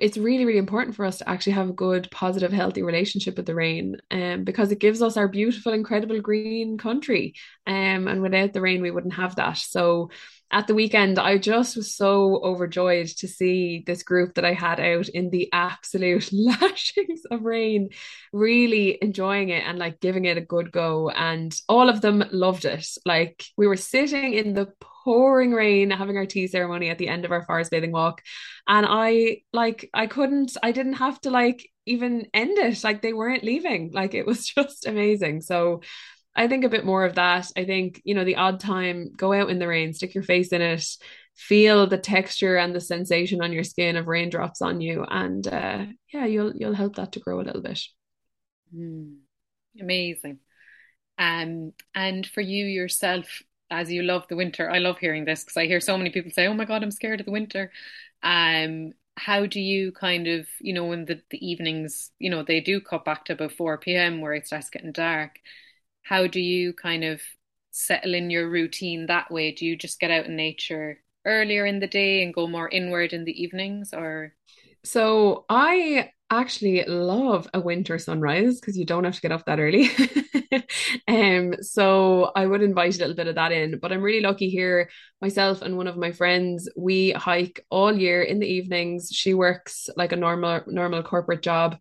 it's 0.00 0.16
really 0.16 0.44
really 0.44 0.58
important 0.58 0.94
for 0.94 1.04
us 1.04 1.18
to 1.18 1.28
actually 1.28 1.54
have 1.54 1.68
a 1.68 1.72
good 1.72 2.08
positive 2.12 2.52
healthy 2.52 2.82
relationship 2.82 3.36
with 3.36 3.46
the 3.46 3.54
rain 3.54 3.96
um, 4.12 4.44
because 4.44 4.70
it 4.70 4.78
gives 4.78 5.02
us 5.02 5.16
our 5.16 5.26
beautiful 5.26 5.72
incredible 5.72 6.20
green 6.20 6.78
country 6.78 7.34
um, 7.66 8.06
and 8.06 8.22
without 8.22 8.52
the 8.52 8.60
rain 8.60 8.80
we 8.80 8.92
wouldn't 8.92 9.14
have 9.14 9.34
that 9.36 9.56
so 9.56 10.08
at 10.52 10.66
the 10.66 10.74
weekend, 10.74 11.18
I 11.18 11.38
just 11.38 11.76
was 11.76 11.94
so 11.94 12.40
overjoyed 12.44 13.08
to 13.08 13.26
see 13.26 13.82
this 13.86 14.02
group 14.02 14.34
that 14.34 14.44
I 14.44 14.52
had 14.52 14.78
out 14.78 15.08
in 15.08 15.30
the 15.30 15.48
absolute 15.52 16.30
lashings 16.32 17.22
of 17.30 17.42
rain, 17.42 17.88
really 18.32 18.98
enjoying 19.00 19.48
it 19.48 19.64
and 19.66 19.78
like 19.78 20.00
giving 20.00 20.26
it 20.26 20.36
a 20.36 20.42
good 20.42 20.70
go. 20.70 21.08
And 21.08 21.58
all 21.68 21.88
of 21.88 22.02
them 22.02 22.22
loved 22.30 22.66
it. 22.66 22.86
Like 23.06 23.44
we 23.56 23.66
were 23.66 23.76
sitting 23.76 24.34
in 24.34 24.52
the 24.52 24.72
pouring 25.04 25.52
rain 25.52 25.90
having 25.90 26.16
our 26.16 26.26
tea 26.26 26.46
ceremony 26.46 26.88
at 26.88 26.98
the 26.98 27.08
end 27.08 27.24
of 27.24 27.32
our 27.32 27.42
forest 27.42 27.72
bathing 27.72 27.90
walk 27.90 28.22
and 28.68 28.86
i 28.88 29.38
like 29.52 29.90
i 29.92 30.06
couldn't 30.06 30.56
i 30.62 30.70
didn't 30.70 30.92
have 30.92 31.20
to 31.20 31.30
like 31.30 31.68
even 31.86 32.26
end 32.32 32.56
it 32.58 32.84
like 32.84 33.02
they 33.02 33.12
weren't 33.12 33.42
leaving 33.42 33.90
like 33.92 34.14
it 34.14 34.26
was 34.26 34.46
just 34.54 34.86
amazing 34.86 35.40
so 35.40 35.80
I 36.34 36.48
think 36.48 36.64
a 36.64 36.68
bit 36.68 36.84
more 36.84 37.04
of 37.04 37.16
that. 37.16 37.50
I 37.56 37.64
think, 37.64 38.00
you 38.04 38.14
know, 38.14 38.24
the 38.24 38.36
odd 38.36 38.58
time, 38.58 39.12
go 39.16 39.32
out 39.32 39.50
in 39.50 39.58
the 39.58 39.68
rain, 39.68 39.92
stick 39.92 40.14
your 40.14 40.24
face 40.24 40.48
in 40.48 40.62
it, 40.62 40.84
feel 41.34 41.86
the 41.86 41.98
texture 41.98 42.56
and 42.56 42.74
the 42.74 42.80
sensation 42.80 43.42
on 43.42 43.52
your 43.52 43.64
skin 43.64 43.96
of 43.96 44.06
raindrops 44.06 44.62
on 44.62 44.80
you. 44.80 45.04
And 45.08 45.46
uh, 45.46 45.86
yeah, 46.12 46.24
you'll 46.24 46.54
you'll 46.56 46.74
help 46.74 46.96
that 46.96 47.12
to 47.12 47.20
grow 47.20 47.40
a 47.40 47.42
little 47.42 47.60
bit. 47.60 47.80
Mm, 48.74 49.18
amazing. 49.78 50.38
Um, 51.18 51.72
and 51.94 52.26
for 52.26 52.40
you 52.40 52.64
yourself, 52.64 53.42
as 53.70 53.90
you 53.90 54.02
love 54.02 54.26
the 54.28 54.36
winter, 54.36 54.70
I 54.70 54.78
love 54.78 54.98
hearing 54.98 55.24
this 55.24 55.44
because 55.44 55.56
I 55.56 55.66
hear 55.66 55.80
so 55.80 55.98
many 55.98 56.10
people 56.10 56.30
say, 56.32 56.46
Oh 56.46 56.54
my 56.54 56.64
God, 56.64 56.82
I'm 56.82 56.90
scared 56.90 57.20
of 57.20 57.26
the 57.26 57.32
winter. 57.32 57.70
Um, 58.22 58.92
how 59.16 59.44
do 59.44 59.60
you 59.60 59.92
kind 59.92 60.26
of, 60.26 60.46
you 60.60 60.72
know, 60.72 60.86
when 60.86 61.04
the, 61.04 61.20
the 61.30 61.46
evenings, 61.46 62.10
you 62.18 62.30
know, 62.30 62.42
they 62.42 62.60
do 62.60 62.80
cut 62.80 63.04
back 63.04 63.26
to 63.26 63.34
about 63.34 63.52
4 63.52 63.76
p.m. 63.78 64.22
where 64.22 64.32
it 64.32 64.46
starts 64.46 64.70
getting 64.70 64.92
dark 64.92 65.38
how 66.02 66.26
do 66.26 66.40
you 66.40 66.72
kind 66.72 67.04
of 67.04 67.20
settle 67.70 68.14
in 68.14 68.30
your 68.30 68.48
routine 68.48 69.06
that 69.06 69.30
way? 69.30 69.52
Do 69.52 69.66
you 69.66 69.76
just 69.76 70.00
get 70.00 70.10
out 70.10 70.26
in 70.26 70.36
nature 70.36 70.98
earlier 71.24 71.64
in 71.66 71.80
the 71.80 71.86
day 71.86 72.22
and 72.22 72.34
go 72.34 72.46
more 72.46 72.68
inward 72.68 73.12
in 73.12 73.24
the 73.24 73.42
evenings 73.42 73.92
or? 73.92 74.34
So 74.84 75.44
I 75.48 76.10
actually 76.32 76.82
love 76.86 77.46
a 77.52 77.60
winter 77.60 77.98
sunrise 77.98 78.58
because 78.58 78.76
you 78.76 78.86
don't 78.86 79.04
have 79.04 79.14
to 79.14 79.20
get 79.20 79.32
up 79.32 79.44
that 79.44 79.60
early. 79.60 79.90
um, 81.08 81.54
so 81.60 82.32
I 82.34 82.46
would 82.46 82.62
invite 82.62 82.96
a 82.96 82.98
little 82.98 83.14
bit 83.14 83.26
of 83.26 83.34
that 83.34 83.52
in. 83.52 83.78
But 83.78 83.92
I'm 83.92 84.02
really 84.02 84.22
lucky 84.22 84.48
here. 84.48 84.90
Myself 85.20 85.62
and 85.62 85.76
one 85.76 85.86
of 85.86 85.96
my 85.96 86.10
friends, 86.10 86.68
we 86.76 87.12
hike 87.12 87.64
all 87.70 87.96
year 87.96 88.22
in 88.22 88.38
the 88.40 88.46
evenings. 88.46 89.10
She 89.12 89.34
works 89.34 89.88
like 89.96 90.12
a 90.12 90.16
normal 90.16 90.62
normal 90.66 91.02
corporate 91.02 91.42
job. 91.42 91.76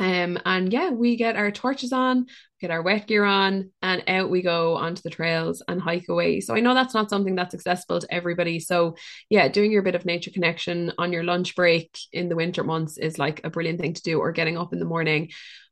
Um, 0.00 0.38
and 0.46 0.72
yeah, 0.72 0.90
we 0.90 1.16
get 1.16 1.36
our 1.36 1.50
torches 1.50 1.92
on, 1.92 2.26
get 2.58 2.70
our 2.70 2.80
wet 2.80 3.06
gear 3.06 3.22
on, 3.22 3.70
and 3.82 4.02
out 4.08 4.30
we 4.30 4.40
go 4.40 4.74
onto 4.76 5.02
the 5.02 5.10
trails 5.10 5.62
and 5.68 5.80
hike 5.80 6.08
away. 6.08 6.40
So 6.40 6.54
I 6.54 6.60
know 6.60 6.72
that's 6.72 6.94
not 6.94 7.10
something 7.10 7.34
that's 7.34 7.54
accessible 7.54 8.00
to 8.00 8.12
everybody. 8.12 8.60
So 8.60 8.96
yeah, 9.28 9.48
doing 9.48 9.70
your 9.70 9.82
bit 9.82 9.94
of 9.94 10.06
nature 10.06 10.30
connection 10.30 10.92
on 10.96 11.12
your 11.12 11.22
lunch 11.22 11.54
break 11.54 11.96
in 12.12 12.30
the 12.30 12.36
winter 12.36 12.64
months 12.64 12.96
is 12.96 13.18
like 13.18 13.42
a 13.44 13.50
brilliant 13.50 13.78
thing 13.78 13.92
to 13.92 14.02
do, 14.02 14.18
or 14.18 14.32
getting 14.32 14.56
up 14.56 14.72
in 14.72 14.78
the 14.78 14.86
morning 14.86 15.30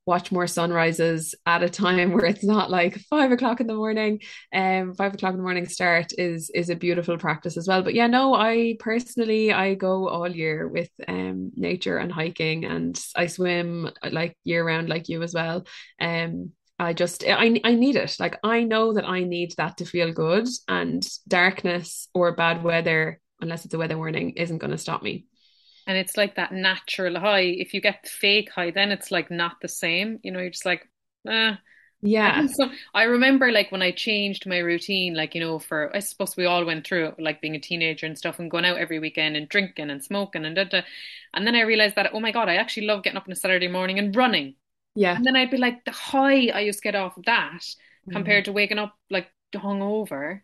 watch 0.09 0.33
more 0.33 0.47
sunrises 0.47 1.35
at 1.45 1.63
a 1.63 1.69
time 1.69 2.13
where 2.15 2.25
it's 2.25 2.43
not 2.43 2.71
like 2.71 2.99
five 3.11 3.31
o'clock 3.31 3.61
in 3.61 3.67
the 3.67 3.75
morning. 3.75 4.21
Um, 4.53 4.95
five 4.95 5.13
o'clock 5.15 5.33
in 5.33 5.37
the 5.37 5.43
morning 5.43 5.69
start 5.69 6.13
is 6.17 6.51
is 6.51 6.71
a 6.71 6.75
beautiful 6.75 7.19
practice 7.19 7.57
as 7.59 7.69
well. 7.69 7.83
But 7.83 7.95
yeah, 7.95 8.07
no, 8.07 8.35
I 8.35 8.77
personally 8.81 9.53
I 9.53 9.75
go 9.75 10.09
all 10.09 10.29
year 10.29 10.67
with 10.67 10.91
um 11.07 11.53
nature 11.55 11.99
and 11.99 12.11
hiking, 12.11 12.65
and 12.65 12.99
I 13.15 13.27
swim 13.27 13.91
like 14.11 14.37
year 14.45 14.67
round, 14.67 14.89
like 14.89 15.09
you 15.11 15.23
as 15.23 15.35
well. 15.35 15.67
Um, 16.01 16.53
I 16.79 16.95
just 16.95 17.25
I 17.27 17.61
I 17.63 17.75
need 17.75 17.97
it. 17.97 18.17
Like 18.19 18.39
I 18.43 18.65
know 18.65 18.95
that 18.95 19.09
I 19.09 19.25
need 19.25 19.53
that 19.59 19.77
to 19.77 19.85
feel 19.85 20.13
good, 20.13 20.49
and 20.67 21.07
darkness 21.29 22.09
or 22.15 22.35
bad 22.35 22.65
weather, 22.65 23.21
unless 23.43 23.67
it's 23.67 23.75
a 23.75 23.79
weather 23.79 23.99
warning, 23.99 24.31
isn't 24.31 24.59
going 24.59 24.71
to 24.71 24.79
stop 24.79 25.03
me 25.03 25.27
and 25.89 25.97
it's 25.97 26.19
like 26.19 26.37
that 26.37 26.53
natural 26.53 27.19
high. 27.19 27.41
If 27.41 27.73
you 27.73 27.81
get 27.81 28.03
the 28.05 28.11
fake 28.11 28.51
high, 28.51 28.71
then 28.71 28.93
it's 28.93 29.11
like 29.11 29.31
not 29.31 29.57
the 29.63 29.69
same. 29.69 30.21
You 30.23 30.31
know, 30.31 30.39
you're 30.39 30.51
just 30.51 30.67
like, 30.67 30.87
ah. 31.27 31.59
Yeah. 32.03 32.47
So 32.47 32.71
I 32.95 33.05
remember 33.05 33.51
like 33.51 33.73
when 33.73 33.83
I 33.83 33.91
changed 33.91 34.47
my 34.47 34.59
routine, 34.59 35.15
like, 35.15 35.35
you 35.35 35.41
know, 35.41 35.59
for 35.59 35.91
I 35.97 36.01
suppose 36.01 36.37
we 36.37 36.45
all 36.45 36.65
went 36.65 36.87
through 36.87 37.07
it, 37.07 37.15
like 37.19 37.41
being 37.41 37.57
a 37.57 37.61
teenager 37.61 38.07
and 38.07 38.17
stuff 38.17 38.39
and 38.39 38.51
going 38.51 38.67
out 38.67 38.77
every 38.77 38.99
weekend 39.01 39.37
and 39.37 39.49
drinking 39.49 39.91
and 39.91 40.05
smoking 40.05 40.45
and 40.45 40.55
da, 40.55 40.65
da. 40.65 40.83
And 41.35 41.47
then 41.47 41.57
I 41.57 41.63
realized 41.63 41.97
that, 41.97 42.11
oh 42.13 42.21
my 42.21 42.33
God, 42.33 42.49
I 42.49 42.57
actually 42.57 42.87
love 42.87 43.03
getting 43.03 43.17
up 43.17 43.27
on 43.27 43.33
a 43.33 43.37
Saturday 43.37 43.67
morning 43.67 43.99
and 43.99 44.15
running. 44.15 44.55
Yeah. 44.95 45.17
And 45.17 45.25
then 45.25 45.37
I'd 45.37 45.51
be 45.51 45.57
like, 45.57 45.85
the 45.87 45.91
high 45.91 46.49
I 46.49 46.61
used 46.61 46.81
to 46.81 46.83
get 46.83 46.95
off 46.95 47.17
of 47.17 47.25
that 47.25 47.63
mm. 48.07 48.13
compared 48.13 48.45
to 48.45 48.53
waking 48.53 48.79
up 48.79 48.95
like 49.11 49.29
hungover. 49.55 50.43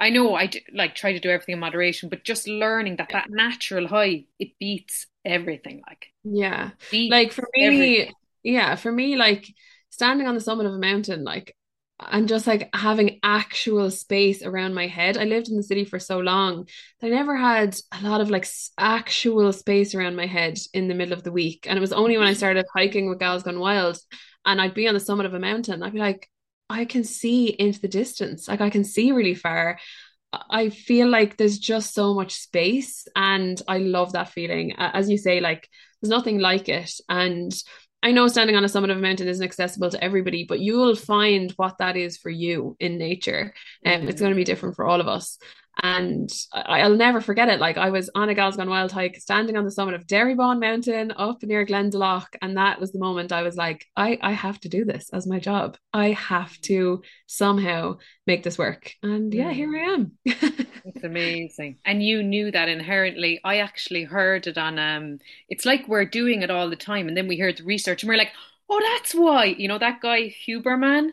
I 0.00 0.10
know 0.10 0.34
I 0.34 0.46
do, 0.46 0.58
like 0.72 0.94
try 0.94 1.12
to 1.12 1.20
do 1.20 1.28
everything 1.28 1.52
in 1.52 1.60
moderation, 1.60 2.08
but 2.08 2.24
just 2.24 2.48
learning 2.48 2.96
that 2.96 3.10
that 3.10 3.26
natural 3.28 3.86
high 3.86 4.24
it 4.38 4.58
beats 4.58 5.06
everything. 5.24 5.82
Like 5.86 6.06
yeah, 6.24 6.70
like 6.92 7.32
for 7.32 7.46
me, 7.54 7.64
everything. 7.66 8.14
yeah, 8.42 8.76
for 8.76 8.90
me, 8.90 9.16
like 9.16 9.46
standing 9.90 10.26
on 10.26 10.34
the 10.34 10.40
summit 10.40 10.66
of 10.66 10.72
a 10.72 10.78
mountain, 10.78 11.22
like 11.22 11.54
and 12.08 12.28
just 12.28 12.46
like 12.46 12.70
having 12.74 13.20
actual 13.22 13.90
space 13.90 14.42
around 14.42 14.74
my 14.74 14.86
head. 14.86 15.18
I 15.18 15.24
lived 15.24 15.48
in 15.48 15.56
the 15.56 15.62
city 15.62 15.84
for 15.84 15.98
so 15.98 16.18
long 16.18 16.66
I 17.02 17.08
never 17.08 17.36
had 17.36 17.76
a 17.92 18.08
lot 18.08 18.20
of 18.20 18.30
like 18.30 18.46
actual 18.78 19.52
space 19.52 19.94
around 19.94 20.16
my 20.16 20.26
head 20.26 20.58
in 20.72 20.88
the 20.88 20.94
middle 20.94 21.12
of 21.12 21.22
the 21.22 21.32
week. 21.32 21.66
And 21.68 21.76
it 21.76 21.80
was 21.80 21.92
only 21.92 22.16
when 22.16 22.26
I 22.26 22.32
started 22.40 22.64
hiking 22.74 23.08
with 23.08 23.18
Gals 23.18 23.42
Gone 23.42 23.58
Wild 23.58 23.98
and 24.44 24.60
I'd 24.60 24.74
be 24.74 24.88
on 24.88 24.94
the 24.94 25.00
summit 25.00 25.26
of 25.26 25.34
a 25.34 25.38
mountain, 25.38 25.82
I'd 25.82 25.92
be 25.92 25.98
like, 25.98 26.30
I 26.70 26.84
can 26.84 27.02
see 27.02 27.48
into 27.48 27.80
the 27.80 27.88
distance. 27.88 28.46
Like 28.48 28.60
I 28.60 28.70
can 28.70 28.84
see 28.84 29.10
really 29.10 29.34
far. 29.34 29.78
I 30.32 30.70
feel 30.70 31.08
like 31.08 31.36
there's 31.36 31.58
just 31.58 31.92
so 31.92 32.14
much 32.14 32.34
space 32.34 33.08
and 33.16 33.60
I 33.66 33.78
love 33.78 34.12
that 34.12 34.28
feeling. 34.28 34.74
As 34.78 35.10
you 35.10 35.18
say, 35.18 35.40
like 35.40 35.68
there's 36.00 36.10
nothing 36.10 36.38
like 36.38 36.68
it. 36.68 36.92
And 37.08 37.52
I 38.04 38.12
know 38.12 38.28
standing 38.28 38.54
on 38.54 38.64
a 38.64 38.68
summit 38.68 38.90
of 38.90 38.98
a 38.98 39.00
mountain 39.00 39.26
isn't 39.26 39.44
accessible 39.44 39.90
to 39.90 40.02
everybody, 40.02 40.44
but 40.44 40.60
you 40.60 40.76
will 40.76 40.94
find 40.94 41.50
what 41.56 41.78
that 41.78 41.96
is 41.96 42.16
for 42.16 42.30
you 42.30 42.76
in 42.78 42.96
nature. 42.96 43.52
And 43.84 43.94
um, 43.94 44.00
mm-hmm. 44.02 44.08
it's 44.08 44.20
going 44.20 44.32
to 44.32 44.36
be 44.36 44.44
different 44.44 44.76
for 44.76 44.86
all 44.86 45.00
of 45.00 45.08
us. 45.08 45.38
And 45.82 46.30
I, 46.52 46.86
will 46.86 46.96
never 46.96 47.20
forget 47.20 47.48
it. 47.48 47.60
Like 47.60 47.78
I 47.78 47.90
was 47.90 48.10
on 48.14 48.28
a 48.28 48.34
Gals 48.34 48.56
Gone 48.56 48.68
Wild 48.68 48.92
hike, 48.92 49.16
standing 49.16 49.56
on 49.56 49.64
the 49.64 49.70
summit 49.70 49.94
of 49.94 50.06
Derrybawn 50.06 50.60
Mountain 50.60 51.12
up 51.16 51.42
near 51.42 51.64
Glendalough. 51.64 52.26
And 52.42 52.56
that 52.56 52.80
was 52.80 52.92
the 52.92 52.98
moment 52.98 53.32
I 53.32 53.42
was 53.42 53.56
like, 53.56 53.86
I, 53.96 54.18
I 54.20 54.32
have 54.32 54.60
to 54.60 54.68
do 54.68 54.84
this 54.84 55.10
as 55.12 55.26
my 55.26 55.38
job. 55.38 55.76
I 55.92 56.10
have 56.10 56.58
to 56.62 57.02
somehow 57.26 57.98
make 58.26 58.42
this 58.42 58.58
work. 58.58 58.92
And 59.02 59.32
yeah, 59.32 59.52
here 59.52 59.74
I 59.74 59.94
am. 59.94 60.12
it's 60.24 61.04
amazing. 61.04 61.78
And 61.84 62.02
you 62.02 62.22
knew 62.22 62.50
that 62.50 62.68
inherently. 62.68 63.40
I 63.44 63.58
actually 63.58 64.04
heard 64.04 64.46
it 64.46 64.58
on 64.58 64.78
um 64.78 65.18
it's 65.48 65.64
like 65.64 65.88
we're 65.88 66.04
doing 66.04 66.42
it 66.42 66.50
all 66.50 66.68
the 66.68 66.76
time. 66.76 67.08
And 67.08 67.16
then 67.16 67.28
we 67.28 67.38
heard 67.38 67.58
the 67.58 67.64
research 67.64 68.02
and 68.02 68.08
we're 68.10 68.16
like, 68.16 68.32
oh, 68.68 68.80
that's 68.80 69.14
why. 69.14 69.46
You 69.46 69.68
know, 69.68 69.78
that 69.78 70.00
guy 70.00 70.34
Huberman, 70.46 71.10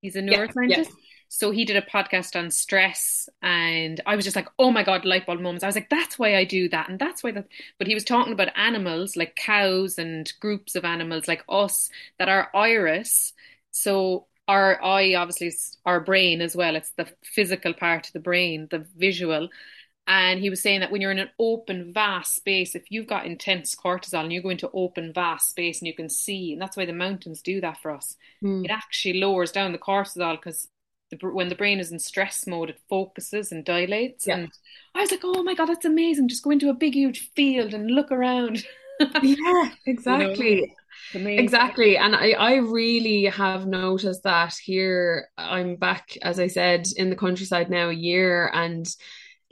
he's 0.00 0.16
a 0.16 0.20
neuroscientist. 0.20 0.68
Yeah, 0.70 0.78
yeah 0.78 1.05
so 1.28 1.50
he 1.50 1.64
did 1.64 1.76
a 1.76 1.82
podcast 1.82 2.38
on 2.38 2.50
stress, 2.50 3.28
and 3.42 4.00
I 4.06 4.16
was 4.16 4.24
just 4.24 4.36
like, 4.36 4.48
oh 4.58 4.70
my 4.70 4.82
God, 4.82 5.04
light 5.04 5.26
bulb 5.26 5.40
moments. 5.40 5.64
I 5.64 5.68
was 5.68 5.76
like, 5.76 5.90
that's 5.90 6.18
why 6.18 6.36
I 6.36 6.44
do 6.44 6.68
that. 6.68 6.88
And 6.88 6.98
that's 6.98 7.22
why 7.22 7.32
that. 7.32 7.46
But 7.78 7.88
he 7.88 7.94
was 7.94 8.04
talking 8.04 8.32
about 8.32 8.56
animals 8.56 9.16
like 9.16 9.36
cows 9.36 9.98
and 9.98 10.32
groups 10.40 10.74
of 10.74 10.84
animals 10.84 11.28
like 11.28 11.44
us 11.48 11.90
that 12.18 12.28
are 12.28 12.50
iris. 12.54 13.32
So 13.70 14.26
our 14.48 14.82
eye, 14.82 15.14
obviously, 15.14 15.48
is 15.48 15.76
our 15.84 16.00
brain 16.00 16.40
as 16.40 16.54
well. 16.54 16.76
It's 16.76 16.92
the 16.92 17.08
physical 17.22 17.74
part 17.74 18.06
of 18.06 18.12
the 18.12 18.20
brain, 18.20 18.68
the 18.70 18.86
visual. 18.96 19.48
And 20.08 20.38
he 20.38 20.50
was 20.50 20.62
saying 20.62 20.80
that 20.80 20.92
when 20.92 21.00
you're 21.00 21.10
in 21.10 21.18
an 21.18 21.30
open, 21.38 21.92
vast 21.92 22.36
space, 22.36 22.76
if 22.76 22.84
you've 22.90 23.08
got 23.08 23.26
intense 23.26 23.74
cortisol 23.74 24.22
and 24.22 24.32
you 24.32 24.40
go 24.40 24.50
into 24.50 24.70
open, 24.72 25.12
vast 25.12 25.50
space 25.50 25.80
and 25.80 25.88
you 25.88 25.94
can 25.94 26.08
see, 26.08 26.52
and 26.52 26.62
that's 26.62 26.76
why 26.76 26.86
the 26.86 26.92
mountains 26.92 27.42
do 27.42 27.60
that 27.60 27.82
for 27.82 27.90
us, 27.90 28.16
mm. 28.42 28.64
it 28.64 28.70
actually 28.70 29.18
lowers 29.18 29.50
down 29.50 29.72
the 29.72 29.78
cortisol 29.78 30.36
because 30.36 30.68
the, 31.10 31.16
when 31.28 31.48
the 31.48 31.54
brain 31.54 31.78
is 31.78 31.92
in 31.92 31.98
stress 31.98 32.46
mode, 32.46 32.70
it 32.70 32.80
focuses 32.88 33.52
and 33.52 33.64
dilates. 33.64 34.26
Yeah. 34.26 34.36
And 34.36 34.52
I 34.94 35.00
was 35.00 35.10
like, 35.10 35.20
oh 35.24 35.42
my 35.42 35.54
God, 35.54 35.66
that's 35.66 35.84
amazing. 35.84 36.28
Just 36.28 36.42
go 36.42 36.50
into 36.50 36.70
a 36.70 36.74
big, 36.74 36.94
huge 36.94 37.30
field 37.34 37.74
and 37.74 37.90
look 37.90 38.10
around. 38.10 38.64
yeah, 39.22 39.70
exactly. 39.86 40.74
You 41.12 41.20
know, 41.20 41.30
exactly. 41.30 41.96
And 41.96 42.16
I, 42.16 42.30
I 42.32 42.54
really 42.56 43.24
have 43.24 43.66
noticed 43.66 44.22
that 44.24 44.54
here. 44.54 45.28
I'm 45.36 45.76
back, 45.76 46.16
as 46.22 46.40
I 46.40 46.46
said, 46.46 46.86
in 46.96 47.10
the 47.10 47.16
countryside 47.16 47.70
now 47.70 47.88
a 47.90 47.94
year 47.94 48.50
and 48.52 48.86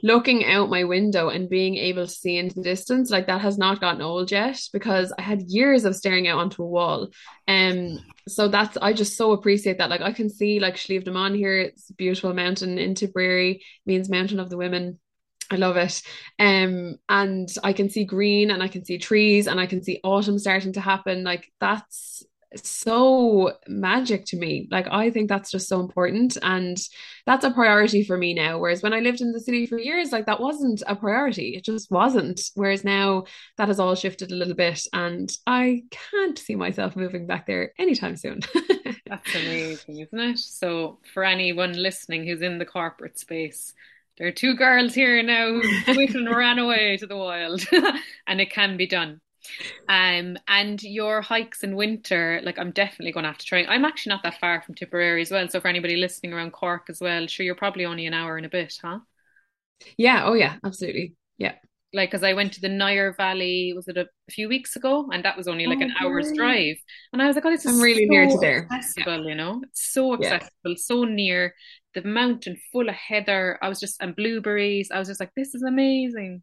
looking 0.03 0.45
out 0.45 0.69
my 0.69 0.83
window 0.83 1.29
and 1.29 1.49
being 1.49 1.75
able 1.77 2.05
to 2.05 2.11
see 2.11 2.37
into 2.37 2.55
the 2.55 2.61
distance 2.61 3.09
like 3.09 3.27
that 3.27 3.41
has 3.41 3.57
not 3.57 3.79
gotten 3.79 4.01
old 4.01 4.31
yet 4.31 4.59
because 4.73 5.13
I 5.17 5.21
had 5.21 5.43
years 5.43 5.85
of 5.85 5.95
staring 5.95 6.27
out 6.27 6.39
onto 6.39 6.63
a 6.63 6.67
wall 6.67 7.09
um 7.47 7.99
so 8.27 8.47
that's 8.47 8.77
I 8.77 8.93
just 8.93 9.15
so 9.15 9.31
appreciate 9.31 9.77
that 9.77 9.89
like 9.89 10.01
I 10.01 10.11
can 10.11 10.29
see 10.29 10.59
like 10.59 10.73
na 10.89 10.95
Mban 10.95 11.35
here 11.35 11.57
it's 11.59 11.89
a 11.89 11.93
beautiful 11.93 12.33
mountain 12.33 12.77
in 12.77 12.93
Tipperary 12.93 13.63
means 13.85 14.09
mountain 14.09 14.39
of 14.39 14.49
the 14.49 14.57
women 14.57 14.99
I 15.51 15.57
love 15.57 15.77
it. 15.77 16.01
Um, 16.39 16.97
and 17.07 17.47
I 17.63 17.73
can 17.73 17.89
see 17.89 18.03
green 18.03 18.49
and 18.49 18.63
I 18.63 18.67
can 18.67 18.83
see 18.83 18.97
trees 18.97 19.47
and 19.47 19.59
I 19.59 19.67
can 19.67 19.83
see 19.83 19.99
autumn 20.03 20.39
starting 20.39 20.73
to 20.73 20.81
happen. 20.81 21.23
Like 21.23 21.51
that's 21.59 22.23
so 22.63 23.53
magic 23.67 24.25
to 24.25 24.37
me. 24.37 24.67
Like 24.71 24.87
I 24.89 25.09
think 25.09 25.29
that's 25.29 25.51
just 25.51 25.67
so 25.67 25.79
important 25.79 26.37
and 26.41 26.77
that's 27.25 27.45
a 27.45 27.51
priority 27.51 28.03
for 28.03 28.17
me 28.17 28.33
now. 28.33 28.59
Whereas 28.59 28.81
when 28.81 28.93
I 28.93 28.99
lived 28.99 29.21
in 29.21 29.31
the 29.31 29.39
city 29.39 29.65
for 29.65 29.79
years, 29.79 30.11
like 30.11 30.25
that 30.27 30.39
wasn't 30.39 30.83
a 30.87 30.95
priority. 30.95 31.55
It 31.55 31.65
just 31.65 31.91
wasn't. 31.91 32.41
Whereas 32.55 32.83
now 32.83 33.25
that 33.57 33.67
has 33.67 33.79
all 33.79 33.95
shifted 33.95 34.31
a 34.31 34.35
little 34.35 34.53
bit 34.53 34.81
and 34.93 35.31
I 35.47 35.83
can't 36.11 36.37
see 36.37 36.55
myself 36.55 36.95
moving 36.95 37.27
back 37.27 37.47
there 37.47 37.73
anytime 37.77 38.15
soon. 38.15 38.41
that's 39.07 39.35
amazing, 39.35 39.99
isn't 39.99 40.19
it? 40.19 40.39
So 40.39 40.99
for 41.13 41.23
anyone 41.23 41.73
listening 41.73 42.25
who's 42.25 42.41
in 42.41 42.59
the 42.59 42.65
corporate 42.65 43.19
space, 43.19 43.73
there 44.17 44.27
are 44.27 44.31
two 44.31 44.55
girls 44.55 44.93
here 44.93 45.21
now 45.23 45.59
who 45.59 45.83
quit 45.83 46.15
and 46.15 46.29
ran 46.33 46.57
away 46.57 46.95
to 46.97 47.07
the 47.07 47.17
wild 47.17 47.65
and 48.27 48.39
it 48.39 48.49
can 48.49 48.77
be 48.77 48.87
done. 48.87 49.19
Um, 49.89 50.37
and 50.47 50.81
your 50.81 51.21
hikes 51.21 51.63
in 51.63 51.75
winter, 51.75 52.41
like 52.43 52.59
I'm 52.59 52.71
definitely 52.71 53.11
going 53.11 53.23
to 53.23 53.29
have 53.29 53.37
to 53.37 53.45
try. 53.45 53.63
I'm 53.63 53.85
actually 53.85 54.11
not 54.11 54.23
that 54.23 54.39
far 54.39 54.61
from 54.61 54.75
Tipperary 54.75 55.21
as 55.21 55.31
well. 55.31 55.47
So 55.49 55.59
for 55.59 55.67
anybody 55.67 55.95
listening 55.95 56.33
around 56.33 56.51
Cork 56.51 56.89
as 56.89 56.99
well, 57.01 57.27
sure, 57.27 57.45
you're 57.45 57.55
probably 57.55 57.85
only 57.85 58.05
an 58.05 58.13
hour 58.13 58.37
and 58.37 58.45
a 58.45 58.49
bit, 58.49 58.73
huh? 58.81 58.99
Yeah. 59.97 60.25
Oh, 60.25 60.33
yeah. 60.33 60.55
Absolutely. 60.63 61.15
Yeah. 61.37 61.55
Like, 61.93 62.11
because 62.11 62.23
I 62.23 62.33
went 62.33 62.53
to 62.53 62.61
the 62.61 62.69
Nire 62.69 63.13
Valley, 63.13 63.71
was 63.73 63.87
it 63.87 63.97
a, 63.97 64.07
few 64.29 64.49
weeks 64.49 64.75
ago? 64.75 65.07
And 65.13 65.23
that 65.23 65.37
was 65.37 65.47
only 65.47 65.67
like 65.67 65.77
oh, 65.79 65.83
an 65.83 65.93
hour's 66.01 66.31
drive. 66.33 66.75
And 67.13 67.21
I 67.21 67.27
was 67.27 67.35
like, 67.35 67.45
oh, 67.45 67.51
this 67.51 67.65
I'm 67.65 67.79
really 67.79 68.05
so 68.05 68.09
near 68.09 68.27
to 68.27 68.37
there. 68.39 68.67
Accessible, 68.71 69.23
yeah. 69.23 69.29
you 69.29 69.35
know, 69.35 69.61
it's 69.63 69.93
so 69.93 70.13
accessible, 70.13 70.49
yeah. 70.65 70.75
so 70.77 71.03
near 71.03 71.53
the 71.93 72.01
mountain 72.01 72.57
full 72.71 72.89
of 72.89 72.95
heather. 72.95 73.57
I 73.61 73.69
was 73.69 73.79
just, 73.79 74.01
and 74.01 74.15
blueberries. 74.15 74.89
I 74.91 74.99
was 74.99 75.07
just 75.07 75.19
like, 75.19 75.31
this 75.35 75.55
is 75.55 75.63
amazing. 75.63 76.41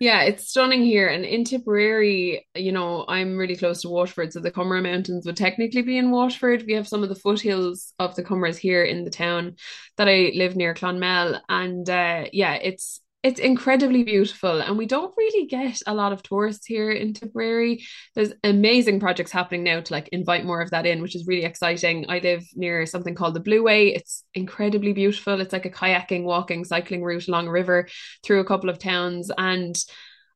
Yeah, 0.00 0.22
it's 0.22 0.48
stunning 0.48 0.84
here. 0.84 1.08
And 1.08 1.24
in 1.24 1.44
Tipperary, 1.44 2.46
you 2.54 2.70
know, 2.70 3.04
I'm 3.08 3.36
really 3.36 3.56
close 3.56 3.82
to 3.82 3.88
Waterford. 3.88 4.32
So 4.32 4.38
the 4.40 4.50
Comeragh 4.52 4.84
Mountains 4.84 5.26
would 5.26 5.36
technically 5.36 5.82
be 5.82 5.98
in 5.98 6.12
Waterford. 6.12 6.64
We 6.66 6.74
have 6.74 6.86
some 6.86 7.02
of 7.02 7.08
the 7.08 7.16
foothills 7.16 7.92
of 7.98 8.14
the 8.14 8.22
Comeraghs 8.22 8.56
here 8.56 8.84
in 8.84 9.04
the 9.04 9.10
town 9.10 9.56
that 9.96 10.08
I 10.08 10.32
live 10.36 10.54
near 10.54 10.72
Clonmel. 10.72 11.40
And 11.48 11.88
uh, 11.90 12.26
yeah, 12.32 12.54
it's 12.54 13.00
it's 13.24 13.40
incredibly 13.40 14.04
beautiful 14.04 14.60
and 14.62 14.78
we 14.78 14.86
don't 14.86 15.12
really 15.16 15.46
get 15.46 15.82
a 15.88 15.94
lot 15.94 16.12
of 16.12 16.22
tourists 16.22 16.66
here 16.66 16.92
in 16.92 17.12
Tipperary. 17.12 17.84
There's 18.14 18.32
amazing 18.44 19.00
projects 19.00 19.32
happening 19.32 19.64
now 19.64 19.80
to 19.80 19.92
like 19.92 20.08
invite 20.08 20.44
more 20.44 20.60
of 20.60 20.70
that 20.70 20.86
in, 20.86 21.02
which 21.02 21.16
is 21.16 21.26
really 21.26 21.44
exciting. 21.44 22.06
I 22.08 22.20
live 22.20 22.44
near 22.54 22.86
something 22.86 23.16
called 23.16 23.34
the 23.34 23.40
Blue 23.40 23.64
Way. 23.64 23.88
It's 23.92 24.24
incredibly 24.34 24.92
beautiful. 24.92 25.40
It's 25.40 25.52
like 25.52 25.66
a 25.66 25.70
kayaking, 25.70 26.22
walking, 26.22 26.64
cycling 26.64 27.02
route 27.02 27.26
along 27.26 27.48
a 27.48 27.52
river 27.52 27.88
through 28.24 28.38
a 28.38 28.44
couple 28.44 28.70
of 28.70 28.78
towns 28.78 29.32
and 29.36 29.76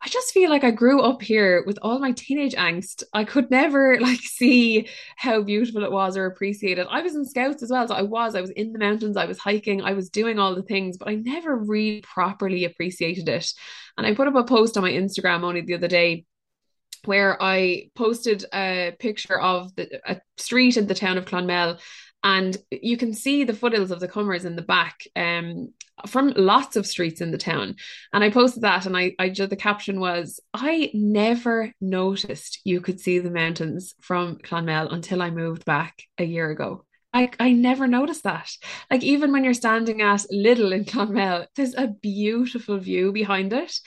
I 0.04 0.08
just 0.08 0.32
feel 0.32 0.50
like 0.50 0.64
I 0.64 0.72
grew 0.72 1.00
up 1.00 1.22
here 1.22 1.62
with 1.64 1.78
all 1.80 2.00
my 2.00 2.10
teenage 2.10 2.54
angst. 2.54 3.04
I 3.12 3.22
could 3.22 3.50
never 3.52 4.00
like 4.00 4.20
see 4.20 4.88
how 5.16 5.42
beautiful 5.42 5.84
it 5.84 5.92
was 5.92 6.16
or 6.16 6.26
appreciate 6.26 6.78
it. 6.78 6.88
I 6.90 7.02
was 7.02 7.14
in 7.14 7.24
scouts 7.24 7.62
as 7.62 7.70
well. 7.70 7.86
So 7.86 7.94
I 7.94 8.02
was, 8.02 8.34
I 8.34 8.40
was 8.40 8.50
in 8.50 8.72
the 8.72 8.80
mountains, 8.80 9.16
I 9.16 9.26
was 9.26 9.38
hiking, 9.38 9.80
I 9.82 9.92
was 9.92 10.10
doing 10.10 10.40
all 10.40 10.56
the 10.56 10.62
things, 10.62 10.96
but 10.98 11.08
I 11.08 11.14
never 11.14 11.56
really 11.56 12.00
properly 12.02 12.64
appreciated 12.64 13.28
it. 13.28 13.52
And 13.96 14.06
I 14.06 14.14
put 14.14 14.26
up 14.26 14.34
a 14.34 14.42
post 14.42 14.76
on 14.76 14.82
my 14.82 14.90
Instagram 14.90 15.42
only 15.44 15.60
the 15.60 15.74
other 15.74 15.88
day 15.88 16.26
where 17.04 17.40
I 17.40 17.90
posted 17.94 18.44
a 18.52 18.94
picture 18.98 19.38
of 19.38 19.74
the, 19.76 20.00
a 20.08 20.20
street 20.36 20.76
in 20.76 20.86
the 20.86 20.94
town 20.94 21.18
of 21.18 21.26
Clonmel 21.26 21.78
and 22.24 22.56
you 22.70 22.96
can 22.96 23.14
see 23.14 23.44
the 23.44 23.54
foothills 23.54 23.90
of 23.90 24.00
the 24.00 24.08
Comeraghs 24.08 24.44
in 24.44 24.56
the 24.56 24.62
back 24.62 25.06
um, 25.16 25.72
from 26.06 26.32
lots 26.36 26.76
of 26.76 26.86
streets 26.86 27.20
in 27.20 27.30
the 27.30 27.38
town. 27.38 27.76
And 28.12 28.22
I 28.22 28.30
posted 28.30 28.62
that, 28.62 28.86
and 28.86 28.96
I, 28.96 29.14
I 29.18 29.28
just 29.28 29.50
the 29.50 29.56
caption 29.56 30.00
was, 30.00 30.40
"I 30.54 30.90
never 30.94 31.72
noticed 31.80 32.60
you 32.64 32.80
could 32.80 33.00
see 33.00 33.18
the 33.18 33.30
mountains 33.30 33.94
from 34.00 34.38
Clonmel 34.38 34.92
until 34.92 35.22
I 35.22 35.30
moved 35.30 35.64
back 35.64 36.02
a 36.18 36.24
year 36.24 36.50
ago." 36.50 36.84
I, 37.14 37.30
I 37.38 37.52
never 37.52 37.86
noticed 37.86 38.22
that. 38.22 38.50
Like 38.90 39.02
even 39.02 39.32
when 39.32 39.44
you're 39.44 39.54
standing 39.54 40.00
at 40.00 40.24
Lidl 40.32 40.72
in 40.72 40.84
Clonmel, 40.84 41.46
there's 41.56 41.74
a 41.74 41.88
beautiful 41.88 42.78
view 42.78 43.12
behind 43.12 43.52
it. 43.52 43.78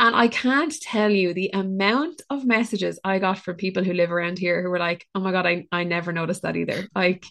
And 0.00 0.16
I 0.16 0.26
can't 0.26 0.74
tell 0.82 1.10
you 1.10 1.32
the 1.32 1.50
amount 1.54 2.22
of 2.28 2.44
messages 2.44 2.98
I 3.04 3.20
got 3.20 3.38
from 3.38 3.54
people 3.54 3.84
who 3.84 3.92
live 3.92 4.10
around 4.10 4.38
here 4.38 4.60
who 4.60 4.68
were 4.68 4.80
like, 4.80 5.06
oh 5.14 5.20
my 5.20 5.30
God, 5.30 5.46
I, 5.46 5.66
I 5.70 5.84
never 5.84 6.12
noticed 6.12 6.42
that 6.42 6.56
either. 6.56 6.88
Like 6.96 7.24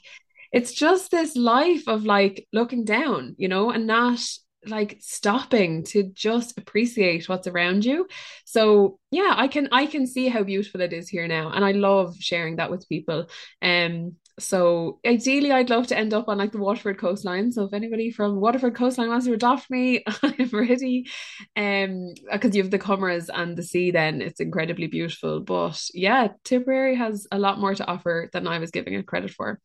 it's 0.54 0.72
just 0.72 1.12
this 1.12 1.36
life 1.36 1.88
of 1.88 2.06
like 2.06 2.48
looking 2.54 2.86
down, 2.86 3.36
you 3.38 3.48
know, 3.48 3.72
and 3.72 3.88
not 3.88 4.20
like 4.66 4.98
stopping 5.02 5.84
to 5.84 6.04
just 6.14 6.58
appreciate 6.58 7.28
what's 7.28 7.48
around 7.48 7.84
you. 7.84 8.08
So 8.46 9.00
yeah, 9.12 9.34
I 9.36 9.48
can 9.48 9.68
I 9.72 9.88
can 9.88 10.08
see 10.08 10.28
how 10.30 10.44
beautiful 10.44 10.82
it 10.82 10.94
is 10.94 11.10
here 11.10 11.28
now. 11.28 11.52
And 11.52 11.66
I 11.66 11.72
love 11.72 12.16
sharing 12.20 12.58
that 12.58 12.72
with 12.72 12.88
people. 12.88 13.28
Um 13.62 14.14
so 14.40 15.00
ideally 15.06 15.52
I'd 15.52 15.70
love 15.70 15.88
to 15.88 15.98
end 15.98 16.14
up 16.14 16.28
on 16.28 16.38
like 16.38 16.52
the 16.52 16.58
Waterford 16.60 16.98
coastline. 16.98 17.52
So 17.52 17.66
if 17.66 17.74
anybody 17.74 18.10
from 18.10 18.40
Waterford 18.40 18.76
coastline 18.76 19.10
wants 19.10 19.26
to 19.26 19.34
adopt 19.34 19.70
me, 19.70 20.04
I'm 20.24 20.50
ready. 20.54 21.08
Um 21.56 22.14
because 22.32 22.56
you 22.56 22.62
have 22.62 22.72
the 22.72 22.80
Comeraghs 22.80 23.30
and 23.34 23.58
the 23.58 23.64
sea 23.64 23.92
then 23.92 24.22
it's 24.22 24.40
incredibly 24.40 24.88
beautiful. 24.88 25.42
But 25.42 25.82
yeah, 25.94 26.30
Tipperary 26.44 26.96
has 26.96 27.28
a 27.32 27.40
lot 27.40 27.60
more 27.60 27.76
to 27.76 27.88
offer 27.88 28.30
than 28.32 28.48
I 28.48 28.60
was 28.60 28.72
giving 28.72 28.94
it 28.94 29.08
credit 29.08 29.32
for. 29.32 29.60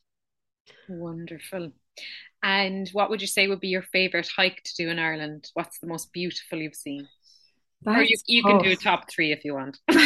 Wonderful. 0.88 1.72
And 2.42 2.88
what 2.90 3.10
would 3.10 3.20
you 3.20 3.26
say 3.26 3.48
would 3.48 3.60
be 3.60 3.68
your 3.68 3.82
favorite 3.82 4.28
hike 4.36 4.62
to 4.64 4.74
do 4.76 4.88
in 4.90 4.98
Ireland? 4.98 5.50
What's 5.54 5.78
the 5.80 5.86
most 5.88 6.12
beautiful 6.12 6.58
you've 6.60 6.74
seen? 6.74 7.08
That's 7.83 7.99
or 7.99 8.03
you, 8.03 8.16
you 8.26 8.43
can 8.43 8.62
do 8.62 8.70
a 8.70 8.76
top 8.76 9.09
three 9.09 9.33
if 9.33 9.45
you 9.45 9.55
want. 9.55 9.79
Tell 9.89 9.99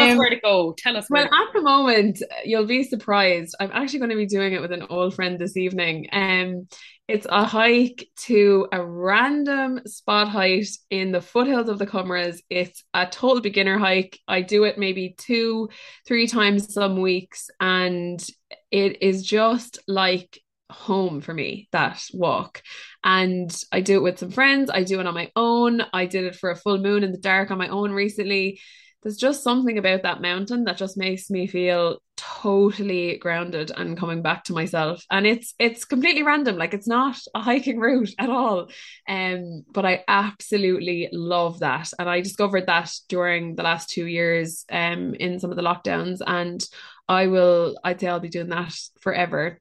um, 0.00 0.10
us 0.10 0.18
where 0.18 0.30
to 0.30 0.40
go. 0.42 0.74
Tell 0.76 0.96
us. 0.96 1.06
Well, 1.10 1.24
at 1.24 1.52
the 1.52 1.60
moment, 1.60 2.22
you'll 2.44 2.66
be 2.66 2.82
surprised. 2.82 3.54
I'm 3.60 3.70
actually 3.72 3.98
going 3.98 4.10
to 4.10 4.16
be 4.16 4.26
doing 4.26 4.54
it 4.54 4.62
with 4.62 4.72
an 4.72 4.86
old 4.88 5.14
friend 5.14 5.38
this 5.38 5.56
evening. 5.56 6.08
Um, 6.12 6.66
it's 7.08 7.26
a 7.28 7.44
hike 7.44 8.08
to 8.18 8.68
a 8.72 8.84
random 8.84 9.80
spot 9.84 10.28
height 10.28 10.68
in 10.90 11.12
the 11.12 11.20
foothills 11.20 11.68
of 11.68 11.78
the 11.78 11.86
Comeraghs. 11.86 12.40
It's 12.48 12.82
a 12.94 13.06
total 13.06 13.42
beginner 13.42 13.78
hike. 13.78 14.18
I 14.28 14.42
do 14.42 14.64
it 14.64 14.78
maybe 14.78 15.14
two, 15.18 15.68
three 16.06 16.26
times 16.26 16.72
some 16.72 17.00
weeks, 17.00 17.50
and 17.58 18.24
it 18.70 19.02
is 19.02 19.24
just 19.24 19.80
like 19.88 20.40
home 20.70 21.20
for 21.20 21.34
me 21.34 21.68
that 21.72 22.02
walk. 22.12 22.62
And 23.02 23.54
i 23.72 23.80
do 23.80 23.96
it 23.96 24.02
with 24.02 24.18
some 24.18 24.30
friends. 24.30 24.70
I 24.70 24.84
do 24.84 25.00
it 25.00 25.06
on 25.06 25.14
my 25.14 25.30
own. 25.36 25.82
I 25.92 26.06
did 26.06 26.24
it 26.24 26.36
for 26.36 26.50
a 26.50 26.56
full 26.56 26.78
moon 26.78 27.04
in 27.04 27.12
the 27.12 27.18
dark 27.18 27.50
on 27.50 27.58
my 27.58 27.68
own 27.68 27.92
recently. 27.92 28.60
There's 29.02 29.16
just 29.16 29.42
something 29.42 29.78
about 29.78 30.02
that 30.02 30.20
mountain 30.20 30.64
that 30.64 30.76
just 30.76 30.98
makes 30.98 31.30
me 31.30 31.46
feel 31.46 32.02
totally 32.18 33.16
grounded 33.16 33.72
and 33.74 33.96
coming 33.96 34.20
back 34.20 34.44
to 34.44 34.52
myself. 34.52 35.02
And 35.10 35.26
it's 35.26 35.54
it's 35.58 35.86
completely 35.86 36.22
random. 36.22 36.56
Like 36.56 36.74
it's 36.74 36.86
not 36.86 37.16
a 37.34 37.40
hiking 37.40 37.78
route 37.78 38.10
at 38.18 38.28
all. 38.28 38.68
Um 39.08 39.64
but 39.72 39.86
I 39.86 40.04
absolutely 40.06 41.08
love 41.12 41.60
that. 41.60 41.90
And 41.98 42.10
I 42.10 42.20
discovered 42.20 42.66
that 42.66 42.92
during 43.08 43.54
the 43.56 43.62
last 43.62 43.88
2 43.90 44.04
years 44.04 44.66
um 44.70 45.14
in 45.14 45.40
some 45.40 45.50
of 45.50 45.56
the 45.56 45.62
lockdowns. 45.62 46.20
And 46.26 46.62
I 47.08 47.28
will 47.28 47.78
I'd 47.82 48.00
say 48.00 48.08
I'll 48.08 48.20
be 48.20 48.28
doing 48.28 48.50
that 48.50 48.74
forever 49.00 49.58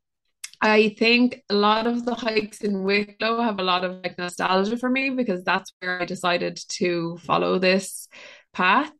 I 0.62 0.96
think 0.98 1.42
a 1.50 1.54
lot 1.54 1.88
of 1.88 2.06
the 2.06 2.16
hikes 2.16 2.62
in 2.62 2.84
Wicklow 2.84 3.42
have 3.42 3.60
a 3.60 3.64
lot 3.64 3.86
of 3.86 4.02
like 4.04 4.18
nostalgia 4.18 4.78
for 4.78 4.90
me 4.90 5.10
because 5.10 5.44
that's 5.44 5.72
where 5.80 6.02
I 6.02 6.06
decided 6.06 6.60
to 6.70 7.18
follow 7.24 7.60
this 7.60 8.10
path. 8.54 8.92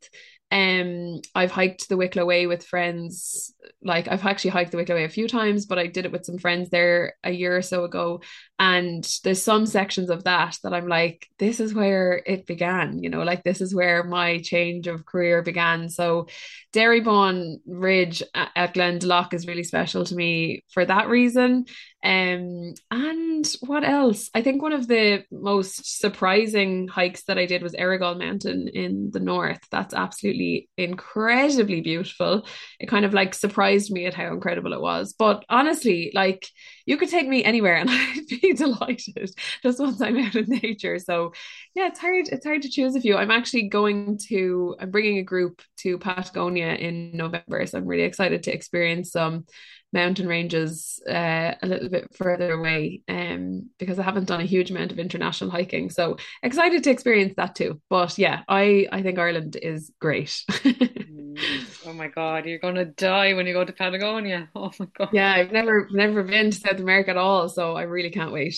Um, 0.52 1.20
I've 1.34 1.52
hiked 1.52 1.88
the 1.88 1.96
Wicklow 1.96 2.24
Way 2.24 2.46
with 2.46 2.66
friends. 2.66 3.54
Like 3.82 4.08
I've 4.08 4.26
actually 4.26 4.50
hiked 4.50 4.72
the 4.72 4.78
Wicklow 4.78 4.96
Way 4.96 5.04
a 5.04 5.08
few 5.08 5.28
times, 5.28 5.66
but 5.66 5.78
I 5.78 5.86
did 5.86 6.04
it 6.04 6.12
with 6.12 6.24
some 6.24 6.38
friends 6.38 6.70
there 6.70 7.14
a 7.22 7.30
year 7.30 7.56
or 7.56 7.62
so 7.62 7.84
ago. 7.84 8.20
And 8.58 9.08
there's 9.22 9.42
some 9.42 9.64
sections 9.64 10.10
of 10.10 10.24
that 10.24 10.58
that 10.64 10.74
I'm 10.74 10.88
like, 10.88 11.28
this 11.38 11.60
is 11.60 11.72
where 11.72 12.20
it 12.26 12.46
began. 12.46 13.02
You 13.02 13.10
know, 13.10 13.22
like 13.22 13.44
this 13.44 13.60
is 13.60 13.74
where 13.74 14.02
my 14.02 14.38
change 14.38 14.88
of 14.88 15.06
career 15.06 15.42
began. 15.42 15.88
So, 15.88 16.26
Derrybawn 16.72 17.56
Ridge 17.66 18.22
at 18.34 18.74
Glendalough 18.74 19.32
is 19.34 19.46
really 19.46 19.64
special 19.64 20.04
to 20.04 20.14
me 20.14 20.62
for 20.72 20.84
that 20.84 21.08
reason. 21.08 21.66
Um, 22.02 22.72
and 22.90 23.46
what 23.60 23.84
else? 23.84 24.30
I 24.34 24.40
think 24.40 24.62
one 24.62 24.72
of 24.72 24.88
the 24.88 25.24
most 25.30 26.00
surprising 26.00 26.88
hikes 26.88 27.24
that 27.24 27.36
I 27.36 27.44
did 27.44 27.62
was 27.62 27.74
Errigal 27.74 28.18
Mountain 28.18 28.68
in 28.68 29.10
the 29.12 29.20
north. 29.20 29.60
That's 29.70 29.92
absolutely 29.92 30.70
incredibly 30.78 31.82
beautiful. 31.82 32.46
It 32.78 32.86
kind 32.86 33.04
of 33.04 33.12
like 33.12 33.34
surprised 33.34 33.92
me 33.92 34.06
at 34.06 34.14
how 34.14 34.32
incredible 34.32 34.72
it 34.72 34.80
was. 34.80 35.14
But 35.18 35.44
honestly, 35.50 36.10
like 36.14 36.48
you 36.86 36.96
could 36.96 37.10
take 37.10 37.28
me 37.28 37.44
anywhere 37.44 37.76
and 37.76 37.90
I'd 37.92 38.26
be 38.26 38.54
delighted 38.54 39.30
just 39.62 39.78
once 39.78 40.00
I'm 40.00 40.18
out 40.18 40.34
in 40.36 40.46
nature. 40.48 40.98
So 40.98 41.32
yeah, 41.74 41.88
it's 41.88 42.00
hard. 42.00 42.28
It's 42.28 42.46
hard 42.46 42.62
to 42.62 42.70
choose 42.70 42.96
a 42.96 43.00
few. 43.00 43.16
I'm 43.16 43.30
actually 43.30 43.68
going 43.68 44.18
to. 44.28 44.74
I'm 44.80 44.90
bringing 44.90 45.18
a 45.18 45.22
group 45.22 45.60
to 45.78 45.98
Patagonia 45.98 46.74
in 46.74 47.10
November, 47.14 47.66
so 47.66 47.76
I'm 47.76 47.86
really 47.86 48.04
excited 48.04 48.42
to 48.44 48.54
experience 48.54 49.12
some 49.12 49.44
mountain 49.92 50.28
ranges 50.28 51.00
uh, 51.08 51.54
a 51.62 51.66
little 51.66 51.88
bit 51.88 52.14
further 52.14 52.52
away 52.52 53.02
um, 53.08 53.70
because 53.78 53.98
I 53.98 54.02
haven't 54.04 54.28
done 54.28 54.40
a 54.40 54.44
huge 54.46 54.70
amount 54.70 54.92
of 54.92 54.98
international 54.98 55.50
hiking. 55.50 55.90
So 55.90 56.16
excited 56.42 56.84
to 56.84 56.90
experience 56.90 57.34
that 57.36 57.54
too. 57.54 57.80
But 57.88 58.16
yeah, 58.18 58.42
I, 58.48 58.86
I 58.92 59.02
think 59.02 59.18
Ireland 59.18 59.56
is 59.60 59.92
great. 60.00 60.44
mm, 60.50 61.62
Oh 61.86 61.92
my 61.92 62.08
God, 62.08 62.46
you're 62.46 62.58
gonna 62.58 62.84
die 62.84 63.32
when 63.34 63.46
you 63.46 63.52
go 63.52 63.64
to 63.64 63.72
Patagonia. 63.72 64.48
Oh 64.54 64.70
my 64.78 64.86
God. 64.96 65.10
Yeah, 65.12 65.32
I've 65.32 65.52
never 65.52 65.88
never 65.90 66.22
been 66.22 66.50
to 66.50 66.56
South 66.58 66.78
America 66.78 67.10
at 67.10 67.16
all, 67.16 67.48
so 67.48 67.74
I 67.76 67.82
really 67.82 68.10
can't 68.10 68.32
wait. 68.32 68.56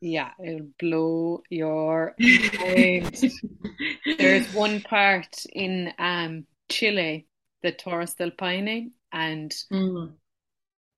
Yeah, 0.00 0.30
it'll 0.44 0.68
blow 0.78 1.42
your 1.50 2.14
mind. 2.18 3.16
There's 4.18 4.48
one 4.50 4.80
part 4.82 5.44
in 5.52 5.92
um 5.98 6.46
Chile, 6.68 7.26
the 7.62 7.72
Torres 7.72 8.14
del 8.14 8.30
Paine, 8.30 8.92
and 9.12 9.52
Mm. 9.70 10.18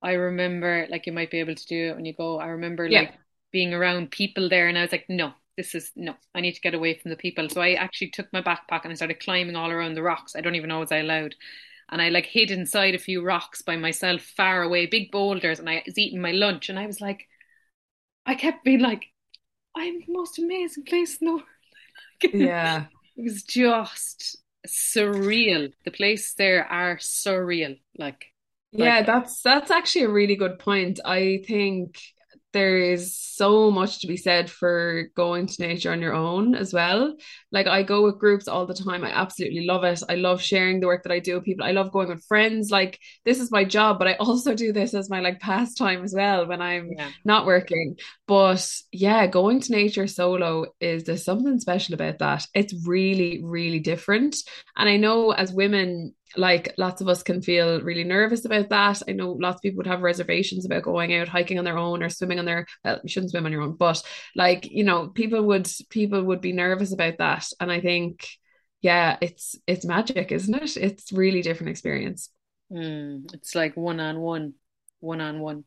I 0.01 0.13
remember 0.13 0.87
like 0.89 1.05
you 1.05 1.13
might 1.13 1.31
be 1.31 1.39
able 1.39 1.55
to 1.55 1.67
do 1.67 1.89
it 1.91 1.95
when 1.95 2.05
you 2.05 2.13
go. 2.13 2.39
I 2.39 2.47
remember 2.47 2.89
Yeah. 2.89 2.91
like 2.91 3.13
being 3.51 3.73
around 3.73 4.11
people 4.11 4.49
there 4.49 4.67
and 4.67 4.77
I 4.77 4.81
was 4.81 4.91
like, 4.91 5.05
no, 5.09 5.33
this 5.57 5.75
is 5.75 5.91
no, 5.95 6.15
I 6.33 6.41
need 6.41 6.53
to 6.53 6.61
get 6.61 6.73
away 6.73 6.97
from 6.97 7.11
the 7.11 7.17
people. 7.17 7.49
So 7.49 7.61
I 7.61 7.73
actually 7.73 8.09
took 8.11 8.31
my 8.33 8.41
backpack 8.41 8.81
and 8.83 8.91
I 8.91 8.95
started 8.95 9.19
climbing 9.19 9.55
all 9.55 9.71
around 9.71 9.95
the 9.95 10.03
rocks. 10.03 10.35
I 10.35 10.41
don't 10.41 10.55
even 10.55 10.69
know 10.69 10.79
was 10.79 10.91
I 10.91 10.97
allowed. 10.97 11.35
And 11.91 12.01
I 12.01 12.09
like 12.09 12.25
hid 12.25 12.51
inside 12.51 12.95
a 12.95 12.99
few 12.99 13.23
rocks 13.23 13.61
by 13.61 13.75
myself, 13.75 14.21
far 14.21 14.63
away, 14.63 14.85
big 14.87 15.11
boulders, 15.11 15.59
and 15.59 15.69
I 15.69 15.83
was 15.85 15.97
eating 15.97 16.21
my 16.21 16.31
lunch 16.31 16.69
and 16.69 16.79
I 16.79 16.87
was 16.87 17.01
like, 17.01 17.27
I 18.25 18.35
kept 18.35 18.63
being 18.63 18.79
like, 18.79 19.05
I'm 19.75 20.01
the 20.01 20.13
most 20.13 20.39
amazing 20.39 20.85
place 20.85 21.17
in 21.21 21.27
the 21.27 21.33
world. 21.33 21.45
Yeah. 22.31 22.87
It 23.17 23.23
was 23.23 23.43
just 23.43 24.37
surreal. 24.67 25.73
The 25.85 25.91
place 25.91 26.33
there 26.33 26.65
are 26.65 26.97
surreal. 26.97 27.79
Like, 27.97 28.30
Yeah, 28.71 28.97
like 28.97 29.05
that's 29.05 29.41
that's 29.41 29.71
actually 29.71 30.03
a 30.03 30.09
really 30.09 30.35
good 30.35 30.59
point. 30.59 30.99
I 31.03 31.43
think 31.47 31.97
there 32.53 32.77
is 32.77 33.17
so 33.17 33.71
much 33.71 33.99
to 33.99 34.07
be 34.07 34.17
said 34.17 34.49
for 34.49 35.09
going 35.15 35.47
to 35.47 35.61
nature 35.61 35.91
on 35.91 36.01
your 36.01 36.13
own 36.13 36.53
as 36.53 36.73
well. 36.73 37.15
Like 37.51 37.67
I 37.67 37.83
go 37.83 38.03
with 38.03 38.19
groups 38.19 38.47
all 38.47 38.65
the 38.65 38.73
time. 38.73 39.03
I 39.03 39.11
absolutely 39.11 39.65
love 39.65 39.83
it. 39.83 40.03
I 40.09 40.15
love 40.15 40.41
sharing 40.41 40.79
the 40.79 40.87
work 40.87 41.03
that 41.03 41.11
I 41.11 41.19
do 41.19 41.35
with 41.35 41.45
people. 41.45 41.65
I 41.65 41.71
love 41.71 41.91
going 41.91 42.09
with 42.09 42.25
friends. 42.25 42.69
Like 42.69 42.99
this 43.25 43.39
is 43.39 43.51
my 43.51 43.63
job, 43.63 43.99
but 43.99 44.07
I 44.07 44.13
also 44.19 44.53
do 44.53 44.73
this 44.73 44.93
as 44.93 45.09
my 45.09 45.21
like 45.21 45.39
pastime 45.39 46.03
as 46.03 46.13
well 46.13 46.47
when 46.47 46.61
I'm 46.61 46.91
yeah, 46.97 47.09
not 47.23 47.45
working. 47.45 47.97
But 48.27 48.67
yeah, 48.91 49.27
going 49.27 49.61
to 49.61 49.71
nature 49.71 50.07
solo 50.07 50.65
is 50.79 51.03
there's 51.03 51.23
something 51.23 51.59
special 51.59 51.93
about 51.95 52.19
that. 52.19 52.45
It's 52.53 52.73
really, 52.85 53.41
really 53.43 53.79
different. 53.79 54.35
And 54.75 54.89
I 54.89 54.97
know 54.97 55.31
as 55.31 55.53
women 55.53 56.15
like 56.37 56.73
lots 56.77 57.01
of 57.01 57.07
us 57.07 57.23
can 57.23 57.41
feel 57.41 57.81
really 57.81 58.03
nervous 58.03 58.45
about 58.45 58.69
that. 58.69 59.01
I 59.07 59.11
know 59.13 59.31
lots 59.33 59.57
of 59.57 59.61
people 59.61 59.77
would 59.77 59.87
have 59.87 60.01
reservations 60.01 60.65
about 60.65 60.83
going 60.83 61.13
out 61.15 61.27
hiking 61.27 61.59
on 61.59 61.65
their 61.65 61.77
own 61.77 62.03
or 62.03 62.09
swimming 62.09 62.39
on 62.39 62.45
their 62.45 62.65
well, 62.83 62.99
you 63.03 63.09
shouldn't 63.09 63.31
swim 63.31 63.45
on 63.45 63.51
your 63.51 63.61
own, 63.61 63.75
but 63.75 64.01
like, 64.35 64.69
you 64.69 64.83
know, 64.83 65.07
people 65.09 65.43
would 65.43 65.67
people 65.89 66.23
would 66.23 66.41
be 66.41 66.53
nervous 66.53 66.93
about 66.93 67.17
that. 67.19 67.47
And 67.59 67.71
I 67.71 67.81
think, 67.81 68.27
yeah, 68.81 69.17
it's 69.21 69.55
it's 69.67 69.85
magic, 69.85 70.31
isn't 70.31 70.55
it? 70.55 70.77
It's 70.77 71.11
really 71.11 71.41
different 71.41 71.69
experience. 71.71 72.29
mm, 72.71 73.33
it's 73.33 73.55
like 73.55 73.75
one 73.77 73.99
on 73.99 74.19
one, 74.19 74.53
one 74.99 75.21
on 75.21 75.39
one. 75.39 75.65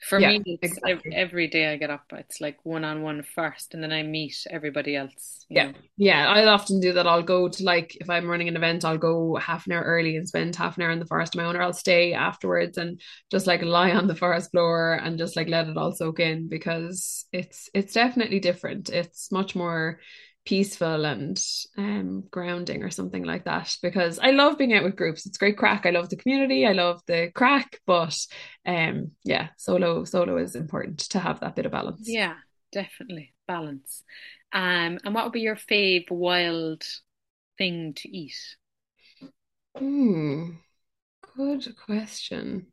For 0.00 0.20
Yeah, 0.20 0.38
me, 0.38 0.60
exactly. 0.60 1.12
every 1.12 1.48
day 1.48 1.72
I 1.72 1.76
get 1.76 1.90
up, 1.90 2.04
it's 2.12 2.40
like 2.40 2.64
one 2.64 2.84
on 2.84 3.02
one 3.02 3.22
first, 3.24 3.74
and 3.74 3.82
then 3.82 3.92
I 3.92 4.02
meet 4.04 4.46
everybody 4.50 4.94
else, 4.96 5.46
Yeah. 5.54 5.66
know. 5.66 5.74
Yeah, 5.96 6.26
I'll 6.28 6.48
often 6.48 6.80
do 6.80 6.92
that. 6.94 7.06
I'll 7.06 7.22
go 7.22 7.48
to 7.48 7.62
like 7.64 7.96
if 8.00 8.10
I'm 8.10 8.28
running 8.28 8.48
an 8.48 8.56
event, 8.56 8.84
I'll 8.84 8.98
go 8.98 9.36
half 9.36 9.66
an 9.66 9.72
hour 9.72 9.82
early 9.84 10.16
and 10.16 10.26
spend 10.26 10.56
half 10.56 10.76
an 10.76 10.82
hour 10.82 10.90
in 10.90 10.98
the 10.98 11.06
forest 11.06 11.36
on 11.36 11.42
my 11.42 11.48
own, 11.48 11.54
or 11.56 11.62
I'll 11.62 11.72
stay 11.72 12.12
afterwards 12.12 12.76
and 12.78 13.00
just 13.30 13.46
like 13.46 13.62
lie 13.62 13.92
on 13.92 14.08
the 14.08 14.16
forest 14.16 14.50
floor 14.50 14.94
and 14.94 15.16
just 15.18 15.36
like 15.36 15.48
let 15.48 15.68
it 15.68 15.76
all 15.76 15.92
soak 15.92 16.18
in 16.18 16.48
because 16.48 17.26
it's 17.32 17.68
it's 17.74 17.92
definitely 17.92 18.40
different. 18.40 18.88
It's 18.90 19.30
much 19.30 19.54
more 19.54 20.00
peaceful 20.44 21.04
and 21.06 21.42
um 21.78 22.22
grounding 22.30 22.82
or 22.82 22.90
something 22.90 23.24
like 23.24 23.44
that 23.44 23.74
because 23.82 24.18
I 24.18 24.30
love 24.30 24.58
being 24.58 24.74
out 24.74 24.84
with 24.84 24.96
groups. 24.96 25.26
It's 25.26 25.38
great 25.38 25.56
crack. 25.56 25.86
I 25.86 25.90
love 25.90 26.08
the 26.10 26.16
community. 26.16 26.66
I 26.66 26.72
love 26.72 27.00
the 27.06 27.30
crack, 27.34 27.80
but 27.86 28.16
um 28.66 29.12
yeah, 29.24 29.48
solo 29.56 30.04
solo 30.04 30.36
is 30.38 30.54
important 30.54 30.98
to 31.10 31.18
have 31.18 31.40
that 31.40 31.56
bit 31.56 31.66
of 31.66 31.72
balance. 31.72 32.08
Yeah, 32.08 32.36
definitely 32.72 33.34
balance. 33.46 34.02
Um, 34.52 34.98
and 35.04 35.14
what 35.14 35.24
would 35.24 35.32
be 35.32 35.40
your 35.40 35.56
fave 35.56 36.10
wild 36.10 36.84
thing 37.58 37.94
to 37.94 38.08
eat? 38.08 38.36
Hmm. 39.78 40.58
Good 41.36 41.66
question. 41.84 42.66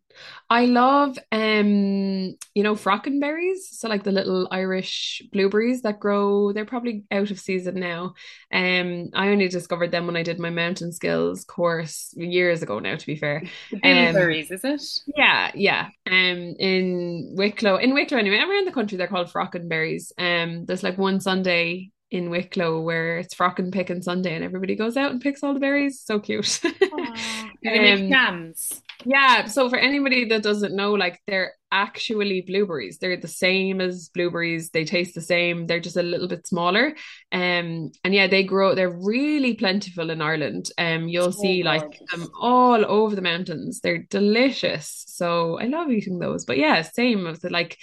I 0.49 0.65
love 0.65 1.17
um, 1.31 2.35
you 2.53 2.63
know, 2.63 2.75
frockenberries. 2.75 3.59
So 3.71 3.87
like 3.87 4.03
the 4.03 4.11
little 4.11 4.47
Irish 4.51 5.21
blueberries 5.31 5.81
that 5.81 5.99
grow, 5.99 6.51
they're 6.53 6.65
probably 6.65 7.05
out 7.11 7.31
of 7.31 7.39
season 7.39 7.79
now. 7.79 8.13
Um, 8.53 9.09
I 9.13 9.29
only 9.29 9.47
discovered 9.47 9.91
them 9.91 10.05
when 10.05 10.17
I 10.17 10.23
did 10.23 10.37
my 10.39 10.49
mountain 10.51 10.91
skills 10.91 11.43
course 11.43 12.13
years 12.15 12.61
ago 12.61 12.77
now, 12.79 12.97
to 12.97 13.05
be 13.07 13.15
fair. 13.15 13.43
The 13.71 13.79
Um, 13.83 14.15
is 14.51 14.63
it? 14.63 14.81
yeah, 15.05 15.51
yeah. 15.55 15.89
Um, 16.07 16.55
in 16.59 17.33
Wicklow, 17.35 17.77
in 17.77 17.93
Wicklow 17.93 18.17
anyway, 18.19 18.37
around 18.37 18.67
the 18.67 18.71
country 18.71 18.97
they're 18.97 19.07
called 19.07 19.31
frockenberries. 19.31 20.11
Um, 20.17 20.65
there's 20.65 20.83
like 20.83 20.97
one 20.97 21.19
Sunday 21.19 21.91
in 22.11 22.29
Wicklow 22.29 22.81
where 22.81 23.17
it's 23.19 23.33
frock 23.33 23.57
and 23.57 23.71
pick 23.71 23.89
and 23.89 24.03
Sunday 24.03 24.35
and 24.35 24.43
everybody 24.43 24.75
goes 24.75 24.97
out 24.97 25.11
and 25.11 25.21
picks 25.21 25.43
all 25.43 25.53
the 25.53 25.59
berries. 25.61 26.01
So 26.01 26.19
cute. 26.19 26.59
Make 27.63 28.01
Um, 28.01 28.09
jams? 28.09 28.81
Yeah, 29.05 29.45
so 29.47 29.69
for 29.69 29.77
anybody 29.77 30.25
that 30.25 30.43
doesn't 30.43 30.75
know, 30.75 30.93
like 30.93 31.19
they're 31.27 31.53
actually 31.71 32.41
blueberries. 32.41 32.97
They're 32.99 33.17
the 33.17 33.27
same 33.27 33.79
as 33.81 34.09
blueberries. 34.13 34.69
They 34.71 34.83
taste 34.83 35.15
the 35.15 35.21
same. 35.21 35.65
They're 35.67 35.79
just 35.79 35.95
a 35.97 36.03
little 36.03 36.27
bit 36.27 36.45
smaller. 36.45 36.89
Um, 37.31 37.91
and 38.03 38.13
yeah, 38.13 38.27
they 38.27 38.43
grow, 38.43 38.75
they're 38.75 38.89
really 38.91 39.53
plentiful 39.55 40.09
in 40.09 40.21
Ireland. 40.21 40.69
Um, 40.77 41.07
you'll 41.07 41.31
see 41.31 41.63
like 41.63 42.01
them 42.11 42.27
all 42.41 42.83
over 42.85 43.15
the 43.15 43.21
mountains. 43.21 43.79
They're 43.79 44.03
delicious. 44.09 45.05
So 45.07 45.57
I 45.59 45.65
love 45.65 45.89
eating 45.89 46.19
those. 46.19 46.45
But 46.45 46.57
yeah, 46.57 46.81
same 46.81 47.23
with 47.23 47.41
the 47.41 47.49
like 47.49 47.77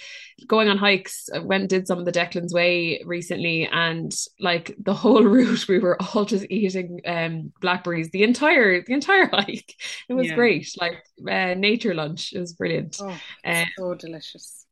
going 0.47 0.69
on 0.69 0.77
hikes. 0.77 1.29
I 1.33 1.39
went 1.39 1.69
did 1.69 1.87
some 1.87 1.99
of 1.99 2.05
the 2.05 2.11
Declan's 2.11 2.53
Way 2.53 3.01
recently, 3.05 3.67
and 3.71 4.13
like 4.39 4.75
the 4.79 4.93
whole 4.93 5.23
route, 5.25 5.67
we 5.67 5.79
were 5.79 5.97
all 6.01 6.25
just 6.25 6.45
eating 6.49 7.01
um 7.05 7.53
blackberries 7.61 8.09
the 8.11 8.23
entire 8.23 8.81
the 8.83 8.93
entire 8.93 9.27
hike. 9.31 9.73
It 10.07 10.13
was 10.13 10.27
Yeah. 10.27 10.35
great, 10.35 10.71
like 10.79 11.03
uh, 11.29 11.53
nature 11.55 11.93
lunch. 11.93 12.33
It 12.33 12.39
was 12.39 12.53
brilliant. 12.53 13.01
Oh, 13.01 13.19
Uh, 13.43 13.65
so 13.75 13.95
delicious. 13.95 14.67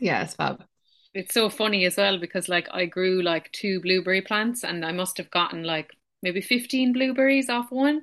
yeah, 0.00 0.22
it's 0.22 0.34
fab. 0.34 0.64
It's 1.14 1.34
so 1.34 1.48
funny 1.50 1.84
as 1.86 1.96
well 1.96 2.18
because 2.18 2.48
like 2.48 2.68
I 2.70 2.84
grew 2.86 3.22
like 3.22 3.50
two 3.52 3.80
blueberry 3.80 4.22
plants 4.22 4.62
and 4.64 4.84
I 4.84 4.92
must 4.92 5.16
have 5.18 5.30
gotten 5.30 5.64
like 5.64 5.90
maybe 6.22 6.40
15 6.40 6.92
blueberries 6.92 7.48
off 7.48 7.70
one. 7.70 8.02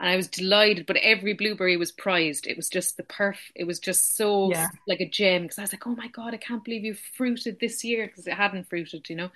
And 0.00 0.08
I 0.10 0.16
was 0.16 0.28
delighted, 0.28 0.86
but 0.86 0.96
every 0.98 1.34
blueberry 1.34 1.76
was 1.76 1.92
prized. 1.92 2.46
It 2.46 2.56
was 2.56 2.68
just 2.68 2.96
the 2.96 3.02
perf. 3.04 3.38
It 3.54 3.64
was 3.64 3.80
just 3.80 4.16
so 4.16 4.52
Yeah. 4.52 4.68
like 4.86 5.00
a 5.00 5.08
gem 5.08 5.42
because 5.42 5.58
I 5.58 5.62
was 5.62 5.72
like, 5.72 5.86
oh 5.86 5.96
my 5.96 6.08
God, 6.08 6.34
I 6.34 6.38
can't 6.38 6.64
believe 6.64 6.84
you 6.84 6.94
fruited 7.16 7.58
this 7.60 7.84
year 7.84 8.06
because 8.06 8.26
it 8.26 8.34
hadn't 8.34 8.68
fruited, 8.68 9.08
you 9.10 9.16
know. 9.16 9.30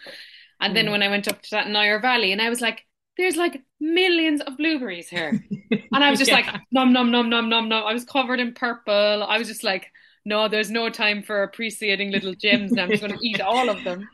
And 0.60 0.76
then 0.76 0.86
Mm. 0.86 0.92
when 0.92 1.02
I 1.02 1.08
went 1.08 1.28
up 1.28 1.42
to 1.42 1.50
that 1.52 1.68
Nire 1.68 2.00
Valley 2.00 2.32
and 2.32 2.42
I 2.42 2.50
was 2.50 2.60
like, 2.60 2.84
there's 3.20 3.36
like 3.36 3.62
millions 3.80 4.40
of 4.42 4.56
blueberries 4.56 5.08
here. 5.08 5.42
And 5.92 6.04
I 6.04 6.10
was 6.10 6.18
just 6.20 6.32
like, 6.32 6.46
Yeah. 6.46 6.60
nom, 6.72 6.92
nom, 6.92 7.10
nom, 7.10 7.28
nom, 7.30 7.48
nom, 7.48 7.68
nom. 7.68 7.84
I 7.86 7.92
was 7.92 8.04
covered 8.04 8.40
in 8.40 8.54
purple. 8.54 9.24
I 9.24 9.38
was 9.38 9.48
just 9.48 9.64
like, 9.64 9.90
no, 10.24 10.48
there's 10.48 10.70
no 10.70 10.88
time 10.90 11.22
for 11.22 11.42
appreciating 11.42 12.12
little 12.12 12.34
gems. 12.34 12.76
I'm 12.76 12.90
just 12.92 13.02
going 13.02 13.12
to 13.18 13.26
eat 13.26 13.40
all 13.40 13.68
of 13.70 13.82
them. 13.84 14.10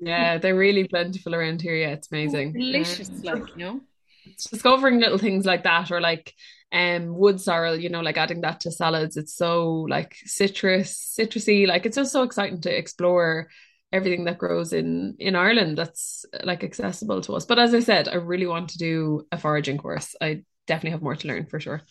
Yeah, 0.00 0.38
they're 0.38 0.56
really 0.56 0.86
plentiful 0.88 1.34
around 1.34 1.62
here. 1.62 1.74
Yeah, 1.74 1.90
it's 1.90 2.10
Oh, 2.26 2.36
amazing. 2.36 2.54
delicious, 2.54 3.10
Um, 3.12 3.22
like, 3.22 3.54
you 3.54 3.64
know? 3.64 3.80
it's 4.26 4.48
discovering 4.50 5.00
little 5.00 5.18
things 5.18 5.44
like 5.46 5.64
that 5.64 5.90
or 5.90 6.00
like 6.00 6.34
um 6.72 7.14
wood 7.16 7.40
sorrel, 7.40 7.76
you 7.76 7.88
know, 7.88 8.00
like 8.00 8.16
adding 8.16 8.42
that 8.42 8.60
to 8.60 8.70
salads. 8.72 9.16
It's 9.16 9.34
so 9.34 9.86
like 9.88 10.16
citrus, 10.24 11.16
citrusy. 11.18 11.66
Like 11.66 11.86
it's 11.86 11.96
just 11.96 12.12
so 12.12 12.22
exciting 12.22 12.60
to 12.62 12.76
explore 12.76 13.48
everything 13.92 14.24
that 14.24 14.38
grows 14.38 14.72
in 14.72 15.16
in 15.18 15.34
Ireland 15.34 15.76
that's 15.76 16.24
like 16.44 16.64
accessible 16.64 17.20
to 17.22 17.34
us. 17.34 17.46
But 17.46 17.58
as 17.58 17.74
I 17.74 17.80
said, 17.80 18.08
I 18.08 18.16
really 18.16 18.46
want 18.46 18.70
to 18.70 18.78
do 18.78 19.26
a 19.32 19.38
foraging 19.38 19.78
course. 19.78 20.14
I 20.20 20.42
definitely 20.66 20.92
have 20.92 21.02
more 21.02 21.16
to 21.16 21.28
learn 21.28 21.46
for 21.46 21.60
sure. 21.60 21.82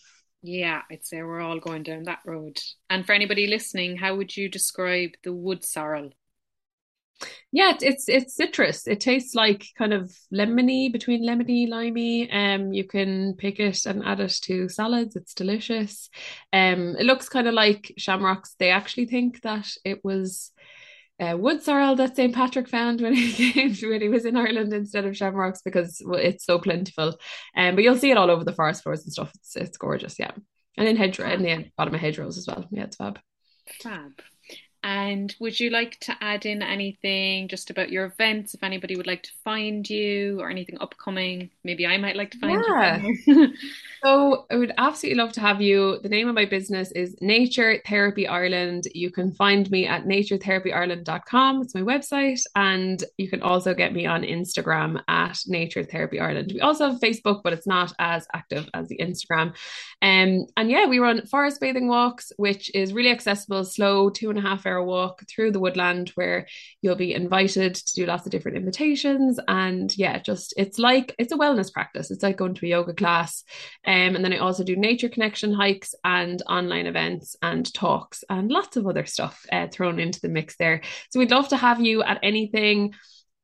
Yeah, 0.41 0.81
I'd 0.89 1.05
say 1.05 1.21
we're 1.21 1.41
all 1.41 1.59
going 1.59 1.83
down 1.83 2.03
that 2.03 2.19
road. 2.25 2.57
And 2.89 3.05
for 3.05 3.11
anybody 3.11 3.47
listening, 3.47 3.97
how 3.97 4.15
would 4.15 4.35
you 4.35 4.47
describe 4.49 5.11
the 5.23 5.33
wood 5.33 5.65
sorrel? 5.65 6.11
Yeah, 7.51 7.71
it's 7.71 7.83
it's 7.83 8.09
it's 8.09 8.35
citrus. 8.35 8.87
It 8.87 9.01
tastes 9.01 9.35
like 9.35 9.65
kind 9.77 9.93
of 9.93 10.15
lemony, 10.33 10.91
between 10.91 11.25
lemony, 11.25 11.67
limey. 11.67 12.31
Um, 12.31 12.71
you 12.71 12.85
can 12.85 13.33
pick 13.37 13.59
it 13.59 13.85
and 13.85 14.03
add 14.05 14.21
it 14.21 14.37
to 14.43 14.69
salads. 14.69 15.17
It's 15.17 15.33
delicious. 15.33 16.09
Um, 16.53 16.95
it 16.97 17.05
looks 17.05 17.27
kind 17.27 17.47
of 17.47 17.53
like 17.53 17.93
shamrocks. 17.97 18.55
They 18.59 18.69
actually 18.69 19.07
think 19.07 19.41
that 19.41 19.67
it 19.83 20.05
was 20.05 20.53
uh, 21.19 21.37
wood 21.37 21.61
sorrel 21.61 21.95
that 21.95 22.15
St. 22.15 22.33
Patrick 22.33 22.67
found 22.67 23.01
when 23.01 23.13
he 23.13 23.51
came 23.51 23.73
to 23.73 23.89
when 23.89 24.01
he 24.01 24.09
was 24.09 24.25
in 24.25 24.37
Ireland 24.37 24.73
instead 24.73 25.05
of 25.05 25.17
shamrocks 25.17 25.61
because 25.61 26.01
it's 26.13 26.45
so 26.45 26.59
plentiful. 26.59 27.17
Um, 27.55 27.75
but 27.75 27.83
you'll 27.83 27.97
see 27.97 28.11
it 28.11 28.17
all 28.17 28.31
over 28.31 28.43
the 28.43 28.53
forest 28.53 28.83
floors 28.83 29.03
and 29.03 29.11
stuff. 29.13 29.31
It's 29.35 29.55
it's 29.55 29.77
gorgeous, 29.77 30.17
yeah. 30.19 30.31
And 30.77 30.87
in 30.87 30.95
hedgerow, 30.95 31.29
in 31.31 31.43
the 31.43 31.65
bottom 31.77 31.93
of 31.93 31.99
hedgerows 31.99 32.37
as 32.37 32.47
well. 32.47 32.65
Yeah, 32.71 32.83
it's 32.83 32.95
fab. 32.95 33.19
Fab. 33.81 34.11
And 34.81 35.35
would 35.41 35.59
you 35.59 35.71
like 35.71 35.99
to 36.01 36.15
add 36.21 36.45
in 36.45 36.61
anything 36.61 37.49
just 37.49 37.69
about 37.69 37.91
your 37.91 38.05
events, 38.05 38.53
if 38.53 38.63
anybody 38.63 38.95
would 38.95 39.07
like 39.07 39.23
to 39.23 39.31
find 39.43 39.87
you 39.89 40.39
or 40.39 40.49
anything 40.49 40.77
upcoming? 40.79 41.49
Maybe 41.65 41.85
I 41.85 41.97
might 41.97 42.15
like 42.15 42.31
to 42.31 42.39
find 42.39 42.63
Yeah. 42.65 43.05
you. 43.27 43.53
So 44.03 44.45
I 44.49 44.55
would 44.55 44.73
absolutely 44.77 45.21
love 45.21 45.33
to 45.33 45.41
have 45.41 45.61
you. 45.61 45.99
The 46.01 46.09
name 46.09 46.29
of 46.29 46.35
my 46.35 46.45
business 46.45 46.91
is 46.93 47.15
Nature 47.19 47.81
Therapy 47.85 48.27
Ireland. 48.27 48.87
You 48.95 49.11
can 49.11 49.33
find 49.33 49.69
me 49.71 49.87
at 49.87 50.05
naturetherapyireland.com. 50.05 51.61
It's 51.61 51.75
my 51.75 51.81
website. 51.81 52.41
And 52.55 53.03
you 53.17 53.29
can 53.29 53.41
also 53.41 53.73
get 53.73 53.93
me 53.93 54.05
on 54.05 54.23
Instagram 54.23 55.01
at 55.09 55.39
Nature 55.47 55.83
Therapy 55.83 56.19
Ireland. 56.19 56.51
We 56.53 56.61
also 56.61 56.89
have 56.89 57.01
Facebook, 57.01 57.41
but 57.43 57.51
it's 57.51 57.67
not 57.67 57.93
as 57.99 58.25
active 58.33 58.69
as 58.73 58.87
the 58.87 58.97
Instagram. 58.97 59.53
Um, 60.01 60.45
and 60.55 60.69
yeah, 60.69 60.85
we 60.85 60.99
run 60.99 61.25
forest 61.25 61.59
bathing 61.59 61.89
walks, 61.89 62.31
which 62.37 62.71
is 62.73 62.93
really 62.93 63.11
accessible, 63.11 63.65
slow, 63.65 64.09
two 64.09 64.29
and 64.29 64.39
a 64.39 64.41
half 64.41 64.65
hour 64.65 64.81
walk 64.81 65.23
through 65.27 65.51
the 65.51 65.59
woodland 65.59 66.09
where 66.15 66.47
you'll 66.81 66.95
be 66.95 67.13
invited 67.13 67.75
to 67.75 67.93
do 67.95 68.05
lots 68.05 68.25
of 68.25 68.31
different 68.31 68.57
invitations. 68.57 69.39
And 69.49 69.95
yeah, 69.97 70.19
just 70.19 70.53
it's 70.55 70.79
like 70.79 71.13
it's 71.19 71.33
a 71.33 71.37
wellness 71.37 71.73
practice. 71.73 72.11
It's 72.11 72.23
like 72.23 72.37
going 72.37 72.53
to 72.53 72.65
a 72.65 72.69
yoga 72.69 72.93
class. 72.93 73.43
Um, 73.89 74.15
and 74.15 74.23
then 74.23 74.33
I 74.33 74.37
also 74.37 74.63
do 74.63 74.75
nature 74.75 75.09
connection 75.09 75.51
hikes 75.51 75.95
and 76.03 76.43
online 76.43 76.85
events 76.85 77.35
and 77.41 77.73
talks 77.73 78.23
and 78.29 78.51
lots 78.51 78.77
of 78.77 78.85
other 78.85 79.07
stuff 79.07 79.43
uh, 79.51 79.67
thrown 79.71 79.99
into 79.99 80.21
the 80.21 80.29
mix 80.29 80.57
there. 80.57 80.81
So 81.09 81.19
we'd 81.19 81.31
love 81.31 81.47
to 81.47 81.57
have 81.57 81.81
you 81.81 82.03
at 82.03 82.19
anything 82.21 82.93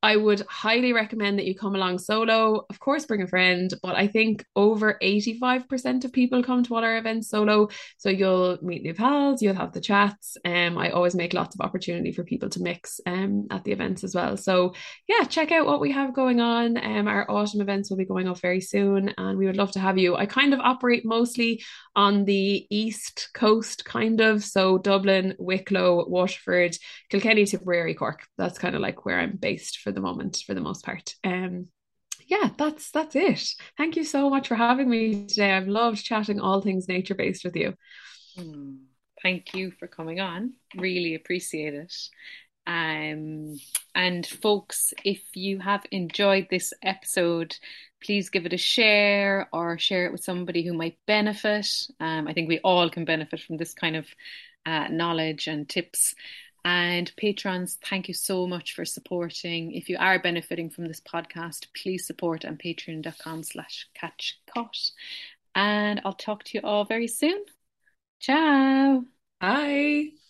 I 0.06 0.14
would 0.14 0.42
highly 0.48 0.92
recommend 0.92 1.36
that 1.36 1.46
you 1.46 1.56
come 1.56 1.74
along 1.74 1.98
solo. 1.98 2.64
Of 2.70 2.78
course, 2.78 3.06
bring 3.06 3.22
a 3.22 3.26
friend, 3.26 3.74
but 3.82 3.96
I 3.96 4.06
think 4.06 4.44
over 4.54 4.96
85% 5.02 6.04
of 6.04 6.12
people 6.12 6.44
come 6.44 6.62
to 6.62 6.76
all 6.76 6.84
our 6.84 6.96
events 6.96 7.28
solo. 7.28 7.70
So 7.98 8.08
you'll 8.08 8.56
meet 8.62 8.84
new 8.84 8.94
pals, 8.94 9.42
you'll 9.42 9.56
have 9.56 9.72
the 9.72 9.80
chats. 9.80 10.36
Um, 10.44 10.78
I 10.78 10.90
always 10.90 11.16
make 11.16 11.34
lots 11.34 11.56
of 11.56 11.60
opportunity 11.60 12.12
for 12.12 12.22
people 12.22 12.48
to 12.50 12.62
mix 12.62 13.00
um, 13.04 13.48
at 13.50 13.64
the 13.64 13.72
events 13.72 14.04
as 14.04 14.14
well. 14.14 14.36
So 14.36 14.74
yeah, 15.08 15.24
check 15.24 15.50
out 15.50 15.66
what 15.66 15.80
we 15.80 15.90
have 15.90 16.14
going 16.14 16.40
on. 16.40 16.76
Um, 16.76 17.08
our 17.08 17.28
autumn 17.28 17.60
events 17.60 17.90
will 17.90 17.96
be 17.96 18.04
going 18.04 18.28
off 18.28 18.40
very 18.40 18.60
soon, 18.60 19.12
and 19.18 19.36
we 19.36 19.46
would 19.46 19.56
love 19.56 19.72
to 19.72 19.80
have 19.80 19.98
you. 19.98 20.14
I 20.14 20.26
kind 20.26 20.54
of 20.54 20.60
operate 20.60 21.04
mostly 21.04 21.64
on 21.96 22.26
the 22.26 22.64
east 22.70 23.30
coast, 23.34 23.84
kind 23.84 24.20
of. 24.20 24.44
So 24.44 24.78
Dublin, 24.78 25.34
Wicklow, 25.40 26.06
Waterford, 26.06 26.76
Kilkenny, 27.10 27.44
Tipperary, 27.44 27.94
Cork. 27.94 28.22
That's 28.38 28.60
kind 28.60 28.76
of 28.76 28.82
like 28.82 29.04
where 29.04 29.18
I'm 29.18 29.34
based 29.34 29.78
for 29.78 29.95
the 29.96 30.00
moment 30.00 30.44
for 30.46 30.54
the 30.54 30.60
most 30.60 30.84
part. 30.84 31.16
Um, 31.24 31.66
yeah, 32.26 32.50
that's 32.56 32.90
that's 32.90 33.16
it. 33.16 33.54
Thank 33.76 33.96
you 33.96 34.04
so 34.04 34.30
much 34.30 34.48
for 34.48 34.54
having 34.54 34.88
me 34.88 35.26
today. 35.26 35.52
I've 35.52 35.68
loved 35.68 36.04
chatting 36.04 36.40
all 36.40 36.60
things 36.60 36.88
nature 36.88 37.14
based 37.14 37.44
with 37.44 37.56
you. 37.56 37.74
Mm, 38.38 38.78
thank 39.22 39.54
you 39.54 39.72
for 39.72 39.88
coming 39.88 40.20
on. 40.20 40.54
Really 40.76 41.14
appreciate 41.14 41.74
it. 41.74 41.94
Um, 42.66 43.58
and 43.94 44.26
folks, 44.26 44.92
if 45.04 45.22
you 45.34 45.60
have 45.60 45.84
enjoyed 45.92 46.48
this 46.50 46.72
episode, 46.82 47.56
please 48.02 48.28
give 48.28 48.44
it 48.44 48.52
a 48.52 48.58
share 48.58 49.48
or 49.52 49.78
share 49.78 50.06
it 50.06 50.12
with 50.12 50.24
somebody 50.24 50.66
who 50.66 50.74
might 50.74 50.98
benefit. 51.06 51.68
Um, 52.00 52.26
I 52.26 52.32
think 52.32 52.48
we 52.48 52.58
all 52.58 52.90
can 52.90 53.04
benefit 53.04 53.40
from 53.40 53.56
this 53.56 53.72
kind 53.72 53.96
of 53.96 54.06
uh, 54.66 54.88
knowledge 54.88 55.46
and 55.46 55.68
tips. 55.68 56.14
And 56.66 57.12
patrons, 57.16 57.78
thank 57.88 58.08
you 58.08 58.14
so 58.14 58.44
much 58.44 58.74
for 58.74 58.84
supporting. 58.84 59.72
If 59.74 59.88
you 59.88 59.98
are 60.00 60.18
benefiting 60.18 60.68
from 60.68 60.88
this 60.88 61.00
podcast, 61.00 61.66
please 61.80 62.04
support 62.04 62.44
on 62.44 62.56
patreon.com 62.56 63.44
slash 63.44 63.86
catchcut. 63.96 64.90
And 65.54 66.00
I'll 66.04 66.12
talk 66.12 66.42
to 66.42 66.58
you 66.58 66.62
all 66.64 66.84
very 66.84 67.06
soon. 67.06 67.44
Ciao. 68.18 69.04
Bye. 69.40 70.25